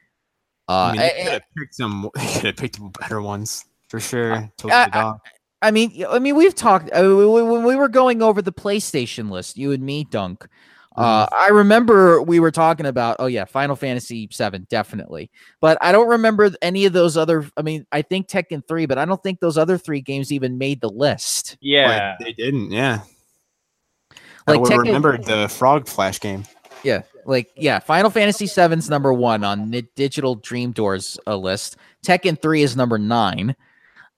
Uh, 0.69 0.73
I 0.73 0.91
mean, 0.91 0.99
they 0.99 1.05
I- 1.07 1.23
could 1.23 1.31
have 1.33 1.41
picked 1.57 1.75
some. 1.75 2.09
They 2.15 2.33
could 2.33 2.45
have 2.45 2.55
picked 2.57 2.79
better 2.99 3.21
ones 3.21 3.65
for 3.89 3.99
sure. 3.99 4.51
Totally 4.57 4.73
I-. 4.73 5.13
I 5.61 5.71
mean, 5.71 6.05
I 6.07 6.19
mean, 6.19 6.35
we've 6.35 6.55
talked 6.55 6.89
uh, 6.91 7.01
w- 7.01 7.21
w- 7.21 7.45
when 7.45 7.63
we 7.63 7.75
were 7.75 7.87
going 7.89 8.21
over 8.21 8.41
the 8.41 8.53
PlayStation 8.53 9.29
list, 9.31 9.57
you 9.57 9.71
and 9.71 9.83
me, 9.83 10.03
Dunk. 10.03 10.47
Uh, 10.95 11.27
I 11.31 11.49
remember 11.49 12.23
we 12.23 12.39
were 12.39 12.49
talking 12.49 12.87
about, 12.87 13.17
oh 13.19 13.27
yeah, 13.27 13.45
Final 13.45 13.75
Fantasy 13.75 14.27
VII, 14.35 14.59
definitely. 14.67 15.29
But 15.61 15.77
I 15.79 15.91
don't 15.91 16.07
remember 16.07 16.49
any 16.63 16.85
of 16.85 16.93
those 16.93 17.17
other. 17.17 17.47
I 17.55 17.61
mean, 17.61 17.85
I 17.91 18.01
think 18.01 18.27
Tekken 18.27 18.67
three, 18.67 18.87
but 18.87 18.97
I 18.97 19.05
don't 19.05 19.21
think 19.21 19.39
those 19.39 19.59
other 19.59 19.77
three 19.77 20.01
games 20.01 20.31
even 20.31 20.57
made 20.57 20.81
the 20.81 20.89
list. 20.89 21.57
Yeah. 21.61 22.15
But 22.17 22.25
they 22.25 22.33
didn't. 22.33 22.71
Yeah. 22.71 23.01
Like 24.47 24.57
I 24.57 24.61
would 24.61 24.71
Tekken- 24.71 24.85
remember 24.85 25.17
the 25.19 25.47
Frog 25.49 25.87
Flash 25.87 26.19
game. 26.19 26.45
Yeah, 26.83 27.01
like 27.25 27.49
yeah, 27.55 27.79
Final 27.79 28.09
Fantasy 28.09 28.45
VII's 28.45 28.89
number 28.89 29.13
one 29.13 29.43
on 29.43 29.71
the 29.71 29.83
Digital 29.95 30.35
Dream 30.35 30.71
Doors 30.71 31.19
uh, 31.27 31.35
list. 31.35 31.77
Tekken 32.05 32.41
three 32.41 32.61
is 32.61 32.75
number 32.75 32.97
nine, 32.97 33.55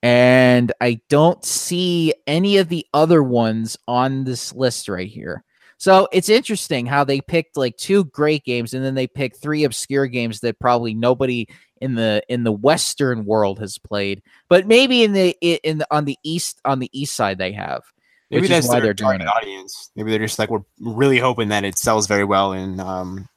and 0.01 0.71
I 0.81 1.01
don't 1.09 1.43
see 1.43 2.13
any 2.27 2.57
of 2.57 2.69
the 2.69 2.85
other 2.93 3.21
ones 3.21 3.77
on 3.87 4.23
this 4.23 4.53
list 4.53 4.87
right 4.89 5.07
here. 5.07 5.43
So 5.77 6.09
it's 6.11 6.27
interesting 6.27 6.85
how 6.85 7.05
they 7.05 7.21
picked 7.21 7.55
like 7.55 7.77
two 7.77 8.05
great 8.05 8.43
games, 8.43 8.73
and 8.73 8.83
then 8.83 8.95
they 8.95 9.07
picked 9.07 9.37
three 9.37 9.63
obscure 9.63 10.07
games 10.07 10.41
that 10.41 10.59
probably 10.59 10.93
nobody 10.93 11.47
in 11.79 11.95
the 11.95 12.21
in 12.27 12.43
the 12.43 12.51
Western 12.51 13.25
world 13.25 13.59
has 13.59 13.77
played, 13.77 14.21
but 14.49 14.67
maybe 14.67 15.03
in 15.03 15.13
the 15.13 15.37
in 15.41 15.77
the, 15.77 15.87
on 15.89 16.03
the 16.05 16.17
east 16.23 16.59
on 16.65 16.79
the 16.79 16.89
east 16.91 17.15
side 17.15 17.37
they 17.37 17.53
have. 17.53 17.83
Maybe 18.29 18.47
that's 18.47 18.67
why 18.67 18.79
they're 18.79 18.93
doing 18.93 19.21
audience. 19.21 19.89
Maybe 19.95 20.11
they're 20.11 20.19
just 20.19 20.37
like 20.37 20.51
we're 20.51 20.63
really 20.79 21.17
hoping 21.17 21.49
that 21.49 21.63
it 21.63 21.77
sells 21.77 22.07
very 22.07 22.25
well 22.25 22.53
in 22.53 22.79
um, 22.79 23.27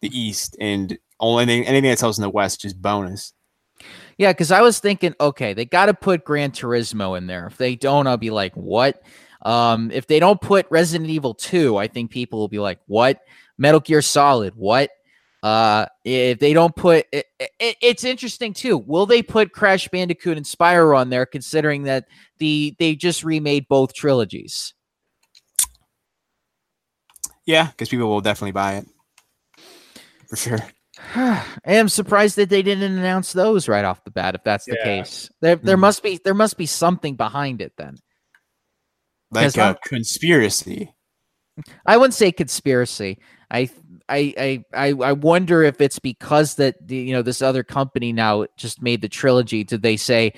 the 0.00 0.08
East, 0.18 0.56
and 0.58 0.96
only 1.20 1.42
anything, 1.42 1.66
anything 1.66 1.90
that 1.90 1.98
sells 1.98 2.18
in 2.18 2.22
the 2.22 2.30
West 2.30 2.62
just 2.62 2.80
bonus. 2.80 3.34
Yeah, 4.18 4.32
because 4.32 4.50
I 4.50 4.60
was 4.62 4.80
thinking, 4.80 5.14
okay, 5.20 5.54
they 5.54 5.64
got 5.64 5.86
to 5.86 5.94
put 5.94 6.24
Gran 6.24 6.50
Turismo 6.50 7.16
in 7.16 7.28
there. 7.28 7.46
If 7.46 7.56
they 7.56 7.76
don't, 7.76 8.08
I'll 8.08 8.16
be 8.16 8.30
like, 8.30 8.52
what? 8.54 9.00
Um, 9.42 9.92
if 9.92 10.08
they 10.08 10.18
don't 10.18 10.40
put 10.40 10.66
Resident 10.70 11.08
Evil 11.08 11.34
2, 11.34 11.76
I 11.76 11.86
think 11.86 12.10
people 12.10 12.40
will 12.40 12.48
be 12.48 12.58
like, 12.58 12.80
what? 12.86 13.20
Metal 13.56 13.78
Gear 13.78 14.02
Solid, 14.02 14.54
what? 14.56 14.90
Uh, 15.40 15.86
if 16.04 16.40
they 16.40 16.52
don't 16.52 16.74
put 16.74 17.06
it, 17.12 17.26
it, 17.38 17.76
it's 17.80 18.02
interesting 18.02 18.52
too. 18.52 18.76
Will 18.76 19.06
they 19.06 19.22
put 19.22 19.52
Crash 19.52 19.86
Bandicoot 19.86 20.36
and 20.36 20.44
Spyro 20.44 20.96
on 20.96 21.10
there, 21.10 21.26
considering 21.26 21.84
that 21.84 22.06
the 22.38 22.74
they 22.80 22.96
just 22.96 23.22
remade 23.22 23.68
both 23.68 23.94
trilogies? 23.94 24.74
Yeah, 27.46 27.68
because 27.68 27.88
people 27.88 28.08
will 28.08 28.20
definitely 28.20 28.50
buy 28.50 28.78
it 28.78 28.86
for 30.28 30.34
sure. 30.36 30.58
I 31.14 31.44
am 31.64 31.88
surprised 31.88 32.36
that 32.36 32.48
they 32.50 32.62
didn't 32.62 32.96
announce 32.98 33.32
those 33.32 33.68
right 33.68 33.84
off 33.84 34.04
the 34.04 34.10
bat. 34.10 34.34
If 34.34 34.44
that's 34.44 34.64
the 34.66 34.76
Yeah. 34.78 34.84
case, 34.84 35.30
there 35.40 35.56
there 35.56 35.76
Mhm. 35.76 35.80
must 35.80 36.02
be 36.02 36.20
there 36.24 36.34
must 36.34 36.56
be 36.56 36.66
something 36.66 37.16
behind 37.16 37.60
it. 37.62 37.72
Then 37.76 37.96
Like 39.30 39.52
Because 39.52 39.56
a 39.56 39.62
I'm- 39.62 39.76
conspiracy. 39.84 40.94
I 41.84 41.96
wouldn't 41.96 42.14
say 42.14 42.30
conspiracy. 42.32 43.18
I 43.50 43.68
I 44.08 44.34
I 44.38 44.64
I 44.74 44.88
I 45.08 45.12
wonder 45.12 45.62
if 45.64 45.80
it's 45.80 45.98
because 45.98 46.54
that 46.54 46.76
the, 46.86 46.96
you 46.96 47.12
know 47.12 47.22
this 47.22 47.42
other 47.42 47.62
company 47.64 48.12
now 48.12 48.46
just 48.56 48.80
made 48.80 49.02
the 49.02 49.08
trilogy. 49.08 49.64
Did 49.64 49.82
they 49.82 49.96
say? 49.96 50.32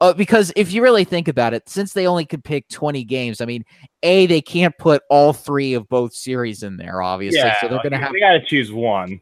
Uh, 0.00 0.12
because 0.12 0.52
if 0.54 0.72
you 0.72 0.82
really 0.82 1.04
think 1.04 1.26
about 1.26 1.54
it, 1.54 1.68
since 1.68 1.92
they 1.94 2.06
only 2.06 2.26
could 2.26 2.44
pick 2.44 2.68
twenty 2.68 3.02
games, 3.04 3.40
I 3.40 3.46
mean, 3.46 3.64
a 4.02 4.26
they 4.26 4.42
can't 4.42 4.76
put 4.78 5.02
all 5.08 5.32
three 5.32 5.72
of 5.74 5.88
both 5.88 6.12
series 6.14 6.62
in 6.62 6.76
there, 6.76 7.00
obviously. 7.00 7.38
yeah. 7.40 7.58
so 7.60 7.68
they're 7.68 7.82
gonna 7.82 7.98
have 7.98 8.12
They 8.12 8.20
got 8.20 8.32
to 8.32 8.44
choose 8.44 8.70
one. 8.70 9.20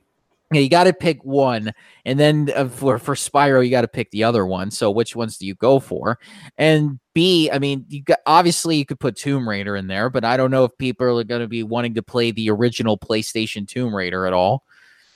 You 0.62 0.68
got 0.70 0.84
to 0.84 0.92
pick 0.92 1.24
one, 1.24 1.72
and 2.04 2.18
then 2.18 2.50
uh, 2.54 2.68
for 2.68 2.98
for 2.98 3.14
Spyro, 3.14 3.64
you 3.64 3.70
got 3.70 3.82
to 3.82 3.88
pick 3.88 4.10
the 4.10 4.24
other 4.24 4.46
one. 4.46 4.70
So 4.70 4.90
which 4.90 5.16
ones 5.16 5.38
do 5.38 5.46
you 5.46 5.54
go 5.54 5.80
for? 5.80 6.18
And 6.58 6.98
B, 7.14 7.50
I 7.52 7.58
mean, 7.58 7.84
you 7.88 8.02
got 8.02 8.18
obviously 8.26 8.76
you 8.76 8.84
could 8.84 9.00
put 9.00 9.16
Tomb 9.16 9.48
Raider 9.48 9.76
in 9.76 9.86
there, 9.86 10.10
but 10.10 10.24
I 10.24 10.36
don't 10.36 10.50
know 10.50 10.64
if 10.64 10.76
people 10.78 11.18
are 11.18 11.24
going 11.24 11.40
to 11.40 11.48
be 11.48 11.62
wanting 11.62 11.94
to 11.94 12.02
play 12.02 12.30
the 12.30 12.50
original 12.50 12.98
PlayStation 12.98 13.66
Tomb 13.66 13.94
Raider 13.94 14.26
at 14.26 14.32
all, 14.32 14.64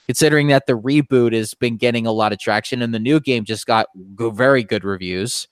considering 0.06 0.48
that 0.48 0.66
the 0.66 0.78
reboot 0.78 1.32
has 1.32 1.54
been 1.54 1.76
getting 1.76 2.06
a 2.06 2.12
lot 2.12 2.32
of 2.32 2.38
traction 2.38 2.82
and 2.82 2.94
the 2.94 2.98
new 2.98 3.20
game 3.20 3.44
just 3.44 3.66
got 3.66 3.86
go- 4.14 4.30
very 4.30 4.62
good 4.62 4.84
reviews. 4.84 5.48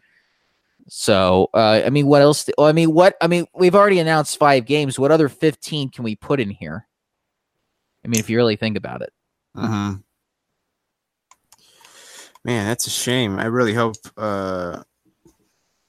So, 0.88 1.50
uh, 1.52 1.82
I 1.84 1.90
mean, 1.90 2.06
what 2.06 2.22
else? 2.22 2.48
I 2.58 2.70
mean, 2.70 2.92
what? 2.92 3.16
I 3.20 3.26
mean, 3.26 3.46
we've 3.54 3.74
already 3.74 3.98
announced 3.98 4.38
five 4.38 4.66
games. 4.66 4.98
What 4.98 5.10
other 5.10 5.28
fifteen 5.28 5.90
can 5.90 6.04
we 6.04 6.14
put 6.14 6.38
in 6.38 6.48
here? 6.48 6.86
I 8.04 8.08
mean, 8.08 8.20
if 8.20 8.30
you 8.30 8.36
really 8.36 8.54
think 8.54 8.76
about 8.76 9.02
it. 9.02 9.12
Hmm 9.56 9.92
Man, 12.44 12.66
that's 12.66 12.86
a 12.86 12.90
shame. 12.90 13.38
I 13.40 13.46
really 13.46 13.74
hope 13.74 13.96
uh, 14.16 14.82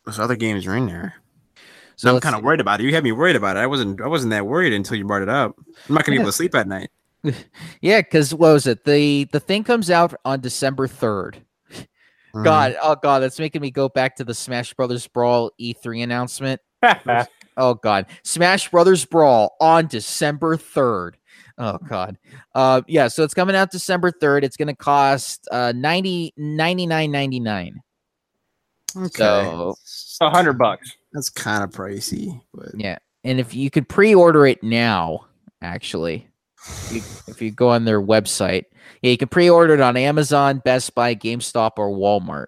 those 0.05 0.19
other 0.19 0.35
games 0.35 0.65
are 0.65 0.75
in 0.75 0.87
there. 0.87 1.13
So 1.97 2.15
I'm 2.15 2.21
kind 2.21 2.35
of 2.35 2.43
worried 2.43 2.59
about 2.61 2.79
it. 2.79 2.83
You 2.85 2.93
had 2.95 3.03
me 3.03 3.11
worried 3.11 3.35
about 3.35 3.57
it. 3.57 3.59
I 3.59 3.67
wasn't. 3.67 4.01
I 4.01 4.07
wasn't 4.07 4.31
that 4.31 4.45
worried 4.45 4.73
until 4.73 4.97
you 4.97 5.05
brought 5.05 5.21
it 5.21 5.29
up. 5.29 5.55
I'm 5.87 5.95
not 5.95 6.03
gonna 6.05 6.15
be 6.15 6.21
able 6.21 6.29
to 6.31 6.31
sleep 6.35 6.55
at 6.55 6.67
night. 6.67 6.89
Yeah, 7.81 8.01
because 8.01 8.33
what 8.33 8.53
was 8.53 8.67
it? 8.67 8.85
The 8.85 9.25
the 9.25 9.39
thing 9.39 9.63
comes 9.63 9.89
out 9.91 10.13
on 10.25 10.39
December 10.39 10.87
third. 10.87 11.43
Mhm. 12.33 12.43
God, 12.43 12.75
oh 12.81 12.95
god, 12.95 13.19
that's 13.19 13.39
making 13.39 13.61
me 13.61 13.71
go 13.71 13.89
back 13.89 14.15
to 14.17 14.23
the 14.23 14.33
Smash 14.33 14.73
Brothers 14.73 15.07
Brawl 15.07 15.51
E3 15.59 16.03
announcement. 16.03 16.61
Oh 17.59 17.73
god, 17.73 18.05
Smash 18.23 18.69
Brothers 18.69 19.03
Brawl 19.03 19.55
on 19.59 19.87
December 19.87 20.57
third. 20.57 21.17
Oh 21.57 21.77
god, 21.89 22.17
uh, 22.55 22.81
yeah. 22.87 23.07
So 23.07 23.23
it's 23.23 23.33
coming 23.33 23.55
out 23.55 23.71
December 23.71 24.11
third. 24.11 24.43
It's 24.43 24.57
going 24.57 24.67
to 24.67 24.75
cost 24.75 25.47
uh 25.51 25.73
90 25.75 26.33
99.99. 26.37 27.73
Okay. 28.95 29.07
So 29.17 29.75
A 30.21 30.29
hundred 30.29 30.53
bucks. 30.57 30.93
that's 31.13 31.29
kind 31.29 31.63
of 31.63 31.71
pricey, 31.71 32.41
but 32.53 32.69
yeah, 32.75 32.97
and 33.23 33.39
if 33.39 33.53
you 33.53 33.69
could 33.69 33.87
pre-order 33.89 34.45
it 34.47 34.61
now, 34.63 35.25
actually, 35.61 36.27
you, 36.91 37.01
if 37.27 37.41
you 37.41 37.51
go 37.51 37.69
on 37.69 37.85
their 37.85 38.01
website, 38.01 38.65
yeah, 39.01 39.11
you 39.11 39.17
can 39.17 39.27
pre-order 39.27 39.73
it 39.73 39.81
on 39.81 39.97
Amazon, 39.97 40.59
Best 40.63 40.95
Buy, 40.95 41.13
GameStop, 41.15 41.71
or 41.77 41.89
Walmart. 41.89 42.47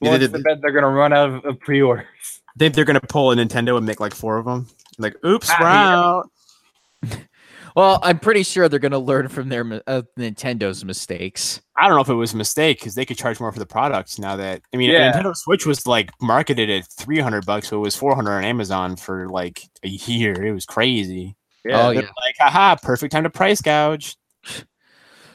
Yeah, 0.00 0.10
Once 0.10 0.20
they 0.20 0.26
the 0.26 0.38
did- 0.38 0.44
bet 0.44 0.58
they're 0.62 0.72
gonna 0.72 0.90
run 0.90 1.12
out 1.12 1.30
of, 1.30 1.44
of 1.44 1.60
pre-orders. 1.60 2.06
I 2.48 2.52
think 2.58 2.74
they're 2.74 2.84
gonna 2.84 3.00
pull 3.00 3.32
a 3.32 3.36
Nintendo 3.36 3.76
and 3.76 3.86
make 3.86 3.98
like 4.00 4.14
four 4.14 4.36
of 4.38 4.44
them. 4.44 4.66
Like, 4.98 5.16
oops, 5.24 5.48
Ah, 5.50 5.56
we're 5.60 5.66
yeah. 5.66 5.98
out. 5.98 7.18
Well, 7.76 8.00
I'm 8.02 8.18
pretty 8.18 8.42
sure 8.42 8.70
they're 8.70 8.78
going 8.78 8.92
to 8.92 8.98
learn 8.98 9.28
from 9.28 9.50
their 9.50 9.82
uh, 9.86 10.00
Nintendo's 10.18 10.82
mistakes. 10.82 11.60
I 11.76 11.86
don't 11.86 11.96
know 11.96 12.00
if 12.00 12.08
it 12.08 12.14
was 12.14 12.32
a 12.32 12.36
mistake 12.38 12.78
because 12.80 12.94
they 12.94 13.04
could 13.04 13.18
charge 13.18 13.38
more 13.38 13.52
for 13.52 13.58
the 13.58 13.66
products 13.66 14.18
now 14.18 14.34
that 14.36 14.62
I 14.72 14.78
mean, 14.78 14.90
Yeah. 14.90 15.12
Nintendo 15.12 15.36
Switch 15.36 15.66
was 15.66 15.86
like 15.86 16.10
marketed 16.22 16.70
at 16.70 16.86
300 16.98 17.44
bucks, 17.44 17.68
so 17.68 17.76
it 17.76 17.80
was 17.80 17.94
400 17.94 18.32
on 18.32 18.44
Amazon 18.44 18.96
for 18.96 19.28
like 19.28 19.60
a 19.84 19.88
year. 19.88 20.42
It 20.42 20.52
was 20.52 20.64
crazy. 20.64 21.36
Oh, 21.70 21.90
yeah. 21.90 22.00
like, 22.00 22.36
haha, 22.38 22.76
perfect 22.76 23.12
time 23.12 23.24
to 23.24 23.30
price 23.30 23.60
gouge. 23.60 24.16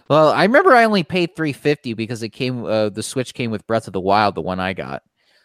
Well, 0.07 0.29
I 0.29 0.43
remember 0.43 0.73
I 0.75 0.83
only 0.83 1.03
paid 1.03 1.35
350 1.35 1.93
because 1.93 2.23
it 2.23 2.29
came 2.29 2.65
uh, 2.65 2.89
the 2.89 3.03
Switch 3.03 3.35
came 3.35 3.51
with 3.51 3.67
Breath 3.67 3.85
of 3.85 3.93
the 3.93 4.01
Wild, 4.01 4.33
the 4.35 4.41
one 4.41 4.59
I 4.59 4.73
got. 4.73 5.03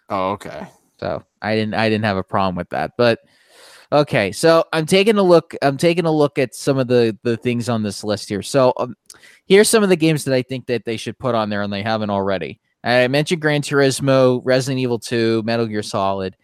Oh, 0.08 0.30
okay. 0.30 0.66
So, 0.98 1.22
I 1.42 1.54
didn't 1.54 1.74
I 1.74 1.90
didn't 1.90 2.04
have 2.06 2.16
a 2.16 2.24
problem 2.24 2.56
with 2.56 2.70
that. 2.70 2.92
But 2.96 3.18
okay, 3.92 4.32
so 4.32 4.64
I'm 4.72 4.86
taking 4.86 5.18
a 5.18 5.22
look 5.22 5.54
I'm 5.62 5.76
taking 5.76 6.06
a 6.06 6.10
look 6.10 6.38
at 6.38 6.54
some 6.54 6.78
of 6.78 6.88
the 6.88 7.16
the 7.22 7.36
things 7.36 7.68
on 7.68 7.82
this 7.82 8.04
list 8.04 8.28
here. 8.28 8.42
So, 8.42 8.72
um, 8.78 8.96
here's 9.46 9.68
some 9.68 9.82
of 9.82 9.88
the 9.88 9.96
games 9.96 10.24
that 10.24 10.34
I 10.34 10.42
think 10.42 10.66
that 10.66 10.84
they 10.84 10.96
should 10.96 11.18
put 11.18 11.34
on 11.34 11.48
there 11.48 11.62
and 11.62 11.72
they 11.72 11.82
haven't 11.82 12.10
already. 12.10 12.60
I 12.84 13.08
mentioned 13.08 13.42
Gran 13.42 13.62
Turismo, 13.62 14.40
Resident 14.44 14.80
Evil 14.80 15.00
2, 15.00 15.42
Metal 15.44 15.66
Gear 15.66 15.82
Solid. 15.82 16.36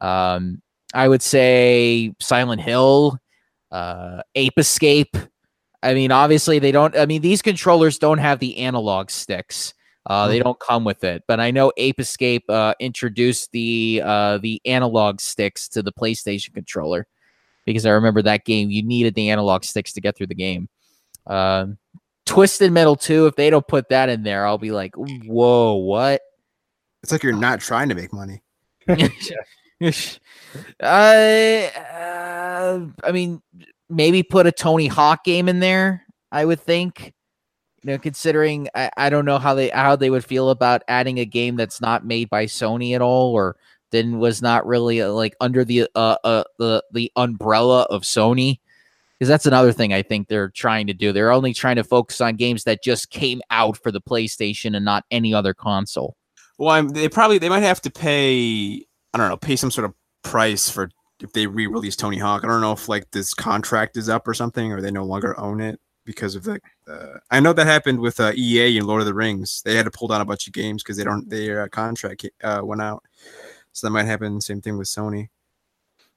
Um, 0.00 0.62
I 0.94 1.06
would 1.06 1.22
say 1.22 2.14
Silent 2.20 2.62
Hill, 2.62 3.18
uh, 3.70 4.22
Ape 4.34 4.58
Escape. 4.58 5.16
I 5.82 5.94
mean, 5.94 6.10
obviously 6.10 6.58
they 6.58 6.72
don't. 6.72 6.96
I 6.96 7.06
mean, 7.06 7.22
these 7.22 7.42
controllers 7.42 7.98
don't 7.98 8.18
have 8.18 8.38
the 8.38 8.58
analog 8.58 9.10
sticks. 9.10 9.74
Uh, 10.06 10.28
they 10.28 10.38
don't 10.38 10.58
come 10.58 10.84
with 10.84 11.04
it. 11.04 11.24
But 11.28 11.40
I 11.40 11.50
know 11.50 11.72
Ape 11.76 12.00
Escape 12.00 12.44
uh, 12.48 12.74
introduced 12.80 13.52
the 13.52 14.02
uh, 14.04 14.38
the 14.38 14.60
analog 14.64 15.20
sticks 15.20 15.68
to 15.68 15.82
the 15.82 15.92
PlayStation 15.92 16.54
controller 16.54 17.06
because 17.66 17.86
I 17.86 17.90
remember 17.90 18.22
that 18.22 18.44
game. 18.44 18.70
You 18.70 18.82
needed 18.82 19.14
the 19.14 19.30
analog 19.30 19.64
sticks 19.64 19.92
to 19.92 20.00
get 20.00 20.16
through 20.16 20.28
the 20.28 20.34
game. 20.34 20.68
Um, 21.26 21.78
Twisted 22.26 22.72
Metal 22.72 22.96
2, 22.96 23.26
if 23.26 23.36
they 23.36 23.50
don't 23.50 23.66
put 23.66 23.88
that 23.88 24.08
in 24.08 24.22
there, 24.22 24.46
I'll 24.46 24.58
be 24.58 24.70
like, 24.70 24.94
whoa, 24.96 25.74
what? 25.74 26.20
It's 27.02 27.10
like 27.12 27.22
you're 27.22 27.32
not 27.32 27.60
trying 27.60 27.88
to 27.88 27.94
make 27.94 28.12
money. 28.12 28.42
uh, 28.88 29.02
uh, 30.82 32.80
I 33.02 33.12
mean, 33.12 33.42
maybe 33.88 34.22
put 34.22 34.46
a 34.46 34.52
Tony 34.52 34.86
Hawk 34.86 35.24
game 35.24 35.48
in 35.48 35.60
there. 35.60 36.06
I 36.30 36.44
would 36.44 36.60
think. 36.60 37.14
You 37.82 37.92
know, 37.92 37.98
considering 37.98 38.68
I, 38.74 38.90
I 38.96 39.10
don't 39.10 39.24
know 39.24 39.38
how 39.38 39.54
they 39.54 39.70
how 39.70 39.96
they 39.96 40.10
would 40.10 40.24
feel 40.24 40.50
about 40.50 40.82
adding 40.86 41.18
a 41.18 41.24
game 41.24 41.56
that's 41.56 41.80
not 41.80 42.04
made 42.04 42.28
by 42.28 42.44
Sony 42.44 42.94
at 42.94 43.00
all, 43.00 43.32
or 43.32 43.56
then 43.90 44.18
was 44.18 44.42
not 44.42 44.66
really 44.66 45.00
uh, 45.00 45.10
like 45.10 45.34
under 45.40 45.64
the 45.64 45.88
uh, 45.94 46.16
uh 46.22 46.44
the 46.58 46.84
the 46.92 47.10
umbrella 47.16 47.82
of 47.84 48.02
Sony. 48.02 48.60
Because 49.18 49.28
that's 49.28 49.46
another 49.46 49.72
thing 49.72 49.92
I 49.92 50.02
think 50.02 50.28
they're 50.28 50.48
trying 50.48 50.86
to 50.86 50.94
do. 50.94 51.12
They're 51.12 51.30
only 51.30 51.52
trying 51.52 51.76
to 51.76 51.84
focus 51.84 52.22
on 52.22 52.36
games 52.36 52.64
that 52.64 52.82
just 52.82 53.10
came 53.10 53.42
out 53.50 53.76
for 53.76 53.92
the 53.92 54.00
PlayStation 54.00 54.74
and 54.74 54.82
not 54.82 55.04
any 55.10 55.34
other 55.34 55.52
console. 55.52 56.16
Well, 56.58 56.70
I'm, 56.70 56.88
they 56.88 57.08
probably 57.08 57.38
they 57.38 57.50
might 57.50 57.62
have 57.62 57.82
to 57.82 57.90
pay. 57.90 58.84
I 59.12 59.18
don't 59.18 59.28
know, 59.28 59.36
pay 59.36 59.56
some 59.56 59.70
sort 59.70 59.86
of 59.86 59.94
price 60.22 60.68
for 60.68 60.90
if 61.22 61.32
they 61.32 61.46
re-release 61.46 61.96
Tony 61.96 62.18
Hawk. 62.18 62.44
I 62.44 62.48
don't 62.48 62.60
know 62.60 62.72
if 62.72 62.88
like 62.88 63.10
this 63.10 63.32
contract 63.34 63.96
is 63.96 64.08
up 64.10 64.28
or 64.28 64.34
something, 64.34 64.72
or 64.72 64.80
they 64.82 64.90
no 64.90 65.04
longer 65.04 65.38
own 65.40 65.60
it 65.60 65.80
because 66.04 66.34
of 66.34 66.44
the. 66.44 66.60
Uh, 66.88 67.18
I 67.30 67.40
know 67.40 67.52
that 67.52 67.66
happened 67.66 68.00
with 68.00 68.20
uh, 68.20 68.32
EA 68.34 68.78
and 68.78 68.86
Lord 68.86 69.00
of 69.00 69.06
the 69.06 69.14
Rings. 69.14 69.62
They 69.62 69.74
had 69.74 69.84
to 69.84 69.90
pull 69.90 70.08
down 70.08 70.20
a 70.20 70.24
bunch 70.24 70.46
of 70.46 70.52
games 70.52 70.82
because 70.82 70.96
they 70.96 71.04
don't 71.04 71.28
their 71.28 71.62
uh, 71.62 71.68
contract 71.68 72.26
uh, 72.42 72.60
went 72.62 72.82
out. 72.82 73.04
So 73.72 73.86
that 73.86 73.92
might 73.92 74.06
happen. 74.06 74.40
Same 74.40 74.60
thing 74.60 74.78
with 74.78 74.88
Sony. 74.88 75.28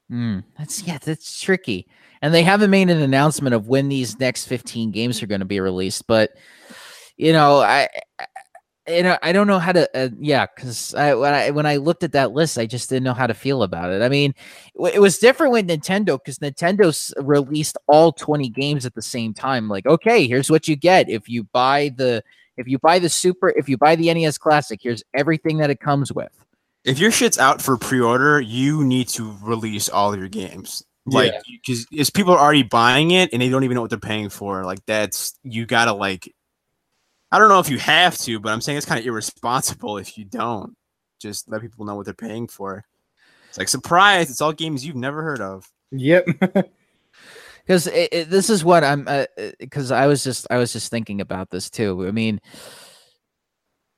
Hmm, 0.08 0.40
that's 0.58 0.82
yeah, 0.82 0.98
that's 0.98 1.40
tricky. 1.40 1.86
And 2.22 2.32
they 2.32 2.42
haven't 2.42 2.70
made 2.70 2.90
an 2.90 3.02
announcement 3.02 3.54
of 3.54 3.68
when 3.68 3.88
these 3.88 4.18
next 4.18 4.46
15 4.46 4.90
games 4.90 5.22
are 5.22 5.26
going 5.26 5.40
to 5.40 5.46
be 5.46 5.60
released, 5.60 6.06
but 6.06 6.30
you 7.16 7.32
know, 7.32 7.60
I, 7.60 7.88
Know, 8.86 9.16
I 9.22 9.32
don't 9.32 9.46
know 9.46 9.58
how 9.58 9.72
to 9.72 9.88
uh, 9.96 10.10
yeah, 10.18 10.44
cuz 10.44 10.94
I 10.94 11.14
when 11.14 11.32
I 11.32 11.50
when 11.50 11.64
I 11.64 11.76
looked 11.76 12.02
at 12.02 12.12
that 12.12 12.32
list, 12.32 12.58
I 12.58 12.66
just 12.66 12.90
didn't 12.90 13.04
know 13.04 13.14
how 13.14 13.26
to 13.26 13.32
feel 13.32 13.62
about 13.62 13.90
it. 13.90 14.02
I 14.02 14.10
mean, 14.10 14.34
it 14.92 15.00
was 15.00 15.18
different 15.18 15.52
with 15.52 15.66
Nintendo 15.68 16.18
cuz 16.22 16.38
Nintendo 16.38 16.92
released 17.16 17.78
all 17.86 18.12
20 18.12 18.50
games 18.50 18.84
at 18.84 18.94
the 18.94 19.02
same 19.02 19.32
time. 19.32 19.70
Like, 19.70 19.86
okay, 19.86 20.26
here's 20.26 20.50
what 20.50 20.68
you 20.68 20.76
get 20.76 21.08
if 21.08 21.30
you 21.30 21.44
buy 21.44 21.92
the 21.96 22.22
if 22.58 22.68
you 22.68 22.78
buy 22.78 22.98
the 22.98 23.08
super 23.08 23.48
if 23.56 23.70
you 23.70 23.78
buy 23.78 23.96
the 23.96 24.12
NES 24.12 24.36
classic, 24.36 24.80
here's 24.82 25.02
everything 25.14 25.58
that 25.58 25.70
it 25.70 25.80
comes 25.80 26.12
with. 26.12 26.32
If 26.84 26.98
your 26.98 27.10
shit's 27.10 27.38
out 27.38 27.62
for 27.62 27.78
pre-order, 27.78 28.38
you 28.38 28.84
need 28.84 29.08
to 29.08 29.34
release 29.42 29.88
all 29.88 30.14
your 30.14 30.28
games. 30.28 30.84
Like, 31.06 31.34
because 31.46 31.86
is 31.92 32.08
people 32.08 32.32
are 32.32 32.38
already 32.38 32.62
buying 32.62 33.10
it 33.10 33.30
and 33.32 33.42
they 33.42 33.50
don't 33.50 33.64
even 33.64 33.74
know 33.74 33.82
what 33.82 33.90
they're 33.90 33.98
paying 33.98 34.30
for. 34.30 34.64
Like, 34.64 34.84
that's 34.86 35.38
you 35.42 35.66
gotta 35.66 35.92
like. 35.92 36.32
I 37.34 37.38
don't 37.40 37.48
know 37.48 37.58
if 37.58 37.68
you 37.68 37.78
have 37.78 38.16
to, 38.18 38.38
but 38.38 38.52
I'm 38.52 38.60
saying 38.60 38.78
it's 38.78 38.86
kind 38.86 39.00
of 39.00 39.04
irresponsible 39.04 39.98
if 39.98 40.16
you 40.16 40.24
don't. 40.24 40.76
Just 41.18 41.50
let 41.50 41.62
people 41.62 41.84
know 41.84 41.96
what 41.96 42.04
they're 42.04 42.14
paying 42.14 42.46
for. 42.46 42.84
It's 43.48 43.58
like 43.58 43.68
surprise! 43.68 44.30
It's 44.30 44.40
all 44.40 44.52
games 44.52 44.86
you've 44.86 44.94
never 44.94 45.20
heard 45.20 45.40
of. 45.40 45.68
Yep. 45.90 46.26
because 47.66 47.86
this 47.86 48.50
is 48.50 48.64
what 48.64 48.84
I'm 48.84 49.08
uh, 49.08 49.24
uh, 49.36 49.50
because 49.58 49.90
I 49.90 50.06
was 50.06 50.22
just 50.22 50.46
I 50.48 50.58
was 50.58 50.72
just 50.72 50.92
thinking 50.92 51.20
about 51.20 51.50
this 51.50 51.68
too. 51.70 52.06
I 52.06 52.12
mean, 52.12 52.40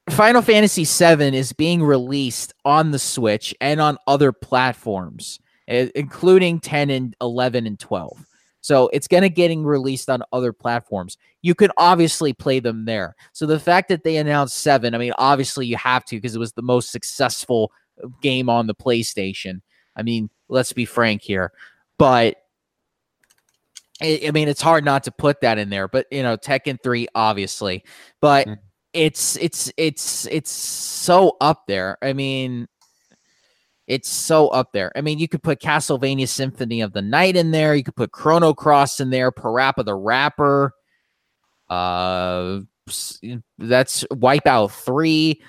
Final 0.08 0.40
Fantasy 0.40 0.84
VII 0.86 1.36
is 1.36 1.52
being 1.52 1.82
released 1.82 2.54
on 2.64 2.90
the 2.90 2.98
Switch 2.98 3.54
and 3.60 3.82
on 3.82 3.98
other 4.06 4.32
platforms, 4.32 5.40
eh, 5.68 5.90
including 5.94 6.58
10 6.58 6.88
and 6.88 7.14
11 7.20 7.66
and 7.66 7.78
12. 7.78 8.16
So 8.66 8.90
it's 8.92 9.06
going 9.06 9.22
to 9.22 9.28
getting 9.28 9.64
released 9.64 10.10
on 10.10 10.24
other 10.32 10.52
platforms. 10.52 11.18
You 11.40 11.54
can 11.54 11.70
obviously 11.76 12.32
play 12.32 12.58
them 12.58 12.84
there. 12.84 13.14
So 13.32 13.46
the 13.46 13.60
fact 13.60 13.88
that 13.90 14.02
they 14.02 14.16
announced 14.16 14.56
7, 14.58 14.92
I 14.92 14.98
mean 14.98 15.12
obviously 15.18 15.66
you 15.66 15.76
have 15.76 16.04
to 16.06 16.16
because 16.16 16.34
it 16.34 16.40
was 16.40 16.52
the 16.52 16.62
most 16.62 16.90
successful 16.90 17.70
uh, 18.02 18.08
game 18.22 18.50
on 18.50 18.66
the 18.66 18.74
PlayStation. 18.74 19.60
I 19.94 20.02
mean, 20.02 20.30
let's 20.48 20.72
be 20.72 20.84
frank 20.84 21.22
here. 21.22 21.52
But 21.96 22.38
I, 24.02 24.32
mean, 24.34 24.48
it's 24.48 24.60
hard 24.60 24.84
not 24.84 25.04
to 25.04 25.12
put 25.12 25.42
that 25.42 25.58
in 25.58 25.70
there, 25.70 25.86
but 25.86 26.08
you 26.10 26.24
know, 26.24 26.36
Tekken 26.36 26.82
3, 26.82 27.06
obviously. 27.14 27.84
But 28.20 28.48
Mhm. 28.48 28.58
it's 28.92 29.36
it's 29.36 29.72
it's 29.76 30.26
it's 30.26 30.50
so 30.50 31.36
up 31.40 31.68
there. 31.68 31.98
I 32.02 32.14
mean, 32.14 32.66
it's 33.86 34.08
so 34.08 34.48
up 34.48 34.72
there. 34.72 34.90
I 34.96 35.00
mean, 35.00 35.18
you 35.18 35.28
could 35.28 35.42
put 35.42 35.60
Castlevania 35.60 36.28
Symphony 36.28 36.80
of 36.80 36.92
the 36.92 37.02
Night 37.02 37.36
in 37.36 37.50
there. 37.52 37.74
You 37.74 37.84
could 37.84 37.96
put 37.96 38.10
Chrono 38.12 38.52
Cross 38.54 39.00
in 39.00 39.10
there, 39.10 39.30
Parappa 39.30 39.84
the 39.84 39.94
Rapper. 39.94 40.72
Uh, 41.68 42.60
that's 43.58 44.04
Wipeout 44.04 44.70
three. 44.70 45.40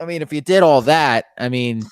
I 0.00 0.06
mean, 0.06 0.22
if 0.22 0.32
you 0.32 0.40
did 0.40 0.62
all 0.62 0.82
that, 0.82 1.26
I 1.38 1.48
mean, 1.48 1.82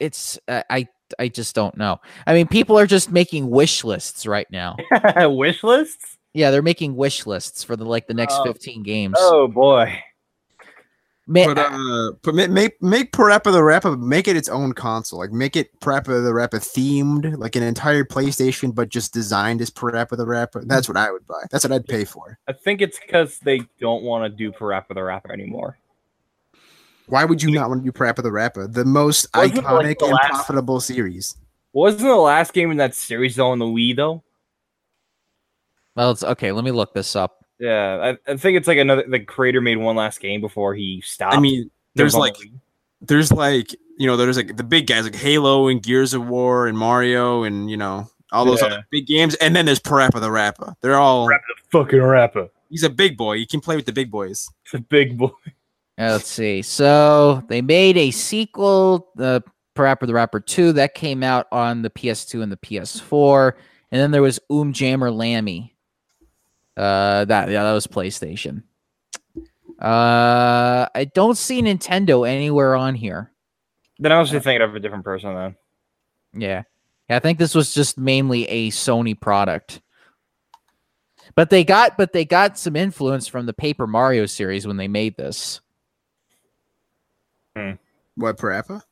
it's 0.00 0.38
I 0.48 0.86
I- 1.18 1.28
just 1.28 1.54
don't 1.54 1.76
know. 1.76 1.98
I 2.26 2.34
mean, 2.34 2.46
people 2.46 2.78
are 2.78 2.86
just 2.86 3.10
making 3.10 3.48
wish 3.50 3.82
lists 3.84 4.26
right 4.26 4.46
now. 4.50 4.76
Wish 5.28 5.62
lists? 5.64 6.18
Yeah, 6.34 6.50
they're 6.50 6.60
making 6.62 6.94
wish 6.94 7.26
lists 7.26 7.64
for 7.64 7.74
the 7.76 7.84
like 7.86 8.06
the 8.06 8.14
next 8.14 8.34
Oh. 8.38 8.44
fifteen 8.44 8.82
games. 8.82 9.16
Oh 9.18 9.48
boy. 9.48 9.98
Man, 11.30 11.54
But 11.54 11.58
uh, 11.58 12.12
but 12.22 12.34
ma- 12.34 12.46
make 12.46 12.82
make 12.82 13.12
Parappa 13.12 13.52
the 13.52 13.62
Rappa 13.62 13.98
make 13.98 14.26
it 14.26 14.34
its 14.34 14.48
own 14.48 14.72
console. 14.72 15.18
Like 15.18 15.30
make 15.30 15.56
it 15.56 15.78
Parappa 15.80 16.24
the 16.24 16.32
Rappa 16.32 16.56
themed, 16.56 17.36
like 17.36 17.54
an 17.54 17.62
entire 17.62 18.02
PlayStation, 18.02 18.74
but 18.74 18.88
just 18.88 19.12
designed 19.12 19.60
as 19.60 19.70
Parappa 19.70 20.16
the 20.16 20.24
Rappa. 20.24 20.62
That's 20.64 20.88
what 20.88 20.96
I 20.96 21.10
would 21.12 21.26
buy. 21.26 21.42
That's 21.50 21.64
what 21.64 21.72
I'd 21.72 21.86
pay 21.86 22.06
for. 22.06 22.38
I 22.48 22.54
think 22.54 22.80
it's 22.80 22.98
because 22.98 23.38
they 23.40 23.60
don't 23.78 24.04
want 24.04 24.24
to 24.24 24.34
do 24.34 24.50
Parappa 24.50 24.94
the 24.94 25.02
Rapper 25.02 25.30
anymore. 25.30 25.76
Why 27.08 27.26
would 27.26 27.42
you 27.42 27.50
not 27.50 27.68
want 27.68 27.84
to 27.84 27.84
do 27.84 27.92
Parappa 27.92 28.22
the 28.22 28.32
Rappa, 28.32 28.66
the 28.68 28.86
most 28.86 29.26
Wasn't 29.36 29.58
iconic 29.66 29.84
like, 29.84 29.98
the 29.98 30.04
and 30.06 30.14
last- 30.14 30.30
profitable 30.30 30.80
series? 30.80 31.36
Wasn't 31.74 32.00
the 32.02 32.16
last 32.16 32.54
game 32.54 32.70
in 32.70 32.78
that 32.78 32.94
series 32.94 33.36
though 33.36 33.50
on 33.50 33.58
the 33.58 33.66
Wii 33.66 33.94
though? 33.94 34.22
well, 35.94 36.10
it's 36.10 36.24
okay. 36.24 36.52
Let 36.52 36.64
me 36.64 36.70
look 36.70 36.94
this 36.94 37.14
up. 37.14 37.37
Yeah, 37.58 38.14
I, 38.28 38.32
I 38.32 38.36
think 38.36 38.56
it's 38.56 38.68
like 38.68 38.78
another. 38.78 39.04
The 39.08 39.20
creator 39.20 39.60
made 39.60 39.76
one 39.76 39.96
last 39.96 40.20
game 40.20 40.40
before 40.40 40.74
he 40.74 41.00
stopped. 41.04 41.34
I 41.36 41.40
mean, 41.40 41.70
there's 41.94 42.14
like 42.14 42.36
there's 43.00 43.32
like 43.32 43.74
you 43.98 44.06
know 44.06 44.16
there's 44.16 44.36
like 44.36 44.56
the 44.56 44.64
big 44.64 44.86
guys 44.86 45.04
like 45.04 45.16
Halo 45.16 45.68
and 45.68 45.82
Gears 45.82 46.14
of 46.14 46.28
War 46.28 46.66
and 46.68 46.78
Mario 46.78 47.42
and 47.42 47.68
you 47.70 47.76
know 47.76 48.08
all 48.30 48.44
those 48.44 48.60
Yeah. 48.60 48.66
other 48.68 48.86
big 48.90 49.06
games, 49.06 49.34
and 49.36 49.56
then 49.56 49.66
there's 49.66 49.80
Parappa 49.80 50.20
the 50.20 50.30
Rapper. 50.30 50.74
They're 50.82 50.96
all 50.98 51.26
Rappa 51.26 51.42
the 51.56 51.78
fucking 51.78 52.00
Rapper. 52.02 52.48
he's 52.70 52.84
a 52.84 52.90
big 52.90 53.16
boy. 53.16 53.34
You 53.34 53.46
can 53.46 53.60
play 53.60 53.74
with 53.76 53.86
the 53.86 53.92
big 53.92 54.10
boys. 54.10 54.48
It's 54.64 54.74
a 54.74 54.78
big 54.80 55.16
boy. 55.18 55.30
Uh, 56.00 56.12
let's 56.12 56.28
see. 56.28 56.62
So 56.62 57.42
they 57.48 57.60
made 57.60 57.96
a 57.96 58.12
sequel, 58.12 59.08
the 59.16 59.42
Parappa 59.74 60.06
the 60.06 60.14
Rapper 60.14 60.38
2, 60.38 60.72
that 60.74 60.94
came 60.94 61.24
out 61.24 61.46
on 61.50 61.82
the 61.82 61.90
PS2 61.90 62.40
and 62.40 62.52
the 62.52 62.56
PS4. 62.56 63.54
And 63.90 64.00
then 64.00 64.12
there 64.12 64.22
was 64.22 64.38
Oom 64.52 64.72
Jammer 64.72 65.10
Lammy. 65.10 65.74
Uh, 66.78 67.24
that 67.24 67.50
yeah, 67.50 67.64
that 67.64 67.72
was 67.72 67.88
PlayStation. 67.88 68.62
Uh, 69.80 70.86
I 70.94 71.10
don't 71.12 71.36
see 71.36 71.60
Nintendo 71.60 72.28
anywhere 72.28 72.76
on 72.76 72.94
here. 72.94 73.32
Then 73.98 74.12
I 74.12 74.20
was 74.20 74.30
just 74.30 74.44
thinking 74.44 74.62
of 74.62 74.76
a 74.76 74.80
different 74.80 75.04
person 75.04 75.34
then. 75.34 75.56
Yeah. 76.34 76.62
Yeah, 77.10 77.16
I 77.16 77.18
think 77.18 77.38
this 77.38 77.54
was 77.54 77.74
just 77.74 77.98
mainly 77.98 78.44
a 78.48 78.70
Sony 78.70 79.18
product. 79.18 79.80
But 81.34 81.50
they 81.50 81.64
got 81.64 81.96
but 81.96 82.12
they 82.12 82.24
got 82.24 82.58
some 82.58 82.76
influence 82.76 83.26
from 83.26 83.46
the 83.46 83.52
Paper 83.52 83.86
Mario 83.86 84.26
series 84.26 84.66
when 84.66 84.76
they 84.76 84.88
made 84.88 85.16
this. 85.16 85.60
What 88.14 88.38
Parappa? 88.38 88.82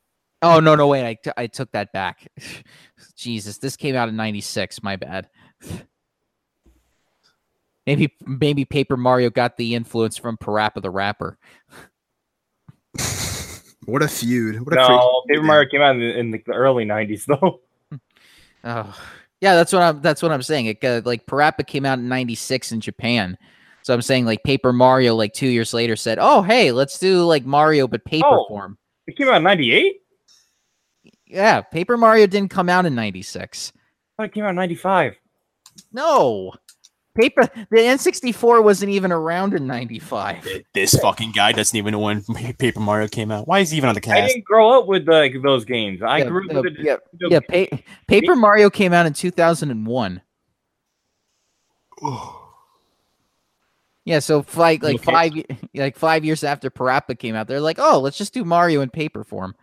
Oh 0.43 0.61
no, 0.61 0.75
no, 0.75 0.89
wait, 0.89 1.07
I, 1.07 1.15
t- 1.15 1.31
I 1.37 1.47
took 1.47 1.71
that 1.73 1.93
back. 1.93 2.27
Jesus, 3.17 3.59
this 3.59 3.77
came 3.77 3.95
out 3.95 4.09
in 4.09 4.17
'96. 4.17 4.83
My 4.83 4.97
bad. 4.97 5.29
Maybe 7.87 8.13
maybe 8.27 8.65
Paper 8.65 8.97
Mario 8.97 9.31
got 9.31 9.57
the 9.57 9.75
influence 9.75 10.17
from 10.17 10.37
Parappa 10.37 10.83
the 10.83 10.91
Rapper. 10.91 11.39
What 13.85 14.03
a 14.03 14.09
feud! 14.09 14.61
What 14.67 14.73
a 14.73 14.77
No, 14.77 15.23
Paper 15.29 15.41
feud. 15.43 15.47
Mario 15.47 15.69
came 15.71 15.81
out 15.81 15.95
in 15.95 16.01
the, 16.01 16.19
in 16.19 16.31
the 16.33 16.43
early 16.53 16.85
'90s 16.85 17.25
though. 17.27 17.61
Oh, 18.65 18.99
yeah, 19.41 19.55
that's 19.55 19.73
what 19.73 19.81
I'm. 19.83 20.01
That's 20.01 20.21
what 20.23 20.33
I'm 20.33 20.43
saying. 20.43 20.67
It 20.67 20.83
uh, 20.85 21.01
like 21.05 21.25
Parappa 21.27 21.65
came 21.65 21.87
out 21.87 22.01
in 22.01 22.09
'96 22.09 22.73
in 22.73 22.81
Japan, 22.81 23.39
so 23.83 23.95
I'm 23.95 24.03
saying 24.03 24.25
like 24.25 24.43
Paper 24.43 24.73
Mario 24.73 25.15
like 25.15 25.35
two 25.35 25.47
years 25.47 25.73
later 25.73 25.95
said, 25.95 26.19
"Oh, 26.21 26.43
hey, 26.43 26.73
let's 26.73 26.99
do 26.99 27.23
like 27.23 27.47
Mario 27.47 27.87
but 27.87 28.05
paper 28.05 28.27
Oh. 28.27 28.47
form." 28.49 28.77
It 29.07 29.17
came 29.17 29.29
out 29.29 29.37
in 29.37 29.45
'98. 29.45 30.01
Yeah, 31.27 31.61
Paper 31.61 31.97
Mario 31.97 32.27
didn't 32.27 32.51
come 32.51 32.69
out 32.69 32.87
in 32.87 32.97
'96. 32.97 33.73
I 34.19 34.25
it 34.25 34.35
came 34.35 34.43
out 34.43 34.51
in 34.51 34.57
'95. 34.57 35.15
No, 35.93 36.53
paper. 37.17 37.43
The 37.71 37.77
N64 37.79 38.63
wasn't 38.63 38.91
even 38.93 39.11
around 39.13 39.55
in 39.55 39.67
'95. 39.67 40.47
This 40.75 40.95
fucking 40.99 41.33
guy 41.33 41.53
doesn't 41.53 41.77
even 41.77 41.93
know 41.93 41.99
when 42.01 42.23
Paper 42.59 42.81
Mario 42.81 43.09
came 43.09 43.31
out. 43.31 43.49
Why 43.49 43.61
is 43.61 43.71
he 43.71 43.77
even 43.79 43.89
on 43.89 43.95
the 43.95 44.01
cast? 44.01 44.17
I 44.17 44.21
cast? 44.21 44.35
didn't 44.35 44.45
grow 44.45 44.79
up 44.81 44.87
with 44.87 45.09
like 45.09 45.35
those 45.43 45.65
games. 45.65 46.03
I 46.03 46.19
Yeah, 46.19 46.25
grew 46.27 46.47
yeah, 46.51 46.59
up 46.59 46.65
with 46.65 46.77
the, 46.77 46.83
yeah, 46.83 46.97
the- 47.19 47.29
Yeah, 47.31 47.67
pa- 47.69 47.77
Paper 48.07 48.37
Mario 48.37 48.71
came 48.71 48.93
out 48.93 49.07
in 49.07 49.13
2001. 49.13 50.21
Yeah, 54.05 54.21
so 54.21 54.45
like 54.55 54.83
like 54.83 54.97
Okay. 54.97 55.05
five 55.13 55.33
like 55.75 55.97
five 55.97 56.25
years 56.25 56.45
after 56.45 56.71
Parappa 56.71 57.19
came 57.19 57.35
out, 57.35 57.49
they're 57.49 57.61
like, 57.61 57.79
oh, 57.81 57.99
let's 58.01 58.17
just 58.19 58.33
do 58.33 58.45
Mario 58.45 58.81
in 58.81 58.91
paper 58.91 59.25
form, 59.25 59.57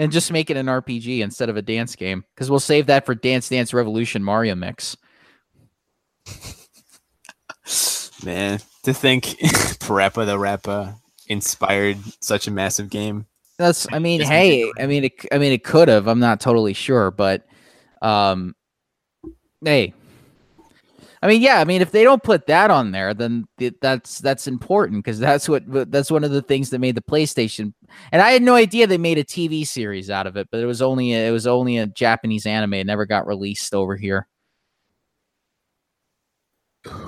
and 0.00 0.10
just 0.10 0.32
make 0.32 0.48
it 0.48 0.56
an 0.56 0.64
RPG 0.64 1.20
instead 1.20 1.50
of 1.50 1.58
a 1.58 1.62
dance 1.62 1.94
game 1.94 2.24
because 2.34 2.50
we'll 2.50 2.58
save 2.58 2.86
that 2.86 3.04
for 3.04 3.14
Dance 3.14 3.50
Dance 3.50 3.74
Revolution 3.74 4.24
Mario 4.24 4.54
Mix. 4.54 4.96
Man, 8.24 8.60
to 8.84 8.94
think 8.94 9.24
Parappa 9.78 10.24
the 10.24 10.38
Rappa 10.38 10.96
inspired 11.28 11.98
such 12.22 12.48
a 12.48 12.50
massive 12.50 12.88
game. 12.88 13.26
That's 13.58 13.86
I 13.92 13.98
mean, 13.98 14.22
hey, 14.22 14.72
I 14.80 14.86
mean, 14.86 15.04
it, 15.04 15.12
I 15.30 15.36
mean, 15.36 15.52
it 15.52 15.64
could 15.64 15.88
have. 15.88 16.06
I'm 16.06 16.18
not 16.18 16.40
totally 16.40 16.72
sure, 16.72 17.10
but 17.10 17.46
um, 18.00 18.56
hey, 19.62 19.92
I 21.22 21.28
mean, 21.28 21.42
yeah, 21.42 21.60
I 21.60 21.64
mean, 21.64 21.82
if 21.82 21.90
they 21.90 22.02
don't 22.02 22.22
put 22.22 22.46
that 22.46 22.70
on 22.70 22.92
there, 22.92 23.12
then 23.12 23.44
th- 23.58 23.74
that's 23.82 24.20
that's 24.20 24.46
important 24.46 25.04
because 25.04 25.18
that's 25.18 25.48
what 25.50 25.64
that's 25.90 26.10
one 26.10 26.24
of 26.24 26.30
the 26.30 26.40
things 26.40 26.70
that 26.70 26.78
made 26.78 26.94
the 26.94 27.02
PlayStation. 27.02 27.74
And 28.10 28.22
I 28.22 28.30
had 28.30 28.42
no 28.42 28.54
idea 28.54 28.86
they 28.86 28.96
made 28.96 29.18
a 29.18 29.24
TV 29.24 29.66
series 29.66 30.08
out 30.08 30.26
of 30.26 30.36
it, 30.38 30.48
but 30.50 30.60
it 30.60 30.66
was 30.66 30.80
only 30.80 31.12
a, 31.12 31.28
it 31.28 31.30
was 31.30 31.46
only 31.46 31.76
a 31.76 31.86
Japanese 31.86 32.46
anime. 32.46 32.74
It 32.74 32.86
never 32.86 33.04
got 33.04 33.26
released 33.26 33.74
over 33.74 33.96
here. 33.96 34.26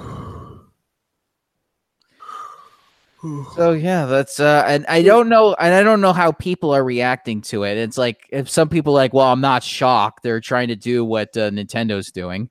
So 3.54 3.70
yeah, 3.70 4.06
that's 4.06 4.40
uh, 4.40 4.64
and 4.66 4.84
I 4.88 5.02
don't 5.02 5.28
know, 5.28 5.54
and 5.54 5.72
I 5.72 5.84
don't 5.84 6.00
know 6.00 6.12
how 6.12 6.32
people 6.32 6.74
are 6.74 6.82
reacting 6.82 7.40
to 7.42 7.62
it. 7.62 7.78
It's 7.78 7.96
like 7.96 8.26
if 8.30 8.50
some 8.50 8.68
people 8.68 8.94
are 8.94 8.96
like, 8.96 9.14
well, 9.14 9.28
I'm 9.32 9.40
not 9.40 9.62
shocked. 9.62 10.24
They're 10.24 10.40
trying 10.40 10.66
to 10.68 10.76
do 10.76 11.04
what 11.04 11.36
uh, 11.36 11.50
Nintendo's 11.50 12.10
doing. 12.10 12.50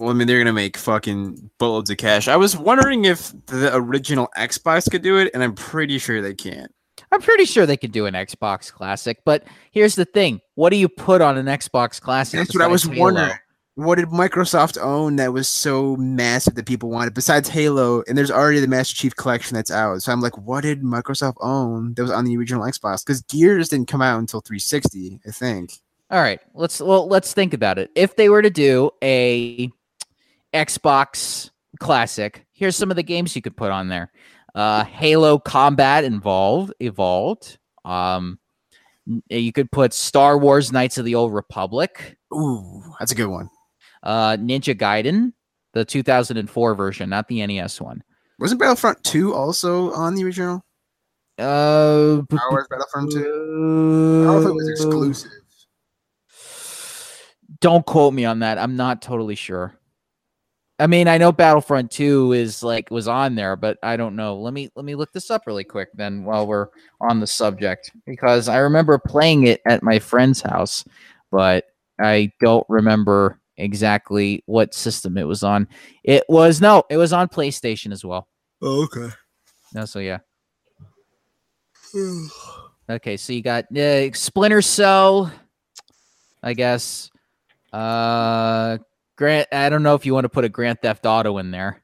Well, 0.00 0.08
I 0.08 0.14
mean, 0.14 0.26
they're 0.26 0.38
gonna 0.38 0.54
make 0.54 0.78
fucking 0.78 1.50
boatloads 1.58 1.90
of 1.90 1.98
cash. 1.98 2.26
I 2.26 2.36
was 2.36 2.56
wondering 2.56 3.04
if 3.04 3.34
the 3.44 3.76
original 3.76 4.30
Xbox 4.34 4.90
could 4.90 5.02
do 5.02 5.18
it, 5.18 5.30
and 5.34 5.42
I'm 5.44 5.54
pretty 5.54 5.98
sure 5.98 6.22
they 6.22 6.32
can't. 6.32 6.72
I'm 7.12 7.20
pretty 7.20 7.44
sure 7.44 7.66
they 7.66 7.76
could 7.76 7.92
do 7.92 8.06
an 8.06 8.14
Xbox 8.14 8.72
Classic, 8.72 9.18
but 9.26 9.44
here's 9.72 9.96
the 9.96 10.06
thing: 10.06 10.40
what 10.54 10.70
do 10.70 10.76
you 10.76 10.88
put 10.88 11.20
on 11.20 11.36
an 11.36 11.44
Xbox 11.44 12.00
Classic? 12.00 12.38
That's 12.40 12.54
what 12.54 12.64
I 12.64 12.66
was 12.66 12.84
Halo? 12.84 12.98
wondering. 12.98 13.38
What 13.74 13.96
did 13.96 14.08
Microsoft 14.08 14.78
own 14.82 15.16
that 15.16 15.34
was 15.34 15.48
so 15.48 15.96
massive 15.96 16.54
that 16.54 16.66
people 16.66 16.88
wanted 16.88 17.12
besides 17.12 17.50
Halo? 17.50 18.02
And 18.08 18.16
there's 18.16 18.30
already 18.30 18.60
the 18.60 18.68
Master 18.68 18.96
Chief 18.96 19.14
Collection 19.16 19.54
that's 19.54 19.70
out. 19.70 20.02
So 20.02 20.12
I'm 20.12 20.22
like, 20.22 20.36
what 20.38 20.62
did 20.62 20.82
Microsoft 20.82 21.36
own 21.40 21.92
that 21.94 22.02
was 22.02 22.10
on 22.10 22.24
the 22.24 22.36
original 22.38 22.64
Xbox? 22.64 23.04
Because 23.04 23.20
Gears 23.22 23.68
didn't 23.68 23.88
come 23.88 24.00
out 24.02 24.18
until 24.18 24.40
360, 24.40 25.20
I 25.26 25.30
think. 25.30 25.74
All 26.10 26.20
right, 26.20 26.40
let's 26.54 26.80
well 26.80 27.06
let's 27.06 27.34
think 27.34 27.52
about 27.52 27.78
it. 27.78 27.90
If 27.94 28.16
they 28.16 28.30
were 28.30 28.42
to 28.42 28.50
do 28.50 28.90
a 29.02 29.70
Xbox 30.54 31.50
Classic, 31.78 32.44
here's 32.52 32.76
some 32.76 32.90
of 32.90 32.96
the 32.96 33.02
games 33.02 33.34
you 33.36 33.42
could 33.42 33.56
put 33.56 33.70
on 33.70 33.88
there. 33.88 34.10
Uh, 34.54 34.84
Halo 34.84 35.38
Combat 35.38 36.04
involved 36.04 36.72
evolved. 36.80 37.58
Um, 37.84 38.38
you 39.28 39.52
could 39.52 39.70
put 39.70 39.92
Star 39.92 40.36
Wars 40.38 40.72
Knights 40.72 40.98
of 40.98 41.04
the 41.04 41.14
Old 41.14 41.32
Republic, 41.32 42.16
Ooh, 42.34 42.82
that's 42.98 43.12
a 43.12 43.14
good 43.14 43.28
one. 43.28 43.48
uh, 44.02 44.36
Ninja 44.36 44.74
Gaiden, 44.74 45.32
the 45.72 45.84
2004 45.84 46.74
version, 46.74 47.08
not 47.10 47.28
the 47.28 47.44
NES 47.46 47.80
one. 47.80 48.02
Wasn't 48.38 48.60
Battlefront 48.60 49.02
2 49.04 49.34
also 49.34 49.92
on 49.92 50.14
the 50.14 50.24
original? 50.24 50.64
Uh, 51.38 52.22
Star 52.32 52.50
Wars 52.50 52.66
Battlefront 52.70 53.12
2? 53.12 53.18
I 53.18 53.22
don't 53.22 54.24
know 54.26 54.38
if 54.40 54.46
it 54.46 54.54
was 54.54 54.68
exclusive. 54.68 55.30
Don't 57.60 57.84
quote 57.84 58.14
me 58.14 58.24
on 58.24 58.40
that. 58.40 58.58
I'm 58.58 58.76
not 58.76 59.02
totally 59.02 59.34
sure. 59.34 59.74
I 60.80 60.86
mean, 60.86 61.08
I 61.08 61.18
know 61.18 61.30
Battlefront 61.30 61.90
2 61.90 62.32
is 62.32 62.62
like 62.62 62.90
was 62.90 63.06
on 63.06 63.34
there, 63.34 63.54
but 63.54 63.76
I 63.82 63.98
don't 63.98 64.16
know. 64.16 64.36
Let 64.38 64.54
me 64.54 64.70
let 64.74 64.86
me 64.86 64.94
look 64.94 65.12
this 65.12 65.30
up 65.30 65.42
really 65.46 65.62
quick 65.62 65.90
then 65.92 66.24
while 66.24 66.46
we're 66.46 66.68
on 67.02 67.20
the 67.20 67.26
subject 67.26 67.90
because 68.06 68.48
I 68.48 68.58
remember 68.58 68.98
playing 68.98 69.46
it 69.46 69.60
at 69.68 69.82
my 69.82 69.98
friend's 69.98 70.40
house, 70.40 70.84
but 71.30 71.66
I 72.00 72.32
don't 72.40 72.64
remember 72.70 73.38
exactly 73.58 74.42
what 74.46 74.72
system 74.72 75.18
it 75.18 75.26
was 75.26 75.42
on. 75.42 75.68
It 76.02 76.24
was 76.30 76.62
no, 76.62 76.84
it 76.88 76.96
was 76.96 77.12
on 77.12 77.28
PlayStation 77.28 77.92
as 77.92 78.02
well. 78.02 78.26
Oh, 78.62 78.84
okay. 78.84 79.14
No, 79.74 79.84
so 79.84 79.98
yeah. 79.98 80.18
Okay, 82.88 83.16
so 83.18 83.32
you 83.34 83.42
got 83.42 83.64
uh, 83.76 84.12
Splinter 84.12 84.62
Cell, 84.62 85.30
I 86.42 86.54
guess. 86.54 87.10
Uh, 87.70 88.78
Grant, 89.20 89.48
I 89.52 89.68
don't 89.68 89.82
know 89.82 89.94
if 89.94 90.06
you 90.06 90.14
want 90.14 90.24
to 90.24 90.30
put 90.30 90.46
a 90.46 90.48
Grand 90.48 90.80
Theft 90.80 91.04
Auto 91.04 91.36
in 91.36 91.50
there. 91.50 91.82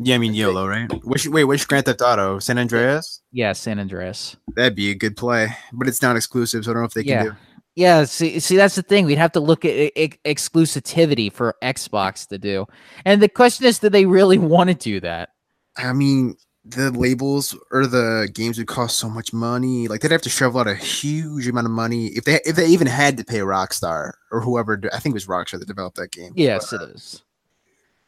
Yeah, 0.00 0.16
I 0.16 0.18
mean 0.18 0.34
YOLO, 0.34 0.66
right? 0.66 0.90
Which 1.04 1.28
wait, 1.28 1.44
which 1.44 1.68
Grand 1.68 1.86
Theft 1.86 2.02
Auto? 2.02 2.40
San 2.40 2.58
Andreas? 2.58 3.20
Yeah, 3.30 3.52
San 3.52 3.78
Andreas. 3.78 4.36
That'd 4.56 4.74
be 4.74 4.90
a 4.90 4.96
good 4.96 5.16
play, 5.16 5.50
but 5.72 5.86
it's 5.86 6.02
not 6.02 6.16
exclusive, 6.16 6.64
so 6.64 6.72
I 6.72 6.74
don't 6.74 6.82
know 6.82 6.86
if 6.86 6.94
they 6.94 7.02
Yeah. 7.02 7.22
can 7.22 7.32
do. 7.32 7.36
Yeah, 7.76 8.04
see, 8.06 8.40
see, 8.40 8.56
that's 8.56 8.74
the 8.74 8.82
thing. 8.82 9.06
We'd 9.06 9.18
have 9.18 9.30
to 9.32 9.40
look 9.40 9.64
at 9.64 9.70
e- 9.70 9.92
ex- 9.94 10.18
exclusivity 10.24 11.32
for 11.32 11.54
Xbox 11.62 12.26
to 12.26 12.38
do, 12.38 12.66
and 13.04 13.22
the 13.22 13.28
question 13.28 13.66
is, 13.66 13.78
do 13.78 13.88
they 13.88 14.04
really 14.04 14.36
want 14.38 14.68
to 14.68 14.74
do 14.74 14.98
that? 14.98 15.28
I 15.76 15.92
mean, 15.92 16.34
the 16.64 16.90
labels 16.90 17.56
or 17.70 17.86
the 17.86 18.28
games 18.34 18.58
would 18.58 18.66
cost 18.66 18.98
so 18.98 19.08
much 19.08 19.32
money. 19.32 19.88
Like 19.88 20.00
they'd 20.02 20.10
have 20.10 20.22
to 20.22 20.28
shovel 20.28 20.60
out 20.60 20.66
a 20.68 20.74
huge 20.74 21.48
amount 21.48 21.66
of 21.66 21.70
money 21.72 22.08
if 22.08 22.24
they 22.24 22.40
if 22.44 22.56
they 22.56 22.66
even 22.66 22.86
had 22.86 23.16
to 23.16 23.24
pay 23.24 23.38
Rockstar 23.38 24.12
or 24.30 24.40
whoever. 24.40 24.80
I 24.92 24.98
think 25.00 25.12
it 25.12 25.14
was 25.14 25.26
Rockstar 25.26 25.58
that 25.58 25.66
developed 25.68 25.96
that 25.96 26.12
game. 26.12 26.32
Yes, 26.36 26.72
it 26.72 26.82
is. 26.82 27.22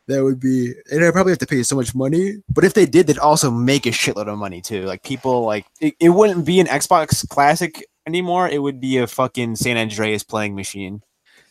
That 0.08 0.24
would 0.24 0.40
be, 0.40 0.72
and 0.90 1.04
I'd 1.04 1.12
probably 1.12 1.30
have 1.30 1.38
to 1.38 1.46
pay 1.46 1.62
so 1.62 1.76
much 1.76 1.94
money. 1.94 2.42
But 2.48 2.64
if 2.64 2.74
they 2.74 2.86
did, 2.86 3.06
they'd 3.06 3.18
also 3.18 3.52
make 3.52 3.86
a 3.86 3.90
shitload 3.90 4.26
of 4.26 4.36
money 4.36 4.60
too. 4.60 4.82
Like 4.82 5.04
people, 5.04 5.42
like 5.42 5.64
it, 5.80 5.94
it 6.00 6.08
wouldn't 6.10 6.44
be 6.44 6.58
an 6.58 6.66
Xbox 6.66 7.26
Classic 7.28 7.86
anymore. 8.06 8.48
It 8.48 8.58
would 8.58 8.80
be 8.80 8.98
a 8.98 9.06
fucking 9.06 9.56
San 9.56 9.76
Andreas 9.76 10.24
playing 10.24 10.56
machine. 10.56 11.02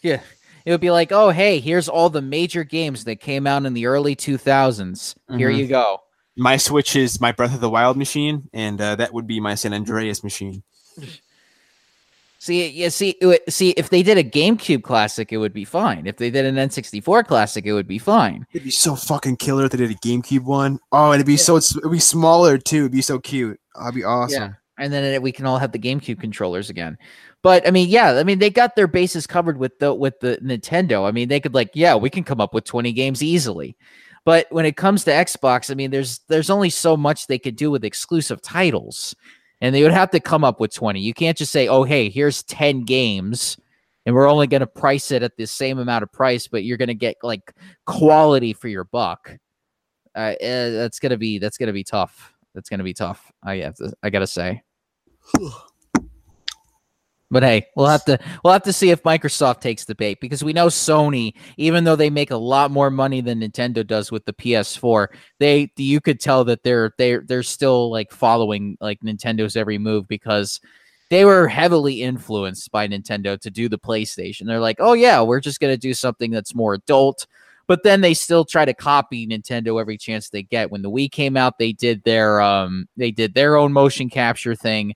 Yeah, 0.02 0.20
it 0.66 0.72
would 0.72 0.82
be 0.82 0.92
like, 0.92 1.14
oh, 1.14 1.30
hey, 1.30 1.60
here's 1.62 1.88
all 1.88 2.10
the 2.10 2.22
major 2.22 2.66
games 2.66 3.06
that 3.06 3.22
came 3.22 3.48
out 3.48 3.66
in 3.66 3.74
the 3.74 3.86
early 3.86 4.16
2000s. 4.18 5.16
Here 5.38 5.50
Mhm. 5.50 5.58
you 5.58 5.68
go. 5.68 6.02
My 6.36 6.58
Switch 6.58 6.96
is 6.96 7.20
my 7.20 7.32
Breath 7.32 7.54
of 7.54 7.62
the 7.62 7.70
Wild 7.70 7.98
machine, 7.98 8.50
and 8.54 8.80
uh, 8.80 8.96
that 8.96 9.14
would 9.14 9.28
be 9.28 9.40
my 9.40 9.56
San 9.56 9.74
Andreas 9.74 10.24
machine. 10.24 10.64
See, 12.42 12.70
yeah, 12.70 12.90
see, 12.90 13.16
would- 13.22 13.42
see, 13.50 13.70
if 13.78 13.92
they 13.92 14.02
did 14.02 14.18
a 14.18 14.24
GameCube 14.24 14.82
classic, 14.82 15.32
it 15.32 15.38
would 15.38 15.54
be 15.54 15.64
fine. 15.64 16.08
If 16.08 16.18
they 16.18 16.32
did 16.32 16.44
an 16.44 16.56
N64 16.56 17.28
classic, 17.28 17.68
it 17.68 17.74
would 17.74 17.88
be 17.88 18.00
fine. 18.00 18.48
It'd 18.52 18.66
be 18.66 18.72
so 18.72 18.96
fucking 18.96 19.36
killer 19.36 19.66
if 19.66 19.72
they 19.72 19.78
did 19.78 19.92
a 19.92 19.94
GameCube 19.94 20.44
one. 20.44 20.80
Oh, 20.92 21.12
and 21.12 21.20
it'd 21.20 21.28
be 21.28 21.38
so 21.38 21.58
it'd 21.58 21.92
be 21.92 22.00
smaller 22.00 22.58
too. 22.58 22.78
It'd 22.86 22.94
be 22.94 23.04
so 23.04 23.20
cute. 23.20 23.60
That'd 23.76 23.94
be 23.94 24.04
awesome. 24.04 24.42
Yeah, 24.42 24.54
and 24.84 24.92
then 24.92 25.22
we 25.22 25.32
can 25.32 25.46
all 25.46 25.60
have 25.60 25.72
the 25.72 25.78
GameCube 25.78 26.20
controllers 26.20 26.72
again. 26.72 26.98
But 27.44 27.68
I 27.68 27.70
mean, 27.70 27.90
yeah, 27.90 28.14
I 28.14 28.24
mean 28.24 28.40
they 28.40 28.50
got 28.50 28.76
their 28.76 28.88
bases 28.88 29.28
covered 29.28 29.58
with 29.60 29.78
the 29.78 29.94
with 29.94 30.20
the 30.20 30.38
Nintendo. 30.38 31.08
I 31.08 31.12
mean, 31.12 31.28
they 31.30 31.40
could 31.40 31.54
like, 31.54 31.70
yeah, 31.76 31.94
we 31.94 32.10
can 32.10 32.24
come 32.24 32.42
up 32.42 32.56
with 32.56 32.64
20 32.64 32.92
games 32.92 33.22
easily. 33.22 33.78
But 34.26 34.48
when 34.52 34.66
it 34.66 34.78
comes 34.78 35.04
to 35.06 35.12
Xbox, 35.12 35.72
I 35.72 35.74
mean, 35.74 35.92
there's 35.92 36.20
there's 36.28 36.50
only 36.50 36.70
so 36.70 36.96
much 36.96 37.28
they 37.28 37.40
could 37.40 37.56
do 37.56 37.72
with 37.72 37.84
exclusive 37.84 38.42
titles. 38.42 39.16
And 39.62 39.76
they 39.76 39.84
would 39.84 39.92
have 39.92 40.10
to 40.12 40.20
come 40.20 40.44
up 40.44 40.60
with 40.60 40.74
20. 40.74 41.00
You 41.00 41.14
can't 41.14 41.38
just 41.38 41.52
say, 41.52 41.68
"Oh, 41.68 41.84
hey, 41.84 42.10
here's 42.10 42.44
10 42.44 42.84
games." 42.84 43.58
And 44.06 44.16
we're 44.16 44.28
only 44.28 44.48
going 44.48 44.62
to 44.62 44.68
price 44.68 45.12
it 45.12 45.22
at 45.22 45.38
the 45.38 45.46
same 45.46 45.78
amount 45.78 46.02
of 46.02 46.12
price, 46.12 46.48
but 46.48 46.64
you're 46.64 46.78
going 46.78 46.88
to 46.88 46.96
get 46.96 47.18
like 47.22 47.54
quality 47.86 48.54
for 48.54 48.68
your 48.68 48.86
buck. 48.86 49.38
Uh, 50.16 50.34
eh, 50.40 50.70
that's 50.70 51.00
gonna 51.00 51.18
be 51.18 51.40
that's 51.40 51.58
gonna 51.58 51.74
be 51.74 51.84
tough. 51.84 52.34
That's 52.54 52.70
gonna 52.70 52.84
be 52.84 52.94
tough. 52.94 53.32
I 53.44 53.58
have 53.58 53.76
to, 53.76 53.94
I 54.04 54.10
gotta 54.10 54.28
say. 54.28 54.62
But 57.32 57.44
hey, 57.44 57.66
we'll 57.78 57.88
have 57.88 58.04
to 58.06 58.20
we'll 58.44 58.52
have 58.52 58.64
to 58.64 58.74
see 58.74 58.92
if 58.92 59.04
Microsoft 59.04 59.62
takes 59.62 59.86
the 59.86 59.96
bait 59.96 60.20
because 60.20 60.44
we 60.44 60.52
know 60.52 60.68
Sony, 60.68 61.34
even 61.56 61.86
though 61.86 61.96
they 61.96 62.10
make 62.10 62.30
a 62.30 62.38
lot 62.38 62.72
more 62.72 62.92
money 62.92 63.22
than 63.22 63.40
Nintendo 63.40 63.88
does 63.88 64.12
with 64.12 64.26
the 64.26 64.34
PS4, 64.34 65.08
they 65.40 65.72
you 65.78 66.02
could 66.02 66.20
tell 66.20 66.44
that 66.44 66.64
they're 66.64 66.94
they're 66.98 67.24
they're 67.26 67.42
still 67.42 67.90
like 67.90 68.12
following 68.12 68.78
like 68.82 69.00
Nintendo's 69.00 69.56
every 69.56 69.78
move 69.78 70.10
because 70.10 70.60
they 71.10 71.24
were 71.24 71.48
heavily 71.48 72.02
influenced 72.02 72.70
by 72.72 72.88
Nintendo 72.88 73.40
to 73.40 73.50
do 73.50 73.70
the 73.70 73.80
PlayStation. 73.80 74.46
They're 74.46 74.60
like, 74.60 74.78
oh 74.80 74.94
yeah, 74.94 75.22
we're 75.22 75.40
just 75.40 75.62
gonna 75.62 75.78
do 75.78 75.94
something 75.94 76.32
that's 76.32 76.54
more 76.54 76.74
adult. 76.74 77.28
But 77.66 77.84
then 77.84 78.02
they 78.02 78.14
still 78.14 78.44
try 78.44 78.66
to 78.66 78.74
copy 78.74 79.26
Nintendo 79.26 79.80
every 79.80 79.98
chance 79.98 80.30
they 80.30 80.44
get. 80.44 80.70
When 80.70 80.82
the 80.82 80.92
Wii 80.92 81.10
came 81.10 81.38
out, 81.38 81.58
they 81.58 81.72
did 81.72 82.04
their 82.04 82.42
um 82.42 82.90
they 82.98 83.12
did 83.12 83.36
their 83.36 83.56
own 83.56 83.72
motion 83.72 84.10
capture 84.10 84.54
thing. 84.54 84.96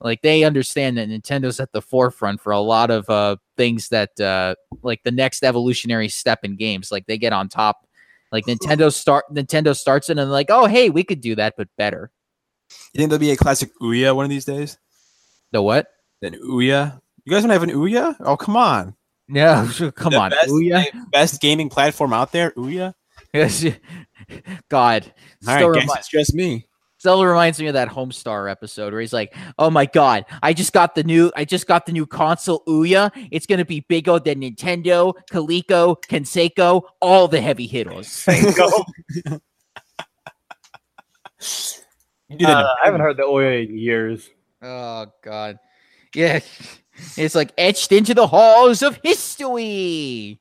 Like 0.00 0.22
they 0.22 0.44
understand 0.44 0.96
that 0.98 1.08
Nintendo's 1.08 1.58
at 1.60 1.72
the 1.72 1.82
forefront 1.82 2.40
for 2.40 2.52
a 2.52 2.60
lot 2.60 2.90
of 2.90 3.08
uh 3.10 3.36
things 3.56 3.88
that 3.88 4.18
uh 4.20 4.54
like 4.82 5.02
the 5.02 5.10
next 5.10 5.42
evolutionary 5.42 6.08
step 6.08 6.40
in 6.44 6.56
games. 6.56 6.92
Like 6.92 7.06
they 7.06 7.18
get 7.18 7.32
on 7.32 7.48
top. 7.48 7.86
Like 8.30 8.46
Nintendo 8.46 8.92
start 8.92 9.24
Nintendo 9.32 9.76
starts 9.76 10.08
it 10.08 10.12
and 10.12 10.18
they're 10.18 10.26
like, 10.26 10.50
oh 10.50 10.66
hey, 10.66 10.88
we 10.90 11.02
could 11.02 11.20
do 11.20 11.34
that, 11.36 11.54
but 11.56 11.68
better. 11.76 12.10
You 12.92 12.98
think 12.98 13.10
there'll 13.10 13.18
be 13.20 13.30
a 13.32 13.36
classic 13.36 13.70
Ouya 13.80 14.14
one 14.14 14.24
of 14.24 14.30
these 14.30 14.44
days? 14.44 14.78
The 15.52 15.62
what? 15.62 15.86
An 16.22 16.34
Ouya? 16.34 17.00
You 17.24 17.32
guys 17.32 17.42
want 17.42 17.50
to 17.50 17.52
have 17.54 17.62
an 17.62 17.70
Ouya? 17.70 18.14
Oh, 18.20 18.36
come 18.36 18.56
on. 18.56 18.94
Yeah, 19.28 19.68
come 19.96 20.12
The 20.12 20.18
on. 20.18 20.30
Best, 20.30 20.48
Ouya? 20.50 20.84
best 21.10 21.40
gaming 21.40 21.68
platform 21.70 22.12
out 22.12 22.30
there, 22.32 22.52
Ouya? 22.52 22.94
Yes. 23.32 23.64
God. 24.68 25.12
All 25.46 25.54
right, 25.54 25.74
guess 25.74 25.96
it's 25.98 26.08
just 26.08 26.34
me. 26.34 26.67
Still 26.98 27.24
reminds 27.24 27.60
me 27.60 27.68
of 27.68 27.74
that 27.74 27.88
Homestar 27.88 28.50
episode 28.50 28.92
where 28.92 29.00
he's 29.00 29.12
like, 29.12 29.32
"Oh 29.56 29.70
my 29.70 29.86
god, 29.86 30.26
I 30.42 30.52
just 30.52 30.72
got 30.72 30.96
the 30.96 31.04
new, 31.04 31.30
I 31.36 31.44
just 31.44 31.68
got 31.68 31.86
the 31.86 31.92
new 31.92 32.06
console 32.06 32.64
Ouya. 32.66 33.10
It's 33.30 33.46
gonna 33.46 33.64
be 33.64 33.80
bigger 33.88 34.18
than 34.18 34.40
Nintendo, 34.40 35.14
Coleco, 35.30 35.96
Conseco, 36.08 36.82
all 37.00 37.28
the 37.28 37.40
heavy 37.40 37.66
hitters." 37.66 38.26
You 42.30 42.36
did. 42.36 42.48
Uh, 42.48 42.74
I 42.82 42.86
haven't 42.86 43.00
heard 43.00 43.16
the 43.16 43.22
Ouya 43.22 43.66
in 43.66 43.78
years. 43.78 44.28
oh 44.60 45.06
god, 45.24 45.58
yeah, 46.14 46.40
it's 47.16 47.34
like 47.34 47.52
etched 47.56 47.90
into 47.92 48.12
the 48.12 48.26
halls 48.26 48.82
of 48.82 48.98
history. 49.02 50.40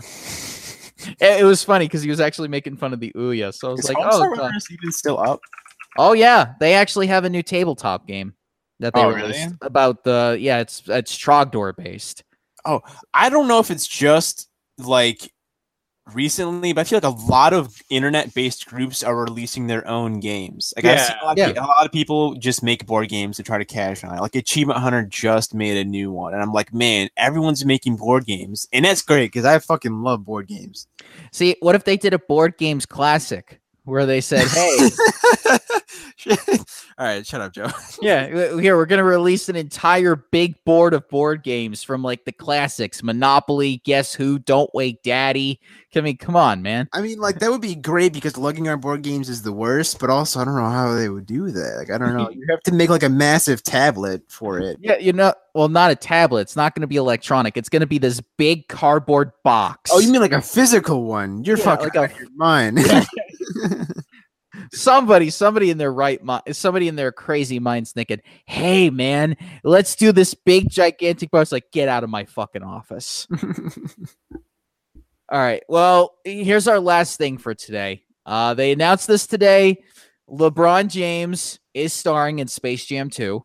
it, 1.20 1.40
it 1.40 1.44
was 1.44 1.62
funny 1.64 1.86
because 1.86 2.02
he 2.02 2.10
was 2.10 2.20
actually 2.20 2.48
making 2.48 2.76
fun 2.76 2.92
of 2.92 3.00
the 3.00 3.12
Ouya, 3.14 3.52
so 3.52 3.68
I 3.68 3.70
was 3.72 3.80
Is 3.80 3.88
like, 3.88 3.98
"Oh, 3.98 4.02
god. 4.02 4.38
Uh, 4.38 4.42
Runner 4.42 4.58
even 4.70 4.92
still 4.92 5.18
up? 5.18 5.40
oh 5.98 6.12
yeah, 6.12 6.54
they 6.60 6.74
actually 6.74 7.06
have 7.08 7.24
a 7.24 7.30
new 7.30 7.42
tabletop 7.42 8.06
game." 8.06 8.34
That 8.80 8.92
they 8.92 9.02
Oh, 9.02 9.08
released 9.10 9.46
really? 9.46 9.56
about 9.62 10.02
the 10.04 10.36
yeah, 10.40 10.58
it's 10.58 10.82
it's 10.88 11.16
Trogdor 11.16 11.76
based. 11.76 12.24
Oh, 12.64 12.82
I 13.14 13.28
don't 13.30 13.46
know 13.46 13.60
if 13.60 13.70
it's 13.70 13.86
just 13.86 14.48
like 14.78 15.32
recently, 16.12 16.72
but 16.72 16.82
I 16.82 16.84
feel 16.84 16.98
like 16.98 17.04
a 17.04 17.26
lot 17.30 17.52
of 17.54 17.80
internet-based 17.88 18.66
groups 18.66 19.02
are 19.02 19.16
releasing 19.16 19.66
their 19.66 19.86
own 19.88 20.20
games. 20.20 20.74
Like 20.76 20.84
seen 20.98 21.16
a 21.22 21.24
lot, 21.24 21.38
Yeah. 21.38 21.48
of, 21.50 21.56
a 21.56 21.60
lot 21.60 21.86
of 21.86 21.92
people 21.92 22.34
just 22.34 22.62
make 22.62 22.86
board 22.86 23.08
games 23.08 23.36
to 23.38 23.42
try 23.42 23.56
to 23.58 23.64
cash 23.64 24.04
on 24.04 24.16
it. 24.16 24.20
Like 24.20 24.34
Achievement 24.34 24.80
Hunter 24.80 25.04
just 25.04 25.54
made 25.54 25.76
a 25.78 25.84
new 25.84 26.10
one, 26.12 26.34
and 26.34 26.42
I'm 26.42 26.52
like, 26.52 26.74
man, 26.74 27.08
everyone's 27.16 27.64
making 27.64 27.96
board 27.96 28.26
games, 28.26 28.66
and 28.72 28.84
that's 28.84 29.02
great 29.02 29.32
because 29.32 29.44
I 29.46 29.58
fucking 29.58 30.02
love 30.02 30.24
board 30.24 30.46
games. 30.48 30.86
See, 31.32 31.56
what 31.60 31.74
if 31.74 31.84
they 31.84 31.96
did 31.96 32.12
a 32.12 32.18
board 32.18 32.58
games 32.58 32.84
classic 32.86 33.60
where 33.84 34.06
they 34.06 34.20
said, 34.20 34.46
"Hey, 34.48 34.88
All 36.98 37.06
right, 37.06 37.26
shut 37.26 37.40
up, 37.40 37.52
Joe. 37.52 37.68
yeah, 38.02 38.26
here 38.60 38.76
we're 38.76 38.86
gonna 38.86 39.04
release 39.04 39.48
an 39.48 39.56
entire 39.56 40.16
big 40.16 40.62
board 40.64 40.94
of 40.94 41.08
board 41.08 41.42
games 41.42 41.82
from 41.82 42.02
like 42.02 42.24
the 42.24 42.32
classics: 42.32 43.02
Monopoly, 43.02 43.82
Guess 43.84 44.14
Who, 44.14 44.38
Don't 44.38 44.72
Wake 44.74 45.02
Daddy." 45.02 45.60
I 45.96 46.00
mean, 46.00 46.16
come 46.16 46.34
on, 46.34 46.60
man. 46.60 46.88
I 46.92 47.00
mean, 47.02 47.20
like 47.20 47.38
that 47.38 47.50
would 47.52 47.60
be 47.60 47.76
great 47.76 48.12
because 48.12 48.36
lugging 48.36 48.68
our 48.68 48.76
board 48.76 49.02
games 49.02 49.28
is 49.28 49.42
the 49.42 49.52
worst, 49.52 50.00
but 50.00 50.10
also 50.10 50.40
I 50.40 50.44
don't 50.44 50.56
know 50.56 50.68
how 50.68 50.92
they 50.94 51.08
would 51.08 51.26
do 51.26 51.50
that. 51.52 51.76
Like 51.78 51.90
I 51.90 51.98
don't 51.98 52.16
know. 52.16 52.30
You 52.34 52.44
have 52.50 52.62
to 52.62 52.72
make 52.72 52.90
like 52.90 53.04
a 53.04 53.08
massive 53.08 53.62
tablet 53.62 54.22
for 54.28 54.58
it. 54.58 54.78
Yeah, 54.80 54.96
you 54.98 55.12
know, 55.12 55.32
well, 55.54 55.68
not 55.68 55.92
a 55.92 55.94
tablet. 55.94 56.40
It's 56.42 56.56
not 56.56 56.74
gonna 56.74 56.88
be 56.88 56.96
electronic. 56.96 57.56
It's 57.56 57.68
gonna 57.68 57.86
be 57.86 57.98
this 57.98 58.20
big 58.36 58.66
cardboard 58.68 59.30
box. 59.44 59.90
Oh, 59.94 60.00
you 60.00 60.10
mean 60.10 60.20
like 60.20 60.32
a 60.32 60.42
physical 60.42 61.04
one? 61.04 61.44
You're 61.44 61.56
Yeah, 61.58 61.64
fucking 61.64 61.90
like 61.94 61.94
a- 61.94 62.00
out 62.00 62.10
of 62.12 62.18
your 62.18 62.30
mind. 62.34 62.78
Somebody, 64.74 65.30
somebody 65.30 65.70
in 65.70 65.78
their 65.78 65.92
right 65.92 66.22
mind, 66.22 66.42
somebody 66.52 66.88
in 66.88 66.96
their 66.96 67.12
crazy 67.12 67.58
minds 67.58 67.92
thinking, 67.92 68.20
"Hey, 68.46 68.90
man, 68.90 69.36
let's 69.62 69.96
do 69.96 70.12
this 70.12 70.34
big, 70.34 70.70
gigantic 70.70 71.30
box." 71.30 71.52
Like, 71.52 71.70
get 71.72 71.88
out 71.88 72.04
of 72.04 72.10
my 72.10 72.24
fucking 72.24 72.62
office. 72.62 73.26
All 75.30 75.40
right. 75.40 75.62
Well, 75.68 76.16
here's 76.24 76.68
our 76.68 76.80
last 76.80 77.16
thing 77.16 77.38
for 77.38 77.54
today. 77.54 78.02
Uh, 78.26 78.54
they 78.54 78.72
announced 78.72 79.06
this 79.06 79.26
today. 79.26 79.82
LeBron 80.28 80.88
James 80.88 81.58
is 81.72 81.92
starring 81.92 82.38
in 82.38 82.48
Space 82.48 82.84
Jam 82.84 83.10
2. 83.10 83.44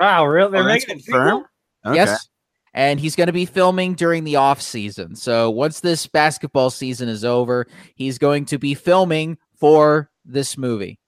Wow, 0.00 0.26
really? 0.26 0.52
They're 0.52 0.62
Oh, 0.62 0.66
that's 0.66 0.86
making 0.86 0.98
it 1.00 1.04
confirmed? 1.04 1.44
Okay. 1.84 1.96
Yes. 1.96 2.28
And 2.74 3.00
he's 3.00 3.16
going 3.16 3.28
to 3.28 3.32
be 3.32 3.46
filming 3.46 3.94
during 3.94 4.24
the 4.24 4.36
off 4.36 4.60
season. 4.60 5.16
So 5.16 5.50
once 5.50 5.80
this 5.80 6.06
basketball 6.06 6.70
season 6.70 7.08
is 7.08 7.24
over, 7.24 7.66
he's 7.94 8.18
going 8.18 8.44
to 8.46 8.58
be 8.58 8.74
filming 8.74 9.38
for 9.58 10.10
this 10.26 10.58
movie. 10.58 10.98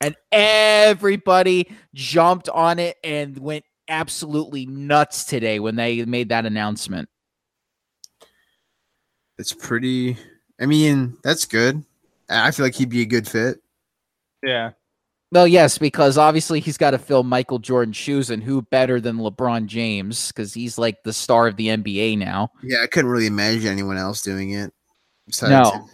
And 0.00 0.14
everybody 0.30 1.70
jumped 1.94 2.48
on 2.48 2.78
it 2.78 2.96
and 3.02 3.38
went 3.38 3.64
absolutely 3.88 4.66
nuts 4.66 5.24
today 5.24 5.58
when 5.58 5.76
they 5.76 6.04
made 6.04 6.28
that 6.28 6.44
announcement. 6.46 7.08
It's 9.38 9.52
pretty. 9.52 10.16
I 10.60 10.66
mean, 10.66 11.16
that's 11.22 11.44
good. 11.44 11.84
I 12.28 12.48
I 12.48 12.50
feel 12.50 12.66
like 12.66 12.74
he'd 12.74 12.88
be 12.88 13.02
a 13.02 13.06
good 13.06 13.28
fit. 13.28 13.58
Yeah. 14.42 14.72
Well, 15.32 15.46
yes, 15.48 15.76
because 15.76 16.16
obviously 16.18 16.60
he's 16.60 16.78
got 16.78 16.92
to 16.92 16.98
fill 16.98 17.24
Michael 17.24 17.58
Jordan's 17.58 17.96
shoes, 17.96 18.30
and 18.30 18.42
who 18.42 18.62
better 18.62 19.00
than 19.00 19.16
LeBron 19.16 19.66
James? 19.66 20.28
Because 20.28 20.54
he's 20.54 20.78
like 20.78 21.02
the 21.02 21.12
star 21.12 21.48
of 21.48 21.56
the 21.56 21.68
NBA 21.68 22.16
now. 22.16 22.50
Yeah, 22.62 22.78
I 22.82 22.86
couldn't 22.86 23.10
really 23.10 23.26
imagine 23.26 23.66
anyone 23.66 23.96
else 23.96 24.22
doing 24.22 24.50
it. 24.50 24.72
besides 25.26 25.50
No. 25.50 25.70
him. 25.72 25.88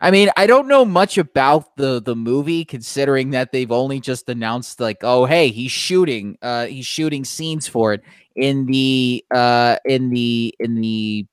I 0.00 0.10
mean, 0.10 0.30
I 0.36 0.46
don't 0.46 0.68
know 0.68 0.84
much 0.84 1.18
about 1.18 1.76
the 1.76 2.00
the 2.00 2.16
movie, 2.16 2.64
considering 2.64 3.30
that 3.30 3.52
they've 3.52 3.70
only 3.72 4.00
just 4.00 4.28
announced 4.28 4.80
like, 4.80 4.98
oh, 5.02 5.24
hey, 5.26 5.48
he's 5.48 5.72
shooting, 5.72 6.36
uh, 6.42 6.66
he's 6.66 6.86
shooting 6.86 7.24
scenes 7.24 7.68
for 7.68 7.92
it 7.94 8.02
in 8.34 8.66
the 8.66 9.24
uh 9.34 9.76
in 9.84 10.10
the 10.10 10.54
in 10.58 10.74
the 10.74 11.26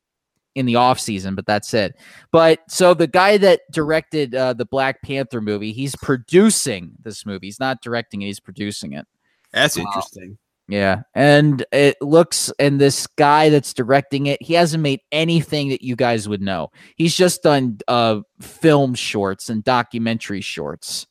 in 0.55 0.65
the 0.65 0.75
off 0.75 0.99
season, 0.99 1.35
but 1.35 1.45
that's 1.45 1.73
it. 1.73 1.95
But 2.31 2.59
so 2.67 2.93
the 2.93 3.07
guy 3.07 3.37
that 3.37 3.61
directed 3.71 4.35
uh, 4.35 4.53
the 4.53 4.65
Black 4.65 5.01
Panther 5.01 5.41
movie, 5.41 5.71
he's 5.71 5.95
producing 5.95 6.91
this 7.01 7.25
movie. 7.25 7.47
He's 7.47 7.59
not 7.59 7.81
directing 7.81 8.21
it; 8.23 8.25
he's 8.25 8.39
producing 8.39 8.93
it. 8.93 9.07
That's 9.53 9.77
Wow. 9.77 9.85
interesting. 9.85 10.37
Yeah, 10.69 11.01
and 11.15 11.65
it 11.71 11.97
looks 11.99 12.51
and 12.59 12.79
this 12.79 13.07
guy 13.07 13.49
that's 13.49 13.73
directing 13.73 14.27
it, 14.27 14.39
he 14.41 14.53
hasn't 14.53 14.83
made 14.83 14.99
anything 15.11 15.69
that 15.69 15.81
you 15.81 15.95
guys 15.95 16.29
would 16.29 16.41
know. 16.43 16.69
He's 16.95 17.15
just 17.15 17.41
done 17.41 17.79
uh 17.87 18.19
film 18.39 18.93
shorts 18.93 19.49
and 19.49 19.63
documentary 19.63 20.41
shorts. 20.41 21.07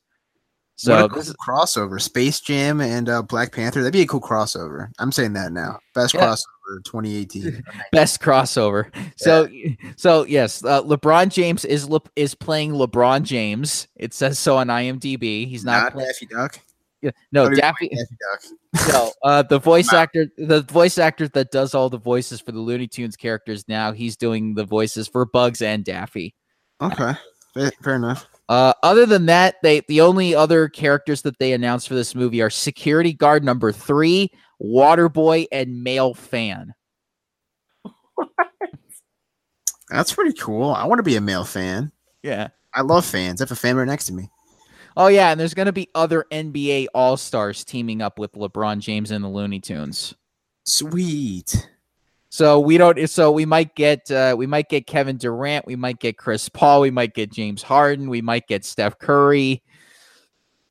So 0.77 1.09
cool 1.09 1.23
crossover, 1.45 2.01
Space 2.01 2.41
Jam 2.41 2.81
and 2.81 3.09
uh, 3.09 3.23
Black 3.23 3.51
Panther. 3.53 3.81
That'd 3.81 3.93
be 3.93 4.03
a 4.03 4.07
cool 4.07 4.21
crossover. 4.21 4.93
I'm 5.01 5.11
saying 5.11 5.33
that 5.33 5.51
now. 5.51 5.81
Best 5.93 6.15
Yeah. 6.15 6.21
crossover 6.21 6.85
2018. 6.85 7.65
best 7.93 8.21
crossover. 8.21 8.95
So 9.17 9.49
so 9.97 10.25
yes, 10.25 10.65
uh, 10.65 10.85
LeBron 10.85 11.31
James 11.31 11.65
is 11.65 11.89
Le- 11.89 12.01
is 12.15 12.37
playing 12.37 12.75
LeBron 12.75 13.25
James. 13.25 13.89
It 13.97 14.15
says 14.15 14.39
so 14.39 14.57
on 14.57 14.69
IMDb. 14.69 15.49
He's 15.49 15.65
not, 15.65 15.83
Not 15.83 15.93
playing. 15.95 16.09
Daffy 16.11 16.27
Duck. 16.27 16.61
No, 17.33 17.49
Daffy. 17.51 17.91
No, 18.89 19.13
uh, 19.25 19.43
the 19.43 19.59
voice 19.59 19.93
actor, 19.93 20.27
the 20.37 20.63
voice 20.63 20.99
actor 20.99 21.29
that 21.29 21.51
does 21.51 21.75
all 21.75 21.89
the 21.91 21.99
voices 21.99 22.41
for 22.41 22.53
the 22.53 22.61
Looney 22.61 22.87
Tunes 22.87 23.17
characters 23.17 23.67
now, 23.69 23.93
he's 23.93 24.17
doing 24.17 24.55
the 24.55 24.65
voices 24.65 25.09
for 25.09 25.25
Bugs 25.25 25.63
and 25.63 25.85
Daffy. 25.85 26.35
Okay, 26.81 27.13
fair, 27.55 27.73
fair 27.83 27.97
enough. 27.97 28.27
Uh, 28.49 28.73
other 28.83 29.05
than 29.05 29.27
that, 29.27 29.57
they 29.63 29.81
the 29.89 30.01
only 30.01 30.35
other 30.35 30.69
characters 30.69 31.23
that 31.23 31.39
they 31.39 31.53
announced 31.53 31.89
for 31.89 31.95
this 31.95 32.15
movie 32.15 32.41
are 32.41 32.51
security 32.51 33.13
guard 33.13 33.45
number 33.45 33.73
three, 33.73 34.31
water 34.59 35.09
boy, 35.09 35.47
and 35.53 35.83
male 35.83 36.15
fan. 36.15 36.75
That's 39.91 40.13
pretty 40.13 40.35
cool. 40.39 40.71
I 40.71 40.85
want 40.85 40.99
to 40.99 41.05
be 41.05 41.17
a 41.17 41.21
male 41.21 41.45
fan. 41.45 41.93
Yeah. 42.23 42.49
I 42.75 42.83
love 42.83 43.05
fans. 43.05 43.41
I 43.41 43.45
have 43.45 43.51
a 43.53 43.57
fan 43.57 43.77
right 43.77 43.87
next 43.87 44.07
to 44.07 44.13
me. 44.13 44.31
Oh 44.99 45.07
yeah, 45.07 45.31
and 45.31 45.39
there's 45.39 45.55
gonna 45.55 45.73
be 45.73 45.89
other 45.95 46.27
NBA 46.33 46.89
All 46.93 47.17
Stars 47.17 47.65
teaming 47.65 48.03
up 48.03 48.19
with 48.19 48.33
LeBron 48.33 48.81
James 48.81 49.13
and 49.13 49.25
the 49.25 49.29
Looney 49.29 49.61
Tunes. 49.61 50.17
Sweet. 50.65 51.71
So 52.31 52.59
we 52.59 52.79
don't. 52.79 53.09
So 53.09 53.31
we 53.31 53.47
might 53.47 53.77
get 53.77 54.11
uh, 54.11 54.35
we 54.37 54.49
might 54.49 54.69
get 54.69 54.89
Kevin 54.89 55.17
Durant. 55.17 55.67
We 55.67 55.77
might 55.77 56.01
get 56.01 56.19
Chris 56.19 56.49
Paul. 56.49 56.81
We 56.81 56.91
might 56.91 57.15
get 57.15 57.31
James 57.31 57.63
Harden. 57.63 58.11
We 58.11 58.23
might 58.23 58.49
get 58.49 58.65
Steph 58.65 58.99
Curry. 58.99 59.63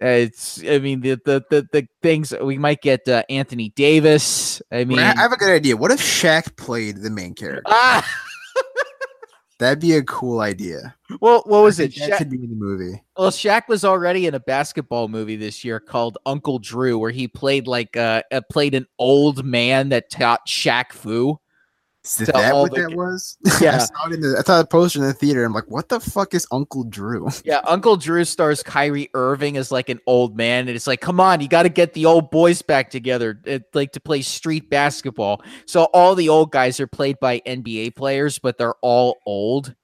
Uh, 0.03 0.27
It's. 0.27 0.61
I 0.61 0.79
mean 0.79 0.99
the 0.99 1.19
the 1.23 1.45
the, 1.49 1.67
the 1.71 1.87
things 2.03 2.33
we 2.41 2.57
might 2.57 2.81
get 2.81 3.07
uh, 3.07 3.23
Anthony 3.29 3.69
Davis. 3.69 4.61
I 4.73 4.83
mean. 4.83 4.99
I 4.99 5.13
I 5.13 5.21
have 5.21 5.31
a 5.31 5.37
good 5.37 5.51
idea. 5.51 5.77
What 5.77 5.91
if 5.91 6.01
Shaq 6.01 6.57
played 6.57 6.97
the 6.97 7.09
main 7.09 7.33
character? 7.33 7.63
ah. 7.65 8.05
That'd 9.59 9.79
be 9.79 9.93
a 9.93 10.03
cool 10.03 10.39
idea. 10.39 10.95
Well, 11.19 11.41
what 11.45 11.63
was 11.63 11.79
it? 11.79 11.95
That 11.95 12.11
Shaq, 12.11 12.17
could 12.19 12.29
be 12.29 12.37
in 12.37 12.49
the 12.49 12.55
movie. 12.55 13.01
well, 13.17 13.31
Shaq 13.31 13.67
was 13.67 13.83
already 13.83 14.27
in 14.27 14.35
a 14.35 14.39
basketball 14.39 15.07
movie 15.07 15.35
this 15.35 15.63
year 15.65 15.79
called 15.79 16.17
Uncle 16.27 16.59
Drew, 16.59 16.99
where 16.99 17.11
he 17.11 17.27
played 17.27 17.65
like 17.65 17.97
uh, 17.97 18.21
uh 18.31 18.41
played 18.51 18.75
an 18.75 18.85
old 18.99 19.43
man 19.43 19.89
that 19.89 20.11
taught 20.11 20.47
Shaq 20.47 20.91
Fu. 20.91 21.39
Is 22.07 22.27
that 22.27 22.53
what 22.55 22.73
the- 22.73 22.81
that 22.87 22.95
was? 22.95 23.37
Yeah. 23.61 23.75
I 23.75 23.77
saw 23.79 24.07
it 24.07 24.13
in 24.13 24.21
the. 24.21 24.35
I 24.39 24.41
saw 24.43 24.59
the 24.61 24.67
poster 24.67 24.99
in 24.99 25.05
the 25.05 25.13
theater. 25.13 25.43
I'm 25.43 25.53
like, 25.53 25.69
what 25.69 25.89
the 25.89 25.99
fuck 25.99 26.33
is 26.33 26.47
Uncle 26.51 26.83
Drew? 26.83 27.27
Yeah, 27.43 27.61
Uncle 27.65 27.97
Drew 27.97 28.23
stars 28.25 28.63
Kyrie 28.63 29.09
Irving 29.13 29.57
as 29.57 29.71
like 29.71 29.89
an 29.89 29.99
old 30.07 30.35
man, 30.37 30.67
and 30.67 30.75
it's 30.75 30.87
like, 30.87 31.01
come 31.01 31.19
on, 31.19 31.41
you 31.41 31.47
got 31.47 31.63
to 31.63 31.69
get 31.69 31.93
the 31.93 32.05
old 32.05 32.31
boys 32.31 32.61
back 32.61 32.89
together, 32.89 33.39
uh, 33.47 33.59
like 33.73 33.91
to 33.93 33.99
play 33.99 34.21
street 34.21 34.69
basketball. 34.69 35.41
So 35.65 35.83
all 35.93 36.15
the 36.15 36.29
old 36.29 36.51
guys 36.51 36.79
are 36.79 36.87
played 36.87 37.19
by 37.19 37.39
NBA 37.45 37.95
players, 37.95 38.39
but 38.39 38.57
they're 38.57 38.75
all 38.81 39.17
old. 39.25 39.75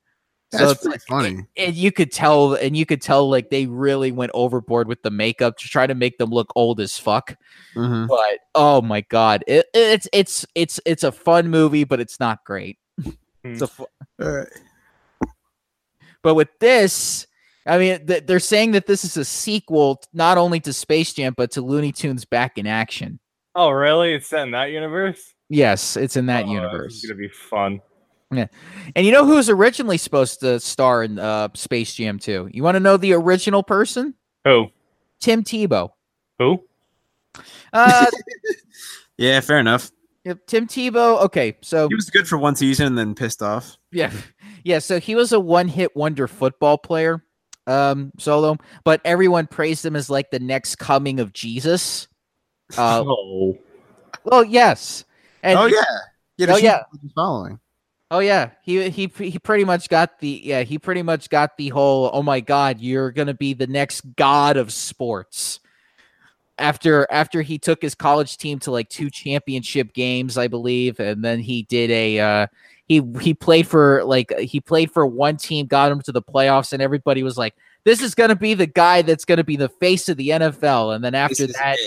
So 0.54 0.68
That's 0.68 0.86
it's 0.86 0.86
like- 0.86 1.01
funny. 1.08 1.45
and 1.58 1.76
you 1.76 1.91
could 1.91 2.12
tell, 2.12 2.54
and 2.54 2.76
you 2.78 2.86
could 2.86 3.01
tell, 3.01 3.30
like 3.30 3.49
they 3.49 3.66
really 3.66 4.12
went 4.12 4.32
overboard 4.34 4.88
with 4.88 5.01
the 5.01 5.12
makeup 5.12 5.58
to 5.58 5.68
try 5.68 5.88
to 5.88 5.95
make 5.95 6.18
them 6.18 6.30
look 6.30 6.51
old 6.56 6.80
as 6.80 6.97
fuck. 6.97 7.36
Mhm. 7.76 8.08
But 8.08 8.39
oh 8.56 8.82
my 8.82 9.01
god, 9.01 9.43
it, 9.47 9.66
it's 9.74 10.08
it's 10.14 10.45
it's 10.56 10.80
it's 10.86 11.04
a 11.04 11.12
fun 11.12 11.49
movie, 11.49 11.84
but 11.84 11.99
it's 11.99 12.20
not 12.20 12.43
great. 12.45 12.78
it's 13.43 13.62
a 13.62 13.68
fu- 13.68 13.88
Alright. 14.22 14.47
But 16.22 16.36
with 16.36 16.49
this, 16.60 17.28
I 17.66 17.78
mean, 17.78 18.06
th- 18.06 18.26
they're 18.26 18.39
saying 18.39 18.72
that 18.72 18.86
this 18.86 19.04
is 19.04 19.18
a 19.18 19.26
sequel 19.26 19.97
t- 19.97 20.08
not 20.14 20.38
only 20.38 20.60
to 20.62 20.72
Space 20.74 21.14
Jam 21.14 21.34
but 21.36 21.51
to 21.51 21.62
Looney 21.62 21.91
Tunes 21.91 22.24
Back 22.26 22.58
in 22.58 22.66
Action. 22.68 23.20
Oh, 23.56 23.70
really? 23.72 24.14
It's 24.14 24.28
set 24.28 24.43
in 24.43 24.51
that 24.51 24.72
universe? 24.72 25.34
Yes, 25.49 25.97
it's 25.97 26.16
in 26.16 26.28
that 26.28 26.45
Oh, 26.45 26.51
universe. 26.51 26.95
It's 26.95 27.06
gonna 27.06 27.18
be 27.20 27.28
fun. 27.28 27.82
And 28.38 29.05
you 29.05 29.11
know 29.11 29.25
who 29.25 29.36
was 29.36 29.49
originally 29.49 29.97
supposed 29.97 30.39
to 30.41 30.59
star 30.59 31.03
in 31.03 31.19
uh, 31.19 31.49
Space 31.53 31.93
Jam 31.95 32.19
2? 32.19 32.49
You 32.51 32.63
want 32.63 32.75
to 32.75 32.79
know 32.79 32.97
the 32.97 33.13
original 33.13 33.63
person? 33.63 34.13
Who? 34.45 34.67
Tim 35.19 35.43
Tebow. 35.43 35.91
Who? 36.39 36.63
Uh, 37.71 38.05
Yeah, 39.17 39.39
fair 39.41 39.59
enough. 39.59 39.91
yep, 40.25 40.39
Tim 40.47 40.67
Tebow. 40.67 41.21
Okay, 41.23 41.55
so 41.61 41.88
He 41.88 41.95
was 41.95 42.09
good 42.09 42.27
for 42.27 42.38
one 42.38 42.55
season 42.55 42.88
and 42.88 42.97
then 42.97 43.13
pissed 43.15 43.41
off. 43.41 43.77
yeah, 43.91 44.11
yeah. 44.63 44.79
So 44.79 44.99
he 44.99 45.15
was 45.15 45.31
a 45.31 45.39
one-hit 45.39 45.95
wonder 45.95 46.27
football 46.27 46.77
player, 46.77 47.23
um, 47.67 48.11
solo. 48.17 48.57
But 48.84 49.01
everyone 49.05 49.47
praised 49.47 49.86
him 49.86 49.95
as 49.95 50.09
like 50.09 50.31
the 50.31 50.39
next 50.39 50.77
coming 50.77 51.19
of 51.19 51.31
Jesus. 51.31 52.07
Uh, 52.75 53.03
oh. 53.07 53.57
well, 54.23 54.43
yes. 54.43 55.05
And 55.43 55.59
oh 55.59 55.65
yeah. 55.65 55.84
Yeah. 56.38 56.53
Oh, 56.53 56.57
yeah. 56.57 56.84
following. 57.13 57.59
Oh 58.12 58.20
yeah, 58.20 58.51
he 58.62 58.89
he 58.89 59.08
he 59.08 59.39
pretty 59.39 59.66
much 59.66 59.89
got 59.89 60.20
the 60.20 60.41
yeah 60.43 60.62
he 60.62 60.78
pretty 60.78 61.01
much 61.01 61.30
got 61.30 61.58
the 61.58 61.70
whole 61.70 62.12
oh 62.14 62.22
my 62.22 62.41
god 62.41 62.80
you're 62.80 63.12
gonna 63.12 63.34
be 63.34 63.54
the 63.54 63.68
next 63.68 64.01
god 64.16 64.56
of 64.58 64.72
sports. 64.72 65.60
After 66.60 67.08
after 67.10 67.41
he 67.41 67.58
took 67.58 67.82
his 67.82 67.95
college 67.95 68.38
team 68.38 68.60
to 68.60 68.72
like 68.72 68.89
two 68.89 69.10
championship 69.10 69.93
games, 69.93 70.38
I 70.38 70.47
believe, 70.47 70.99
and 70.99 71.26
then 71.26 71.39
he 71.39 71.64
did 71.64 71.89
a 71.89 72.20
uh, 72.20 72.47
he 72.86 73.01
he 73.22 73.34
played 73.34 73.68
for 73.68 74.04
like 74.04 74.38
he 74.38 74.60
played 74.60 74.91
for 74.91 75.08
one 75.08 75.38
team, 75.38 75.66
got 75.66 75.91
him 75.91 76.01
to 76.01 76.12
the 76.12 76.22
playoffs, 76.22 76.74
and 76.74 76.82
everybody 76.82 77.24
was 77.24 77.38
like, 77.38 77.56
"This 77.84 78.01
is 78.01 78.14
gonna 78.14 78.36
be 78.36 78.54
the 78.54 78.68
guy 78.68 79.01
that's 79.01 79.26
gonna 79.26 79.43
be 79.43 79.56
the 79.56 79.70
face 79.70 80.10
of 80.10 80.18
the 80.18 80.30
NFL." 80.30 80.95
And 80.95 81.04
then 81.04 81.16
after 81.16 81.47
This 81.47 81.58
that. 81.58 81.78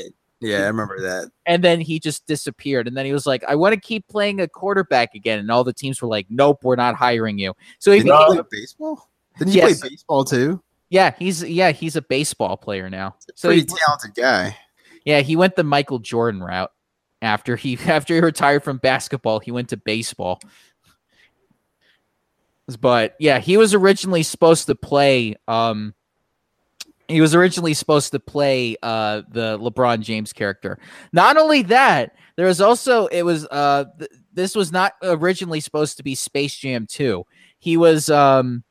Yeah, 0.41 0.59
I 0.65 0.67
remember 0.67 1.01
that. 1.01 1.31
and 1.47 1.65
then 1.65 1.81
he 1.81 1.99
just 1.99 2.27
disappeared. 2.27 2.87
And 2.87 2.97
then 2.97 3.07
he 3.07 3.13
was 3.13 3.27
like, 3.27 3.43
"I 3.45 3.55
want 3.55 3.75
to 3.75 3.81
keep 3.81 4.07
playing 4.09 4.41
a 4.41 4.49
quarterback 4.49 5.15
again." 5.15 5.39
And 5.39 5.51
all 5.51 5.65
the 5.65 5.73
teams 5.73 6.03
were 6.03 6.09
like, 6.09 6.27
"Nope, 6.29 6.59
we're 6.63 6.77
not 6.77 6.95
hiring 6.95 7.39
you." 7.39 7.55
So 7.79 7.91
he 7.91 7.99
Did 7.99 8.07
he 8.07 8.11
became, 8.13 8.27
play 8.27 8.43
baseball? 8.51 9.11
Didn't 9.39 9.53
he 9.53 9.59
Yes. 9.59 9.81
play 9.81 9.89
baseball 9.91 10.25
too? 10.25 10.63
yeah, 10.91 11.15
he's 11.19 11.43
yeah, 11.43 11.73
he's 11.73 11.97
a 11.97 12.03
baseball 12.03 12.57
player 12.57 12.89
now. 12.91 13.17
So 13.35 13.49
Pretty 13.49 13.63
he, 13.63 13.77
talented 13.87 14.15
guy. 14.15 14.57
yeah, 15.05 15.21
he 15.21 15.37
went 15.37 15.57
the 15.57 15.65
Michael 15.65 15.99
Jordan 16.01 16.43
route. 16.43 16.71
After 17.23 17.57
he 17.57 17.79
after 17.87 18.15
he 18.15 18.21
retired 18.21 18.63
from 18.63 18.77
basketball, 18.77 19.41
he 19.41 19.51
went 19.51 19.71
to 19.71 19.77
baseball. 19.79 20.41
But 22.81 23.15
yeah, 23.19 23.39
he 23.39 23.57
was 23.57 23.75
originally 23.75 24.23
supposed 24.23 24.67
to 24.67 24.75
play 24.75 25.37
um 25.49 25.95
he 27.09 27.21
was 27.21 27.35
originally 27.35 27.75
supposed 27.75 28.13
to 28.13 28.21
play 28.21 28.77
uh 28.83 29.23
the 29.31 29.59
LeBron 29.59 30.01
James 30.01 30.33
character. 30.33 30.79
Not 31.13 31.37
only 31.37 31.63
that, 31.63 32.17
there 32.37 32.47
was 32.47 32.61
also 32.61 33.07
it 33.07 33.23
was 33.23 33.47
uh 33.47 33.85
th- 33.99 34.11
this 34.33 34.55
was 34.55 34.73
not 34.73 34.93
originally 35.03 35.61
supposed 35.61 35.97
to 35.97 36.03
be 36.03 36.15
Space 36.15 36.55
Jam 36.55 36.87
2. 36.87 37.25
He 37.59 37.77
was 37.77 38.11
um 38.11 38.65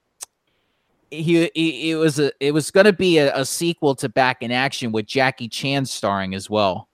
he, 1.09 1.49
he 1.53 1.91
it 1.91 1.95
was 1.95 2.19
a 2.19 2.31
it 2.39 2.53
was 2.53 2.71
going 2.71 2.85
to 2.85 2.93
be 2.93 3.17
a, 3.17 3.35
a 3.35 3.45
sequel 3.45 3.95
to 3.95 4.09
Back 4.09 4.41
in 4.41 4.51
Action 4.51 4.91
with 4.91 5.05
Jackie 5.05 5.47
Chan 5.49 5.85
starring 5.85 6.35
as 6.35 6.49
well. 6.49 6.89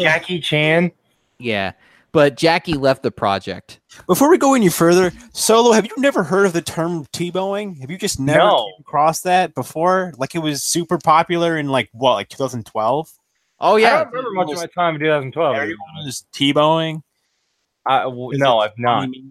Jackie 0.00 0.40
Chan. 0.40 0.92
Yeah, 1.38 1.72
but 2.16 2.34
Jackie 2.34 2.72
left 2.78 3.02
the 3.02 3.10
project. 3.10 3.78
Before 4.06 4.30
we 4.30 4.38
go 4.38 4.54
any 4.54 4.70
further, 4.70 5.12
Solo, 5.34 5.72
have 5.72 5.84
you 5.84 5.92
never 5.98 6.22
heard 6.22 6.46
of 6.46 6.54
the 6.54 6.62
term 6.62 7.04
Tebowing? 7.12 7.78
Have 7.82 7.90
you 7.90 7.98
just 7.98 8.18
never 8.18 8.38
No. 8.38 8.64
came 8.64 8.80
across 8.80 9.20
that 9.20 9.54
before? 9.54 10.14
Like 10.16 10.34
it 10.34 10.38
was 10.38 10.62
super 10.62 10.96
popular 10.96 11.58
in 11.58 11.68
like 11.68 11.90
what, 11.92 12.14
like 12.14 12.30
2012? 12.30 13.12
Oh 13.60 13.76
I 13.76 13.80
yeah, 13.80 13.98
don't 14.04 14.14
remember 14.14 14.30
much 14.30 14.50
of 14.50 14.56
my 14.56 14.66
time 14.68 14.94
in 14.94 15.00
2012. 15.02 15.56
Everyone 15.56 15.76
was 16.06 16.24
Tebowing. 16.32 17.02
I, 17.84 18.04
w- 18.04 18.30
Is 18.30 18.38
no, 18.38 18.60
I've 18.60 18.78
not. 18.78 19.00
funny? 19.02 19.24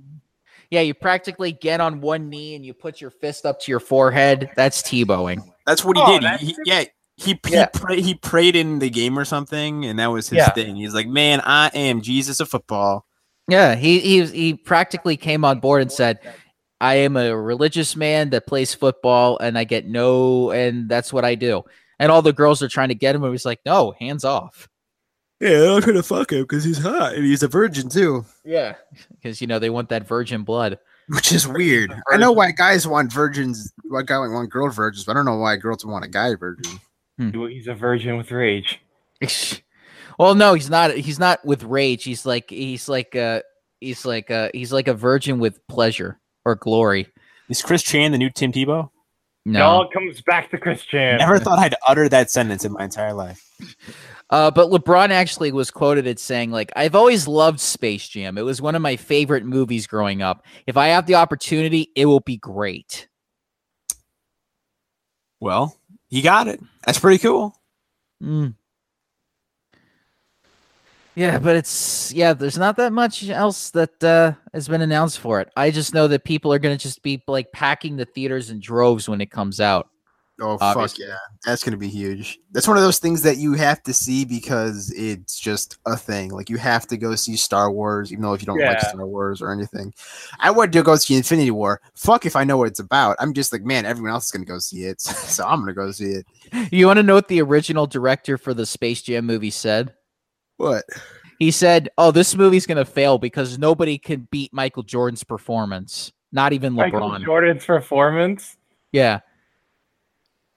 yeah. 0.69 0.81
You 0.81 0.93
practically 0.93 1.53
get 1.53 1.81
on 1.81 2.01
one 2.01 2.29
knee 2.29 2.53
and 2.53 2.63
you 2.63 2.75
put 2.75 3.01
your 3.01 3.09
fist 3.09 3.47
up 3.47 3.59
to 3.61 3.71
your 3.71 3.79
forehead. 3.79 4.51
That's 4.55 4.83
Tebowing. 4.83 5.43
That's 5.65 5.83
what 5.83 5.97
he 5.97 6.03
Oh, 6.05 6.11
did. 6.19 6.21
that's 6.21 6.43
He, 6.43 6.55
he- 7.17 7.31
yeah, 7.31 7.37
he 7.43 7.49
he, 7.49 7.53
Yeah. 7.55 7.65
pray, 7.73 8.01
he 8.01 8.15
prayed 8.15 8.55
in 8.55 8.79
the 8.79 8.89
game 8.89 9.17
or 9.17 9.25
something, 9.25 9.85
and 9.85 9.99
that 9.99 10.07
was 10.07 10.29
his 10.29 10.37
Yeah. 10.37 10.49
thing. 10.51 10.75
He's 10.75 10.93
like, 10.93 11.07
"Man, 11.07 11.41
I 11.43 11.67
am 11.73 12.01
Jesus 12.01 12.39
of 12.39 12.49
football." 12.49 13.05
Yeah, 13.47 13.75
he 13.75 13.99
he 13.99 14.25
he 14.25 14.53
practically 14.55 15.17
came 15.17 15.45
on 15.45 15.59
board 15.59 15.81
and 15.81 15.91
said, 15.91 16.19
"I 16.81 16.95
am 16.95 17.15
a 17.15 17.35
religious 17.35 17.95
man 17.95 18.31
that 18.31 18.47
plays 18.47 18.73
football, 18.73 19.37
and 19.39 19.57
I 19.57 19.63
get 19.63 19.85
no, 19.87 20.51
and 20.51 20.89
that's 20.89 21.13
what 21.13 21.23
I 21.25 21.35
do." 21.35 21.63
And 21.99 22.11
all 22.11 22.21
the 22.21 22.33
girls 22.33 22.61
are 22.63 22.67
trying 22.67 22.89
to 22.89 22.95
get 22.95 23.15
him, 23.15 23.23
and 23.23 23.31
he's 23.33 23.45
like, 23.45 23.59
"No, 23.65 23.93
hands 23.99 24.25
off." 24.25 24.67
Yeah, 25.39 25.73
I'm 25.75 25.81
trying 25.81 25.95
to 25.97 26.03
fuck 26.03 26.31
him 26.31 26.41
because 26.43 26.63
he's 26.63 26.77
hot 26.79 27.13
and 27.13 27.23
he's 27.25 27.43
a 27.43 27.47
virgin 27.49 27.89
too, 27.89 28.25
Yeah, 28.45 28.75
because 29.11 29.41
you 29.41 29.47
know 29.47 29.59
they 29.59 29.69
want 29.69 29.89
that 29.89 30.07
virgin 30.07 30.43
blood. 30.43 30.79
which 31.09 31.31
is 31.31 31.45
weird. 31.47 31.93
I 32.11 32.17
know 32.17 32.31
why 32.31 32.51
guys 32.51 32.87
want 32.87 33.11
virgins, 33.13 33.71
why 33.83 34.01
guys 34.01 34.29
want 34.31 34.49
girl 34.49 34.69
virgins, 34.69 35.03
but 35.05 35.11
I 35.11 35.15
don't 35.15 35.25
know 35.25 35.35
why 35.37 35.55
girls 35.57 35.85
want 35.85 36.03
a 36.05 36.07
guy 36.07 36.33
virgin. 36.35 36.79
He's 37.17 37.67
a 37.67 37.73
virgin 37.73 38.17
with 38.17 38.31
rage. 38.31 38.81
well, 40.19 40.35
no, 40.35 40.53
he's 40.53 40.69
not. 40.69 40.95
He's 40.95 41.19
not 41.19 41.43
with 41.45 41.63
rage. 41.63 42.03
He's 42.03 42.25
like 42.25 42.49
he's 42.49 42.89
like 42.89 43.15
uh 43.15 43.41
he's 43.79 44.05
like 44.05 44.29
uh 44.31 44.49
he's 44.53 44.73
like 44.73 44.87
a 44.87 44.93
virgin 44.93 45.39
with 45.39 45.65
pleasure 45.67 46.19
or 46.43 46.55
glory. 46.55 47.07
Is 47.49 47.61
Chris 47.61 47.83
Chan 47.83 48.11
the 48.11 48.17
new 48.17 48.29
Tim 48.29 48.51
Tebow? 48.51 48.89
It 49.45 49.51
No, 49.51 49.65
all 49.65 49.89
comes 49.89 50.21
back 50.21 50.49
to 50.51 50.57
Christian. 50.57 51.17
Never 51.17 51.39
thought 51.39 51.59
I'd 51.59 51.75
utter 51.87 52.09
that 52.09 52.31
sentence 52.31 52.65
in 52.65 52.73
my 52.73 52.83
entire 52.83 53.13
life. 53.13 53.41
Uh, 54.31 54.49
but 54.49 54.71
LeBron 54.71 55.09
actually 55.11 55.51
was 55.51 55.69
quoted 55.69 56.07
as 56.07 56.19
saying, 56.19 56.49
like, 56.49 56.71
I've 56.75 56.95
always 56.95 57.27
loved 57.27 57.59
Space 57.59 58.07
Jam. 58.07 58.39
It 58.39 58.41
was 58.41 58.59
one 58.59 58.73
of 58.73 58.81
my 58.81 58.95
favorite 58.95 59.45
movies 59.45 59.85
growing 59.85 60.23
up. 60.23 60.43
If 60.65 60.77
I 60.77 60.87
have 60.87 61.05
the 61.05 61.13
opportunity, 61.13 61.91
it 61.95 62.07
will 62.07 62.21
be 62.21 62.37
great. 62.37 63.07
Well, 65.39 65.77
he 66.09 66.21
got 66.21 66.47
it. 66.47 66.59
That's 66.85 66.99
pretty 66.99 67.17
cool. 67.19 67.59
Mm. 68.21 68.55
Yeah, 71.15 71.39
but 71.39 71.55
it's 71.55 72.11
yeah, 72.13 72.33
there's 72.33 72.57
not 72.57 72.75
that 72.75 72.91
much 72.91 73.29
else 73.29 73.71
that 73.71 74.03
uh, 74.03 74.33
has 74.53 74.67
been 74.67 74.81
announced 74.81 75.19
for 75.19 75.39
it. 75.39 75.49
I 75.55 75.71
just 75.71 75.93
know 75.93 76.09
that 76.09 76.25
people 76.25 76.51
are 76.51 76.59
gonna 76.59 76.77
just 76.77 77.01
be 77.03 77.23
like 77.27 77.53
packing 77.53 77.95
the 77.95 78.05
theaters 78.05 78.49
in 78.49 78.59
droves 78.59 79.07
when 79.07 79.21
it 79.21 79.31
comes 79.31 79.61
out. 79.61 79.89
Oh 80.41 80.57
Obviously. 80.59 81.05
fuck 81.05 81.09
yeah, 81.09 81.17
that's 81.45 81.63
gonna 81.63 81.77
be 81.77 81.87
huge. 81.87 82.39
That's 82.51 82.67
one 82.67 82.75
of 82.75 82.83
those 82.83 82.99
things 82.99 83.21
that 83.21 83.37
you 83.37 83.53
have 83.53 83.81
to 83.83 83.93
see 83.93 84.25
because 84.25 84.91
it's 84.93 85.39
just 85.39 85.77
a 85.85 85.95
thing. 85.95 86.31
Like 86.31 86.49
you 86.49 86.57
have 86.57 86.85
to 86.87 86.97
go 86.97 87.15
see 87.15 87.37
Star 87.37 87.71
Wars, 87.71 88.11
even 88.11 88.23
though 88.23 88.33
if 88.33 88.41
you 88.41 88.45
don't 88.45 88.59
like 88.59 88.81
Star 88.81 89.05
Wars 89.05 89.41
or 89.41 89.53
anything. 89.53 89.93
I 90.39 90.51
would 90.51 90.73
to 90.73 90.83
go 90.83 90.97
see 90.97 91.15
Infinity 91.15 91.51
War. 91.51 91.79
Fuck 91.95 92.25
if 92.25 92.35
I 92.35 92.43
know 92.43 92.57
what 92.57 92.67
it's 92.67 92.81
about. 92.81 93.15
I'm 93.19 93.33
just 93.33 93.53
like, 93.53 93.63
man, 93.63 93.85
everyone 93.85 94.11
else 94.11 94.25
is 94.25 94.31
gonna 94.31 94.43
go 94.43 94.59
see 94.59 94.83
it, 94.83 94.99
so 95.01 95.45
I'm 95.45 95.61
gonna 95.61 95.73
go 95.73 95.89
see 95.91 96.11
it. 96.11 96.25
You 96.71 96.87
want 96.87 96.97
to 96.97 97.03
know 97.03 97.15
what 97.15 97.29
the 97.29 97.41
original 97.41 97.87
director 97.87 98.37
for 98.37 98.53
the 98.53 98.65
Space 98.65 99.01
Jam 99.01 99.25
movie 99.25 99.51
said? 99.51 99.93
What? 100.57 100.83
He 101.39 101.51
said, 101.51 101.89
"Oh, 101.97 102.11
this 102.11 102.35
movie's 102.35 102.65
gonna 102.65 102.83
fail 102.83 103.17
because 103.17 103.57
nobody 103.57 103.97
can 103.97 104.27
beat 104.31 104.53
Michael 104.53 104.83
Jordan's 104.83 105.23
performance. 105.23 106.11
Not 106.33 106.51
even 106.51 106.73
Michael 106.73 106.99
LeBron. 106.99 107.23
Jordan's 107.23 107.65
performance. 107.65 108.57
Yeah. 108.91 109.21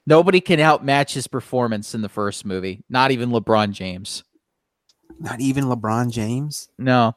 Nobody 0.08 0.40
can 0.40 0.58
outmatch 0.58 1.12
his 1.12 1.26
performance 1.26 1.94
in 1.94 2.00
the 2.00 2.08
first 2.08 2.46
movie. 2.46 2.82
Not 2.88 3.10
even 3.10 3.28
LeBron 3.28 3.72
James. 3.72 4.24
Not 5.20 5.40
even 5.40 5.64
LeBron 5.64 6.10
James. 6.10 6.70
No. 6.78 7.14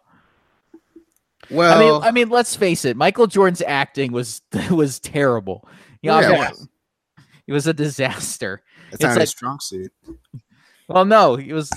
Well, 1.49 1.73
I 1.77 1.79
mean, 1.79 2.01
I 2.03 2.11
mean, 2.11 2.29
let's 2.29 2.55
face 2.55 2.83
it. 2.83 2.97
Michael 2.97 3.27
Jordan's 3.27 3.61
acting 3.61 4.11
was 4.11 4.41
was 4.71 4.99
terrible. 4.99 5.67
You 6.01 6.11
know, 6.11 6.19
Yeah, 6.19 6.27
I 6.27 6.29
it 6.29 6.31
mean, 6.33 6.39
was. 6.49 6.67
it 7.47 7.53
was 7.53 7.67
a 7.67 7.73
disaster. 7.73 8.61
it's 8.87 8.95
it's 8.95 9.03
not 9.03 9.09
like- 9.11 9.19
his 9.21 9.29
strong 9.29 9.59
suit. 9.61 9.91
Well, 10.89 11.05
no, 11.05 11.37
he 11.37 11.53
was. 11.53 11.71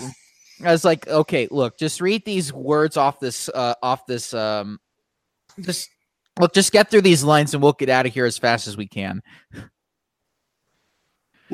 I 0.64 0.72
was 0.72 0.84
like, 0.84 1.06
okay, 1.06 1.46
look, 1.50 1.78
just 1.78 2.00
read 2.00 2.24
these 2.24 2.52
words 2.52 2.96
off 2.96 3.20
this, 3.20 3.48
uh, 3.48 3.74
off 3.82 4.06
this, 4.06 4.32
um, 4.34 4.80
just 5.60 5.88
look, 6.40 6.52
just 6.54 6.72
get 6.72 6.90
through 6.90 7.02
these 7.02 7.22
lines, 7.22 7.54
and 7.54 7.62
we'll 7.62 7.72
get 7.72 7.88
out 7.88 8.06
of 8.06 8.14
here 8.14 8.24
as 8.24 8.38
fast 8.38 8.66
as 8.66 8.76
we 8.76 8.86
can. 8.88 9.22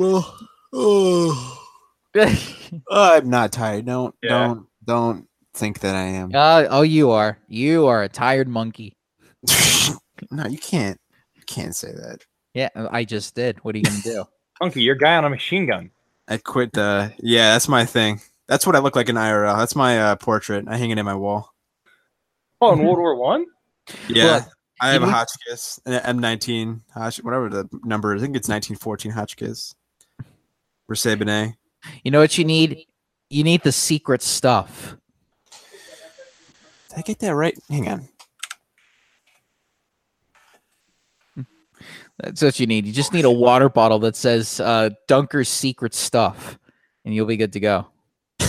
Well, 0.01 0.39
oh, 0.73 1.59
I'm 2.91 3.29
not 3.29 3.53
tired. 3.53 3.85
Don't, 3.85 4.15
Yeah. 4.23 4.47
don't, 4.47 4.67
don't 4.87 5.29
think 5.53 5.81
that 5.81 5.95
I 5.95 6.05
am. 6.05 6.31
uh, 6.35 6.65
oh, 6.71 6.81
you 6.81 7.11
are, 7.11 7.37
you 7.49 7.87
are 7.87 8.03
a 8.03 8.09
tired 8.09 8.49
monkey. 8.49 8.97
no, 10.31 10.47
you 10.47 10.57
can't. 10.57 10.99
You 11.35 11.43
can't 11.47 11.77
say 11.77 11.93
that. 11.93 12.21
Yeah, 12.55 12.71
I 12.91 13.05
just 13.05 13.35
did. 13.35 13.63
What 13.63 13.75
are 13.75 13.79
you 13.79 13.85
gonna 13.85 14.01
do? 14.03 14.25
Monkey, 14.63 14.83
your 14.83 14.95
guy 14.95 15.17
on 15.17 15.25
a 15.27 15.31
machine 15.31 15.67
gun. 15.67 15.91
I 16.29 16.39
quit. 16.39 16.77
Uh, 16.79 17.11
yeah, 17.19 17.53
that's 17.53 17.69
my 17.69 17.85
thing. 17.85 18.21
That's 18.49 18.67
what 18.67 18.77
I 18.77 18.79
look 18.79 18.97
like 18.97 19.09
in 19.11 19.17
IRL. 19.17 19.57
That's 19.59 19.77
my 19.77 20.01
uh, 20.01 20.17
portrait. 20.17 20.65
I 20.69 20.77
hang 20.79 20.91
it 20.91 20.99
in 20.99 21.05
my 21.05 21.15
wall. 21.15 21.53
Oh, 22.61 22.73
in 22.73 22.79
World 22.81 22.99
War 22.99 23.17
One. 23.17 23.45
Yeah, 24.09 24.25
Well, 24.25 24.53
I 24.81 24.91
have 24.93 25.03
a 25.03 25.07
you- 25.07 25.13
Hotchkiss, 25.13 25.81
an 25.87 26.19
M19, 26.19 26.81
Hotch, 26.93 27.19
whatever 27.19 27.49
the 27.49 27.69
number 27.85 28.15
is. 28.15 28.23
I 28.23 28.25
think 28.27 28.37
it's 28.37 28.49
1914 28.49 29.13
Hotchkiss. 29.13 29.75
Benet. 30.97 31.57
You 32.05 32.11
know 32.11 32.21
what 32.21 32.37
you 32.37 32.45
need? 32.45 32.87
You 33.29 33.45
need 33.45 33.63
the 33.63 33.73
secret 33.73 34.23
stuff. 34.23 34.97
Did 36.89 36.99
I 36.99 37.03
get 37.03 37.19
that 37.21 37.35
right? 37.35 37.57
Hang 37.69 37.89
on. 37.89 38.09
That's 42.19 42.43
what 42.43 42.61
you 42.61 42.67
need. 42.67 42.87
You 42.87 42.93
just 42.93 43.15
need 43.15 43.25
a 43.25 43.31
water 43.31 43.69
bottle 43.69 43.99
that 44.01 44.15
says 44.15 44.61
uh, 44.61 44.91
Dunker's 45.09 45.49
secret 45.49 45.95
stuff, 45.95 46.59
and 47.05 47.15
you'll 47.15 47.27
be 47.27 47.39
good 47.39 47.53
to 47.55 47.61
go. 47.61 47.87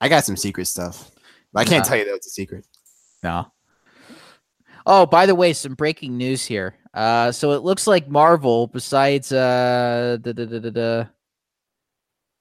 I 0.00 0.08
got 0.08 0.24
some 0.24 0.36
secret 0.36 0.66
stuff. 0.66 1.10
I 1.54 1.64
can't 1.64 1.84
tell 1.84 1.96
you 1.96 2.04
that 2.04 2.14
it's 2.14 2.26
a 2.26 2.30
secret. 2.30 2.66
No. 3.22 3.50
Oh, 4.88 5.04
by 5.04 5.26
the 5.26 5.34
way, 5.34 5.52
some 5.52 5.74
breaking 5.74 6.16
news 6.16 6.46
here. 6.46 6.76
Uh, 6.94 7.32
so 7.32 7.50
it 7.50 7.62
looks 7.62 7.88
like 7.88 8.08
Marvel, 8.08 8.68
besides 8.68 9.32
uh, 9.32 10.16
da, 10.20 10.32
da, 10.32 10.44
da, 10.44 10.58
da, 10.60 10.70
da. 10.70 11.04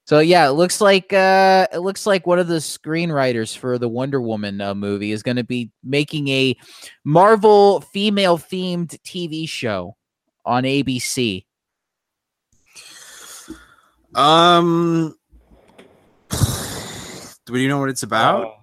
so 0.06 0.20
yeah, 0.20 0.48
it 0.48 0.52
looks 0.52 0.80
like 0.80 1.12
uh, 1.12 1.68
it 1.74 1.80
looks 1.80 2.06
like 2.06 2.28
one 2.28 2.38
of 2.38 2.48
the 2.48 2.58
screenwriters 2.58 3.58
for 3.58 3.80
the 3.80 3.90
Wonder 3.90 4.22
Woman 4.22 4.62
uh, 4.62 4.76
movie 4.76 5.12
is 5.12 5.24
going 5.24 5.38
to 5.38 5.44
be 5.44 5.72
making 5.84 6.28
a 6.28 6.56
Marvel 7.04 7.82
female 7.82 8.38
themed 8.38 8.96
TV 9.02 9.50
show 9.50 9.98
on 10.46 10.64
ABC. 10.64 11.46
Um, 14.14 15.18
do 17.46 17.56
you 17.58 17.68
know 17.68 17.80
what 17.80 17.90
it's 17.90 18.04
about? 18.04 18.54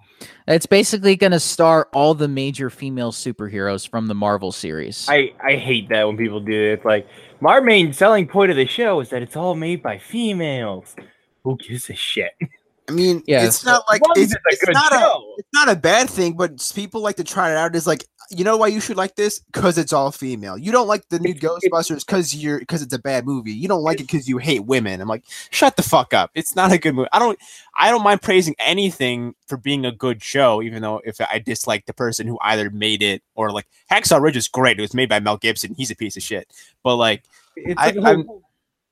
It's 0.47 0.65
basically 0.65 1.15
going 1.15 1.31
to 1.31 1.39
star 1.39 1.87
all 1.93 2.13
the 2.15 2.27
major 2.27 2.69
female 2.69 3.11
superheroes 3.11 3.87
from 3.87 4.07
the 4.07 4.15
Marvel 4.15 4.51
series. 4.51 5.07
I, 5.09 5.33
I 5.41 5.55
hate 5.55 5.89
that 5.89 6.05
when 6.05 6.17
people 6.17 6.41
do 6.41 6.51
it. 6.51 6.73
It's 6.73 6.85
like 6.85 7.07
my 7.39 7.59
main 7.59 7.93
selling 7.93 8.27
point 8.27 8.51
of 8.51 8.57
the 8.57 8.65
show 8.65 8.99
is 8.99 9.09
that 9.09 9.21
it's 9.21 9.37
all 9.37 9.55
made 9.55 9.81
by 9.81 9.97
females. 9.97 10.95
Who 11.43 11.57
gives 11.57 11.89
a 11.89 11.95
shit? 11.95 12.33
I 12.89 12.91
mean, 12.91 13.23
Yeah, 13.25 13.45
it's 13.45 13.59
so- 13.61 13.71
not 13.71 13.83
like 13.89 14.01
As 14.01 14.07
long 14.07 14.17
as 14.17 14.23
it's, 14.23 14.33
it's 14.33 14.45
a 14.45 14.49
it's 14.49 14.65
good 14.65 14.73
not 14.73 14.93
a 14.93 15.19
it's 15.37 15.49
not 15.53 15.69
a 15.69 15.75
bad 15.75 16.09
thing, 16.09 16.33
but 16.33 16.71
people 16.75 17.01
like 17.01 17.15
to 17.17 17.23
try 17.23 17.49
it 17.51 17.57
out. 17.57 17.75
Is 17.75 17.87
like, 17.87 18.05
you 18.29 18.43
know 18.43 18.57
why 18.57 18.67
you 18.67 18.81
should 18.81 18.97
like 18.97 19.15
this? 19.15 19.39
Because 19.39 19.77
it's 19.77 19.93
all 19.93 20.11
female. 20.11 20.57
You 20.57 20.71
don't 20.73 20.87
like 20.87 21.07
the 21.09 21.19
new 21.19 21.29
It's- 21.29 21.43
it's- 21.43 21.69
Ghostbusters 21.89 22.05
because 22.05 22.35
you're 22.35 22.59
because 22.59 22.81
it's 22.81 22.93
a 22.93 22.99
bad 22.99 23.25
movie. 23.25 23.51
You 23.53 23.67
don't 23.69 23.83
like 23.83 23.99
it 24.01 24.07
because 24.07 24.27
you 24.27 24.37
hate 24.37 24.65
women. 24.65 24.99
I'm 24.99 25.07
like, 25.07 25.23
shut 25.49 25.77
the 25.77 25.83
fuck 25.83 26.13
up. 26.13 26.31
It's 26.35 26.55
not 26.57 26.71
a 26.73 26.77
good 26.77 26.93
movie. 26.93 27.07
I 27.13 27.19
don't 27.19 27.39
I 27.75 27.89
don't 27.89 28.03
mind 28.03 28.21
praising 28.21 28.55
anything 28.59 29.35
for 29.47 29.55
being 29.57 29.85
a 29.85 29.91
good 29.91 30.21
show, 30.21 30.61
even 30.61 30.81
though 30.81 31.01
if 31.05 31.21
I 31.21 31.39
dislike 31.39 31.85
the 31.85 31.93
person 31.93 32.27
who 32.27 32.37
either 32.41 32.69
made 32.69 33.01
it 33.01 33.23
or 33.35 33.51
like 33.51 33.67
Hacksaw 33.89 34.21
Ridge 34.21 34.35
is 34.37 34.47
great. 34.49 34.77
It 34.77 34.81
was 34.81 34.93
made 34.93 35.07
by 35.09 35.19
Mel 35.21 35.37
Gibson. 35.37 35.73
He's 35.75 35.91
a 35.91 35.95
piece 35.95 36.17
of 36.17 36.23
shit. 36.23 36.51
But 36.83 36.97
like 36.97 37.23
It's 37.55 37.79
I- 37.79 37.91
like 37.91 38.25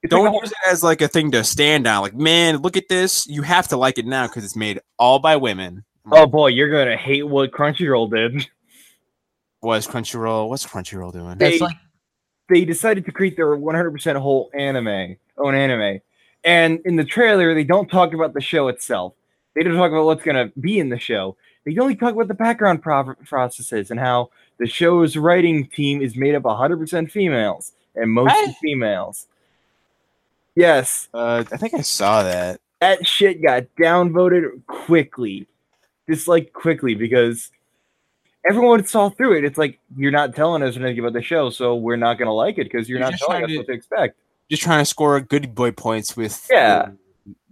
a 0.04 0.16
I'm- 0.16 0.20
whole, 0.22 0.22
it's 0.22 0.26
don't 0.26 0.26
whole- 0.32 0.42
use 0.42 0.52
it 0.52 0.58
as 0.72 0.84
like 0.84 1.02
a 1.02 1.08
thing 1.08 1.32
to 1.32 1.44
stand 1.44 1.88
on. 1.88 2.02
Like, 2.02 2.16
man, 2.16 2.58
look 2.58 2.78
at 2.78 2.88
this. 2.90 3.28
You 3.28 3.42
have 3.44 3.68
to 3.70 3.78
like 3.78 3.98
it 3.98 4.06
now 4.06 4.28
because 4.28 4.44
it's 4.44 4.56
made 4.56 4.80
all 4.98 5.20
by 5.20 5.36
women. 5.36 5.84
Oh 6.12 6.26
boy, 6.26 6.48
you're 6.48 6.70
gonna 6.72 6.98
hate 6.98 7.24
what 7.28 7.52
Crunchyroll 7.52 8.10
did. 8.12 8.48
Was 9.62 9.88
Crunchyroll? 9.88 10.50
What's 10.50 10.66
Crunchyroll 10.66 11.14
doing? 11.14 11.38
They- 11.38 11.60
like 11.60 11.76
They 12.50 12.66
decided 12.66 13.06
to 13.06 13.12
create 13.14 13.38
their 13.38 13.56
100% 13.56 14.18
whole 14.18 14.50
anime, 14.54 15.16
own 15.38 15.56
anime, 15.56 16.02
and 16.44 16.80
in 16.84 16.98
the 16.98 17.06
trailer 17.06 17.54
they 17.54 17.64
don't 17.64 17.90
talk 17.90 18.14
about 18.14 18.34
the 18.34 18.42
show 18.42 18.68
itself. 18.68 19.14
They 19.56 19.64
don't 19.64 19.76
talk 19.78 19.92
about 19.92 20.06
what's 20.06 20.24
gonna 20.24 20.52
be 20.60 20.80
in 20.80 20.90
the 20.90 21.00
show. 21.00 21.38
They 21.64 21.78
only 21.78 21.96
talk 21.96 22.14
about 22.14 22.28
the 22.28 22.34
background 22.34 22.82
pro- 22.82 23.14
processes 23.26 23.92
and 23.92 24.00
how 24.00 24.32
the 24.58 24.66
show's 24.68 25.16
writing 25.16 25.68
team 25.68 26.02
is 26.02 26.16
made 26.18 26.36
up 26.36 26.44
100% 26.44 27.10
females 27.12 27.72
and 27.96 28.12
mostly 28.12 28.48
Hey. 28.48 28.56
females. 28.62 29.28
Yes, 30.56 31.08
Uh, 31.14 31.44
I 31.52 31.58
think 31.58 31.74
I 31.74 31.82
saw 31.82 32.24
that. 32.24 32.60
that 32.82 33.08
shit 33.08 33.42
got 33.42 33.64
downvoted 33.82 34.66
quickly, 34.68 35.48
just 36.10 36.28
like 36.28 36.52
quickly 36.52 36.94
because 36.96 37.52
everyone 38.50 38.86
saw 38.86 39.10
through 39.10 39.38
it. 39.38 39.44
It's 39.46 39.58
like 39.58 39.80
you're 39.96 40.12
not 40.12 40.36
telling 40.36 40.62
us 40.64 40.76
anything 40.76 41.00
about 41.00 41.14
the 41.14 41.22
show, 41.22 41.50
so 41.50 41.76
we're 41.76 41.96
not 41.96 42.18
gonna 42.18 42.34
like 42.34 42.58
it 42.58 42.66
because 42.66 42.90
you're, 42.90 43.00
You're 43.00 43.12
not 43.12 43.20
telling 43.20 43.44
us 43.46 43.50
to- 43.52 43.58
what 43.58 43.68
to 43.68 43.74
expect. 43.74 44.18
just 44.50 44.62
trying 44.64 44.80
to 44.82 44.86
score 44.86 45.20
good 45.22 45.56
boy 45.56 45.72
points 45.72 46.18
with 46.18 46.46
Yeah. 46.52 46.90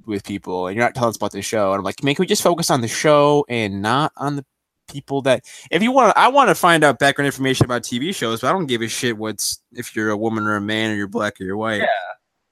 with 0.05 0.23
people, 0.25 0.67
and 0.67 0.75
you're 0.75 0.83
not 0.83 0.95
telling 0.95 1.09
us 1.09 1.15
about 1.17 1.31
the 1.31 1.41
show. 1.41 1.71
And 1.71 1.79
I'm 1.79 1.83
like, 1.85 2.03
man, 2.03 2.15
can 2.15 2.23
we 2.23 2.27
just 2.27 2.41
focus 2.43 2.69
on 2.69 2.81
the 2.81 2.87
show 2.89 3.45
and 3.47 3.81
not 3.81 4.11
on 4.17 4.35
the 4.35 4.45
people 4.91 5.21
that? 5.21 5.45
If 5.71 5.81
you 5.83 5.91
want, 5.93 6.17
I 6.17 6.27
want 6.29 6.49
to 6.49 6.55
find 6.55 6.83
out 6.83 6.97
background 6.99 7.27
information 7.27 7.63
about 7.65 7.83
TV 7.83 8.13
shows, 8.13 8.41
but 8.41 8.47
I 8.47 8.51
don't 8.51 8.65
give 8.65 8.81
a 8.81 8.87
shit 8.89 9.17
what's 9.17 9.61
if 9.71 9.95
you're 9.95 10.09
a 10.09 10.17
woman 10.17 10.47
or 10.47 10.55
a 10.57 10.61
man 10.61 10.91
or 10.91 10.95
you're 10.95 11.07
black 11.07 11.39
or 11.39 11.43
you're 11.45 11.55
white. 11.55 11.77
Yeah. 11.81 11.85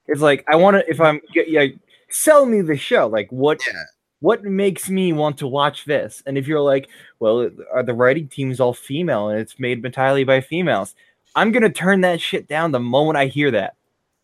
It's 0.08 0.22
like 0.22 0.44
I 0.48 0.56
want 0.56 0.76
to 0.78 0.90
if 0.90 1.00
I'm 1.02 1.22
yeah, 1.36 1.44
yeah, 1.48 1.66
sell 2.10 2.46
me 2.46 2.62
the 2.62 2.78
show. 2.78 3.08
Like 3.08 3.32
what 3.32 3.62
Yeah. 3.68 3.84
what 4.20 4.44
makes 4.44 4.90
me 4.90 5.14
want 5.14 5.38
to 5.40 5.48
watch 5.48 5.86
this? 5.86 6.24
And 6.26 6.38
if 6.38 6.48
you're 6.48 6.62
like, 6.62 6.90
well, 7.20 7.50
are 7.74 7.84
the 7.84 7.94
writing 7.94 8.28
team's 8.28 8.60
all 8.60 8.74
female 8.74 9.30
and 9.30 9.40
it's 9.40 9.60
made 9.60 9.86
entirely 9.86 10.24
by 10.24 10.42
females, 10.42 10.96
I'm 11.36 11.52
gonna 11.52 11.70
turn 11.70 12.02
that 12.02 12.22
shit 12.22 12.48
down 12.48 12.72
the 12.72 12.80
moment 12.80 13.18
I 13.18 13.28
hear 13.28 13.52
that. 13.52 13.76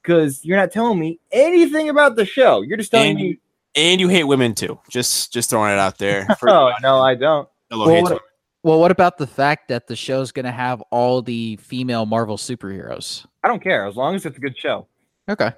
Because 0.02 0.44
you're 0.44 0.58
not 0.58 0.72
telling 0.72 1.00
me 1.00 1.20
anything 1.32 1.90
about 1.90 2.16
the 2.18 2.26
show. 2.26 2.62
You're 2.62 2.78
just 2.78 2.92
telling 2.92 3.12
And 3.12 3.18
me, 3.20 3.24
you, 3.28 3.38
and 3.76 4.02
you 4.02 4.10
hate 4.10 4.26
women 4.26 4.54
too. 4.54 4.80
Just 4.90 5.32
just 5.32 5.50
throwing 5.50 5.72
it 5.72 5.80
out 5.80 5.98
there. 5.98 6.26
For 6.40 6.50
oh 6.50 6.72
no, 6.82 7.00
I 7.00 7.16
don't. 7.16 7.48
fellow 7.70 7.86
Well, 7.86 7.96
hates 7.96 8.10
what- 8.10 8.22
Well, 8.64 8.80
what 8.80 8.92
about 8.92 9.18
the 9.18 9.28
fact 9.28 9.68
that 9.68 9.88
the 9.88 9.96
show's 9.98 10.32
going 10.32 10.46
to 10.46 10.52
have 10.52 10.82
all 10.90 11.22
the 11.22 11.58
female 11.58 12.06
Marvel 12.06 12.38
superheroes? 12.38 13.26
I 13.44 13.50
don't 13.50 13.62
care 13.62 13.86
as 13.86 13.98
long 13.98 14.16
as 14.16 14.26
it's 14.26 14.38
a 14.38 14.40
good 14.40 14.58
show. 14.58 14.88
Okay. 15.30 15.52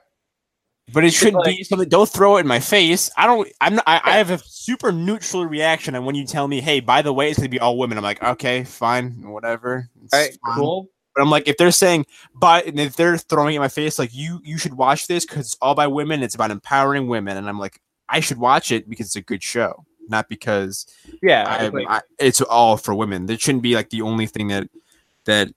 But 0.93 1.03
it 1.03 1.11
should 1.13 1.33
like- 1.33 1.57
be 1.57 1.63
something. 1.63 1.89
Don't 1.89 2.07
throw 2.09 2.37
it 2.37 2.41
in 2.41 2.47
my 2.47 2.59
face. 2.59 3.09
I 3.17 3.25
don't. 3.25 3.47
I'm. 3.59 3.75
Not, 3.75 3.83
I, 3.87 4.01
I 4.03 4.11
have 4.17 4.29
a 4.29 4.37
super 4.37 4.91
neutral 4.91 5.45
reaction, 5.45 5.95
and 5.95 6.05
when 6.05 6.15
you 6.15 6.25
tell 6.25 6.47
me, 6.47 6.61
"Hey, 6.61 6.79
by 6.79 7.01
the 7.01 7.11
way, 7.13 7.29
it's 7.29 7.39
gonna 7.39 7.49
be 7.49 7.59
all 7.59 7.77
women," 7.77 7.97
I'm 7.97 8.03
like, 8.03 8.21
"Okay, 8.21 8.63
fine, 8.63 9.31
whatever." 9.31 9.89
It's 10.03 10.13
All 10.13 10.19
right, 10.19 10.37
fine. 10.45 10.55
cool. 10.57 10.89
But 11.15 11.21
I'm 11.23 11.29
like, 11.31 11.47
if 11.47 11.57
they're 11.57 11.71
saying, 11.71 12.05
but 12.35 12.65
and 12.67 12.79
if 12.79 12.95
they're 12.97 13.17
throwing 13.17 13.53
it 13.53 13.57
in 13.57 13.61
my 13.61 13.67
face, 13.69 13.97
like 13.97 14.13
you, 14.13 14.41
you 14.43 14.57
should 14.57 14.73
watch 14.75 15.07
this 15.07 15.25
because 15.25 15.45
it's 15.47 15.57
all 15.61 15.73
by 15.73 15.87
women. 15.87 16.21
It's 16.21 16.35
about 16.35 16.51
empowering 16.51 17.07
women, 17.07 17.37
and 17.37 17.47
I'm 17.49 17.57
like, 17.57 17.81
I 18.09 18.19
should 18.19 18.37
watch 18.37 18.71
it 18.71 18.87
because 18.89 19.07
it's 19.07 19.15
a 19.15 19.21
good 19.21 19.41
show, 19.41 19.85
not 20.09 20.27
because 20.29 20.85
Yeah, 21.23 21.45
I, 21.47 21.65
it's 21.65 21.73
like- 21.73 21.87
I, 21.89 22.01
it's 22.19 22.41
all 22.41 22.77
for 22.77 22.93
women. 22.93 23.25
That 23.27 23.39
shouldn't 23.41 23.63
be 23.63 23.73
like 23.75 23.89
the 23.89 24.01
only 24.01 24.27
thing 24.27 24.49
that 24.49 24.67
that 25.23 25.47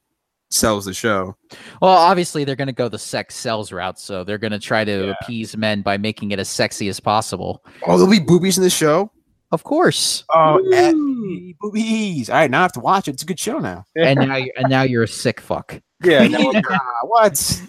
sells 0.51 0.85
the 0.85 0.95
show. 0.95 1.37
Well, 1.83 1.91
obviously 1.93 2.45
they're 2.45 2.57
going 2.57 2.67
to 2.69 2.73
go 2.73 2.89
the 2.89 2.99
sex 2.99 3.35
sells 3.37 3.71
route, 3.73 3.99
so 3.99 4.25
they're 4.25 4.39
going 4.39 4.53
to 4.53 4.59
try 4.59 4.85
to 4.85 5.07
Yeah. 5.07 5.15
appease 5.21 5.57
men 5.57 5.83
by 5.83 5.97
making 5.99 6.31
it 6.31 6.39
as 6.39 6.49
sexy 6.49 6.89
as 6.89 7.01
possible. 7.01 7.63
Oh, 7.87 7.97
there'll 7.99 8.11
be 8.11 8.19
boobies 8.21 8.57
in 8.59 8.65
the 8.65 8.71
show. 8.71 9.11
Of 9.51 9.65
course. 9.65 10.25
Oh, 10.35 10.61
Woo! 10.63 10.73
eh, 10.75 11.53
boobies! 11.61 12.29
All 12.29 12.37
right, 12.37 12.51
now 12.51 12.59
I 12.59 12.63
have 12.63 12.73
to 12.73 12.81
watch 12.81 13.09
it. 13.09 13.13
It's 13.13 13.23
a 13.23 13.27
good 13.27 13.41
show 13.41 13.59
now. 13.59 13.85
And 13.97 14.19
now 14.21 14.37
you 14.37 14.53
and 14.57 14.69
now 14.69 14.83
you're 14.83 15.05
a 15.05 15.09
sick 15.09 15.41
fuck. 15.41 15.81
yeah, 16.05 16.27
no, 16.29 16.53
Ah, 16.71 16.79
what? 17.05 17.63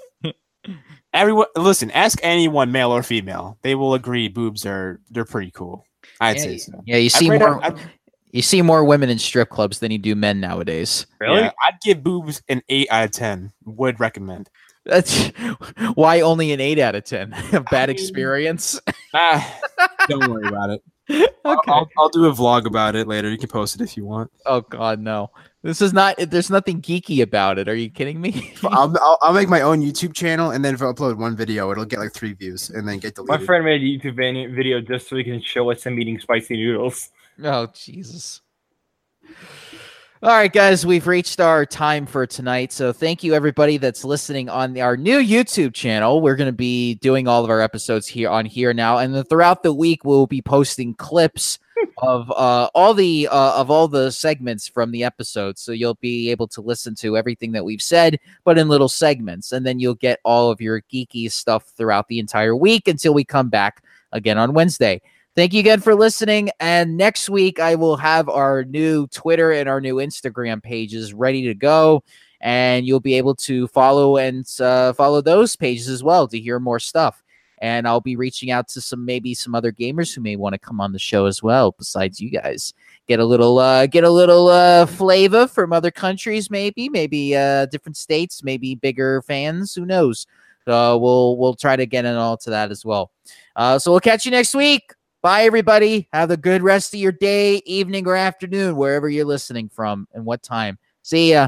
Everyone, 1.13 1.47
listen. 1.55 1.89
Ask 1.91 2.19
anyone, 2.21 2.71
male 2.71 2.91
or 2.91 3.01
female. 3.01 3.57
They 3.63 3.73
will 3.75 3.93
agree. 3.95 4.27
Boobs 4.27 4.65
are 4.65 4.99
they're 5.09 5.25
pretty 5.25 5.51
cool. 5.51 5.85
I'd 6.21 6.35
Yeah, 6.37 6.43
say 6.43 6.57
so. 6.57 6.71
Yeah, 6.85 6.97
you 6.97 7.09
see 7.09 7.29
more 7.29 7.57
it- 7.59 7.63
I'd- 7.63 7.81
you 8.31 8.41
see 8.41 8.61
more 8.61 8.83
women 8.83 9.09
in 9.09 9.19
strip 9.19 9.49
clubs 9.49 9.79
than 9.79 9.91
you 9.91 9.97
do 9.97 10.15
men 10.15 10.39
nowadays. 10.39 11.05
really? 11.19 11.41
yeah, 11.41 11.51
I'd 11.65 11.79
give 11.83 12.03
boobs 12.03 12.41
an 12.49 12.61
eight 12.69 12.87
out 12.91 13.05
of 13.05 13.11
ten. 13.11 13.51
Would 13.65 13.99
recommend. 13.99 14.49
That's 14.85 15.27
why 15.93 16.21
only 16.21 16.51
an 16.51 16.59
8 16.59 16.79
out 16.79 16.95
of 16.95 17.03
10. 17.03 17.33
A 17.53 17.61
bad 17.61 17.89
mean- 17.89 17.95
experience. 17.95 18.79
Ah, 19.11 19.59
don't 20.07 20.29
worry 20.29 20.47
about 20.47 20.69
it. 20.69 20.83
I'll, 21.43 21.57
okay. 21.57 21.71
I'll, 21.71 21.89
I'll 21.97 22.09
do 22.09 22.27
a 22.27 22.31
vlog 22.31 22.67
about 22.67 22.95
it 22.95 23.07
later. 23.07 23.27
You 23.27 23.39
can 23.39 23.49
post 23.49 23.73
it 23.73 23.81
if 23.81 23.97
you 23.97 24.05
want. 24.05 24.29
Oh 24.45 24.61
god, 24.61 24.99
no. 24.99 25.31
This 25.63 25.81
is 25.81 25.93
not 25.93 26.15
there's 26.17 26.51
nothing 26.51 26.79
geeky 26.79 27.23
about 27.23 27.57
it. 27.57 27.67
Are 27.67 27.73
you 27.73 27.89
kidding 27.89 28.21
me? 28.21 28.53
I'll, 28.63 28.95
I'll, 29.01 29.17
I'll 29.23 29.33
make 29.33 29.49
my 29.49 29.61
own 29.61 29.81
YouTube 29.81 30.13
channel, 30.13 30.51
and 30.51 30.63
then 30.63 30.75
if 30.75 30.81
I 30.83 30.85
upload 30.85 31.17
one 31.17 31.35
video, 31.35 31.71
it'll 31.71 31.85
get 31.85 31.97
like 31.97 32.13
three 32.13 32.33
views, 32.33 32.69
and 32.69 32.87
then 32.87 32.99
get 32.99 33.15
deleted. 33.15 33.39
My 33.39 33.43
friend 33.47 33.65
made 33.65 33.81
a 33.81 33.83
YouTube 33.83 34.15
video 34.55 34.79
just 34.79 35.09
so 35.09 35.15
he 35.15 35.23
can 35.23 35.41
show 35.41 35.71
us 35.71 35.83
him 35.83 35.99
eating 35.99 36.19
spicy 36.19 36.55
noodles. 36.55 37.09
Oh 37.43 37.67
Jesus. 37.73 38.41
All 40.21 40.31
right, 40.31 40.51
guys, 40.51 40.85
we've 40.85 41.07
reached 41.07 41.39
our 41.39 41.65
time 41.65 42.05
for 42.05 42.27
tonight. 42.27 42.73
So 42.73 42.91
thank 42.91 43.23
you 43.23 43.33
everybody 43.33 43.77
that's 43.77 44.03
listening 44.03 44.49
on 44.49 44.77
our 44.77 44.97
new 44.97 45.19
YouTube 45.19 45.73
channel. 45.73 46.21
We're 46.21 46.35
going 46.35 46.49
to 46.49 46.51
be 46.51 46.95
doing 46.95 47.29
all 47.29 47.41
of 47.45 47.49
our 47.49 47.61
episodes 47.61 48.05
here 48.05 48.29
on 48.29 48.45
here 48.45 48.73
now, 48.73 48.97
and 48.97 49.15
then 49.15 49.23
throughout 49.23 49.63
the 49.63 49.73
week 49.73 50.03
we'll 50.03 50.27
be 50.27 50.41
posting 50.41 50.93
clips 50.95 51.57
of 51.99 52.29
uh, 52.31 52.69
all 52.75 52.93
the 52.93 53.29
uh, 53.31 53.53
of 53.61 53.71
all 53.71 53.87
the 53.87 54.11
segments 54.11 54.67
from 54.67 54.91
the 54.91 55.05
episodes. 55.05 55.61
So 55.61 55.71
you'll 55.71 55.97
be 56.01 56.29
able 56.31 56.49
to 56.49 56.59
listen 56.59 56.95
to 56.95 57.15
everything 57.15 57.53
that 57.53 57.63
we've 57.63 57.81
said, 57.81 58.19
but 58.43 58.57
in 58.57 58.67
little 58.67 58.89
segments, 58.89 59.53
and 59.53 59.65
then 59.65 59.79
you'll 59.79 59.95
get 59.95 60.19
all 60.25 60.51
of 60.51 60.59
your 60.59 60.81
geeky 60.93 61.31
stuff 61.31 61.71
throughout 61.77 62.09
the 62.09 62.19
entire 62.19 62.57
week 62.57 62.89
until 62.89 63.13
we 63.13 63.23
come 63.23 63.47
back 63.47 63.81
again 64.11 64.37
on 64.37 64.53
Wednesday. 64.53 65.01
Thank 65.39 65.53
you 65.53 65.61
again 65.61 65.79
for 65.79 65.95
listening. 65.95 66.49
And 66.59 66.97
next 66.97 67.29
week, 67.29 67.61
I 67.61 67.75
will 67.75 67.95
have 67.95 68.27
our 68.27 68.65
new 68.65 69.07
Twitter 69.07 69.53
and 69.53 69.69
our 69.69 69.79
new 69.79 69.95
Instagram 69.95 70.61
pages 70.61 71.13
ready 71.13 71.43
to 71.43 71.53
go. 71.53 72.03
And 72.41 72.85
you'll 72.85 72.99
be 72.99 73.13
able 73.13 73.35
to 73.35 73.69
follow 73.69 74.17
and 74.17 74.45
uh, 74.59 74.91
follow 74.91 75.21
those 75.21 75.55
pages 75.55 75.87
as 75.87 76.03
well 76.03 76.27
to 76.27 76.37
hear 76.37 76.59
more 76.59 76.77
stuff. 76.77 77.23
And 77.59 77.87
I'll 77.87 78.01
be 78.01 78.17
reaching 78.17 78.51
out 78.51 78.67
to 78.67 78.81
some 78.81 79.05
maybe 79.05 79.33
some 79.33 79.55
other 79.55 79.71
gamers 79.71 80.13
who 80.13 80.19
may 80.19 80.35
want 80.35 80.55
to 80.55 80.59
come 80.59 80.81
on 80.81 80.91
the 80.91 80.99
show 80.99 81.25
as 81.25 81.41
well, 81.41 81.71
besides 81.71 82.19
you 82.19 82.29
guys. 82.31 82.73
Get 83.07 83.21
a 83.21 83.25
little 83.25 83.59
uh, 83.59 83.87
get 83.87 84.03
a 84.03 84.09
little 84.09 84.49
uh, 84.49 84.87
flavor 84.87 85.47
from 85.47 85.71
other 85.71 85.89
countries, 85.89 86.51
maybe, 86.51 86.89
maybe 86.89 87.33
uh, 87.37 87.67
different 87.67 87.95
states, 87.95 88.43
maybe 88.43 88.75
bigger 88.75 89.21
fans. 89.21 89.73
Who 89.73 89.85
knows? 89.85 90.27
We'll 90.67 91.37
we'll 91.37 91.55
try 91.55 91.77
to 91.77 91.85
get 91.85 92.03
in 92.03 92.17
all 92.17 92.35
to 92.35 92.49
that 92.49 92.71
as 92.71 92.83
well. 92.83 93.11
Uh, 93.55 93.79
so 93.79 93.91
we'll 93.91 94.01
catch 94.01 94.25
you 94.25 94.31
next 94.31 94.53
week. 94.53 94.91
Bye, 95.21 95.43
everybody. 95.43 96.07
Have 96.13 96.31
a 96.31 96.37
good 96.37 96.61
rest 96.61 96.93
of 96.93 96.99
your 96.99 97.11
day, 97.11 97.61
evening, 97.65 98.07
or 98.07 98.15
afternoon, 98.15 98.75
wherever 98.75 99.09
you're 99.09 99.25
listening 99.25 99.69
from 99.69 100.07
and 100.13 100.23
what 100.25 100.41
time. 100.41 100.77
See 101.01 101.31
ya. 101.31 101.47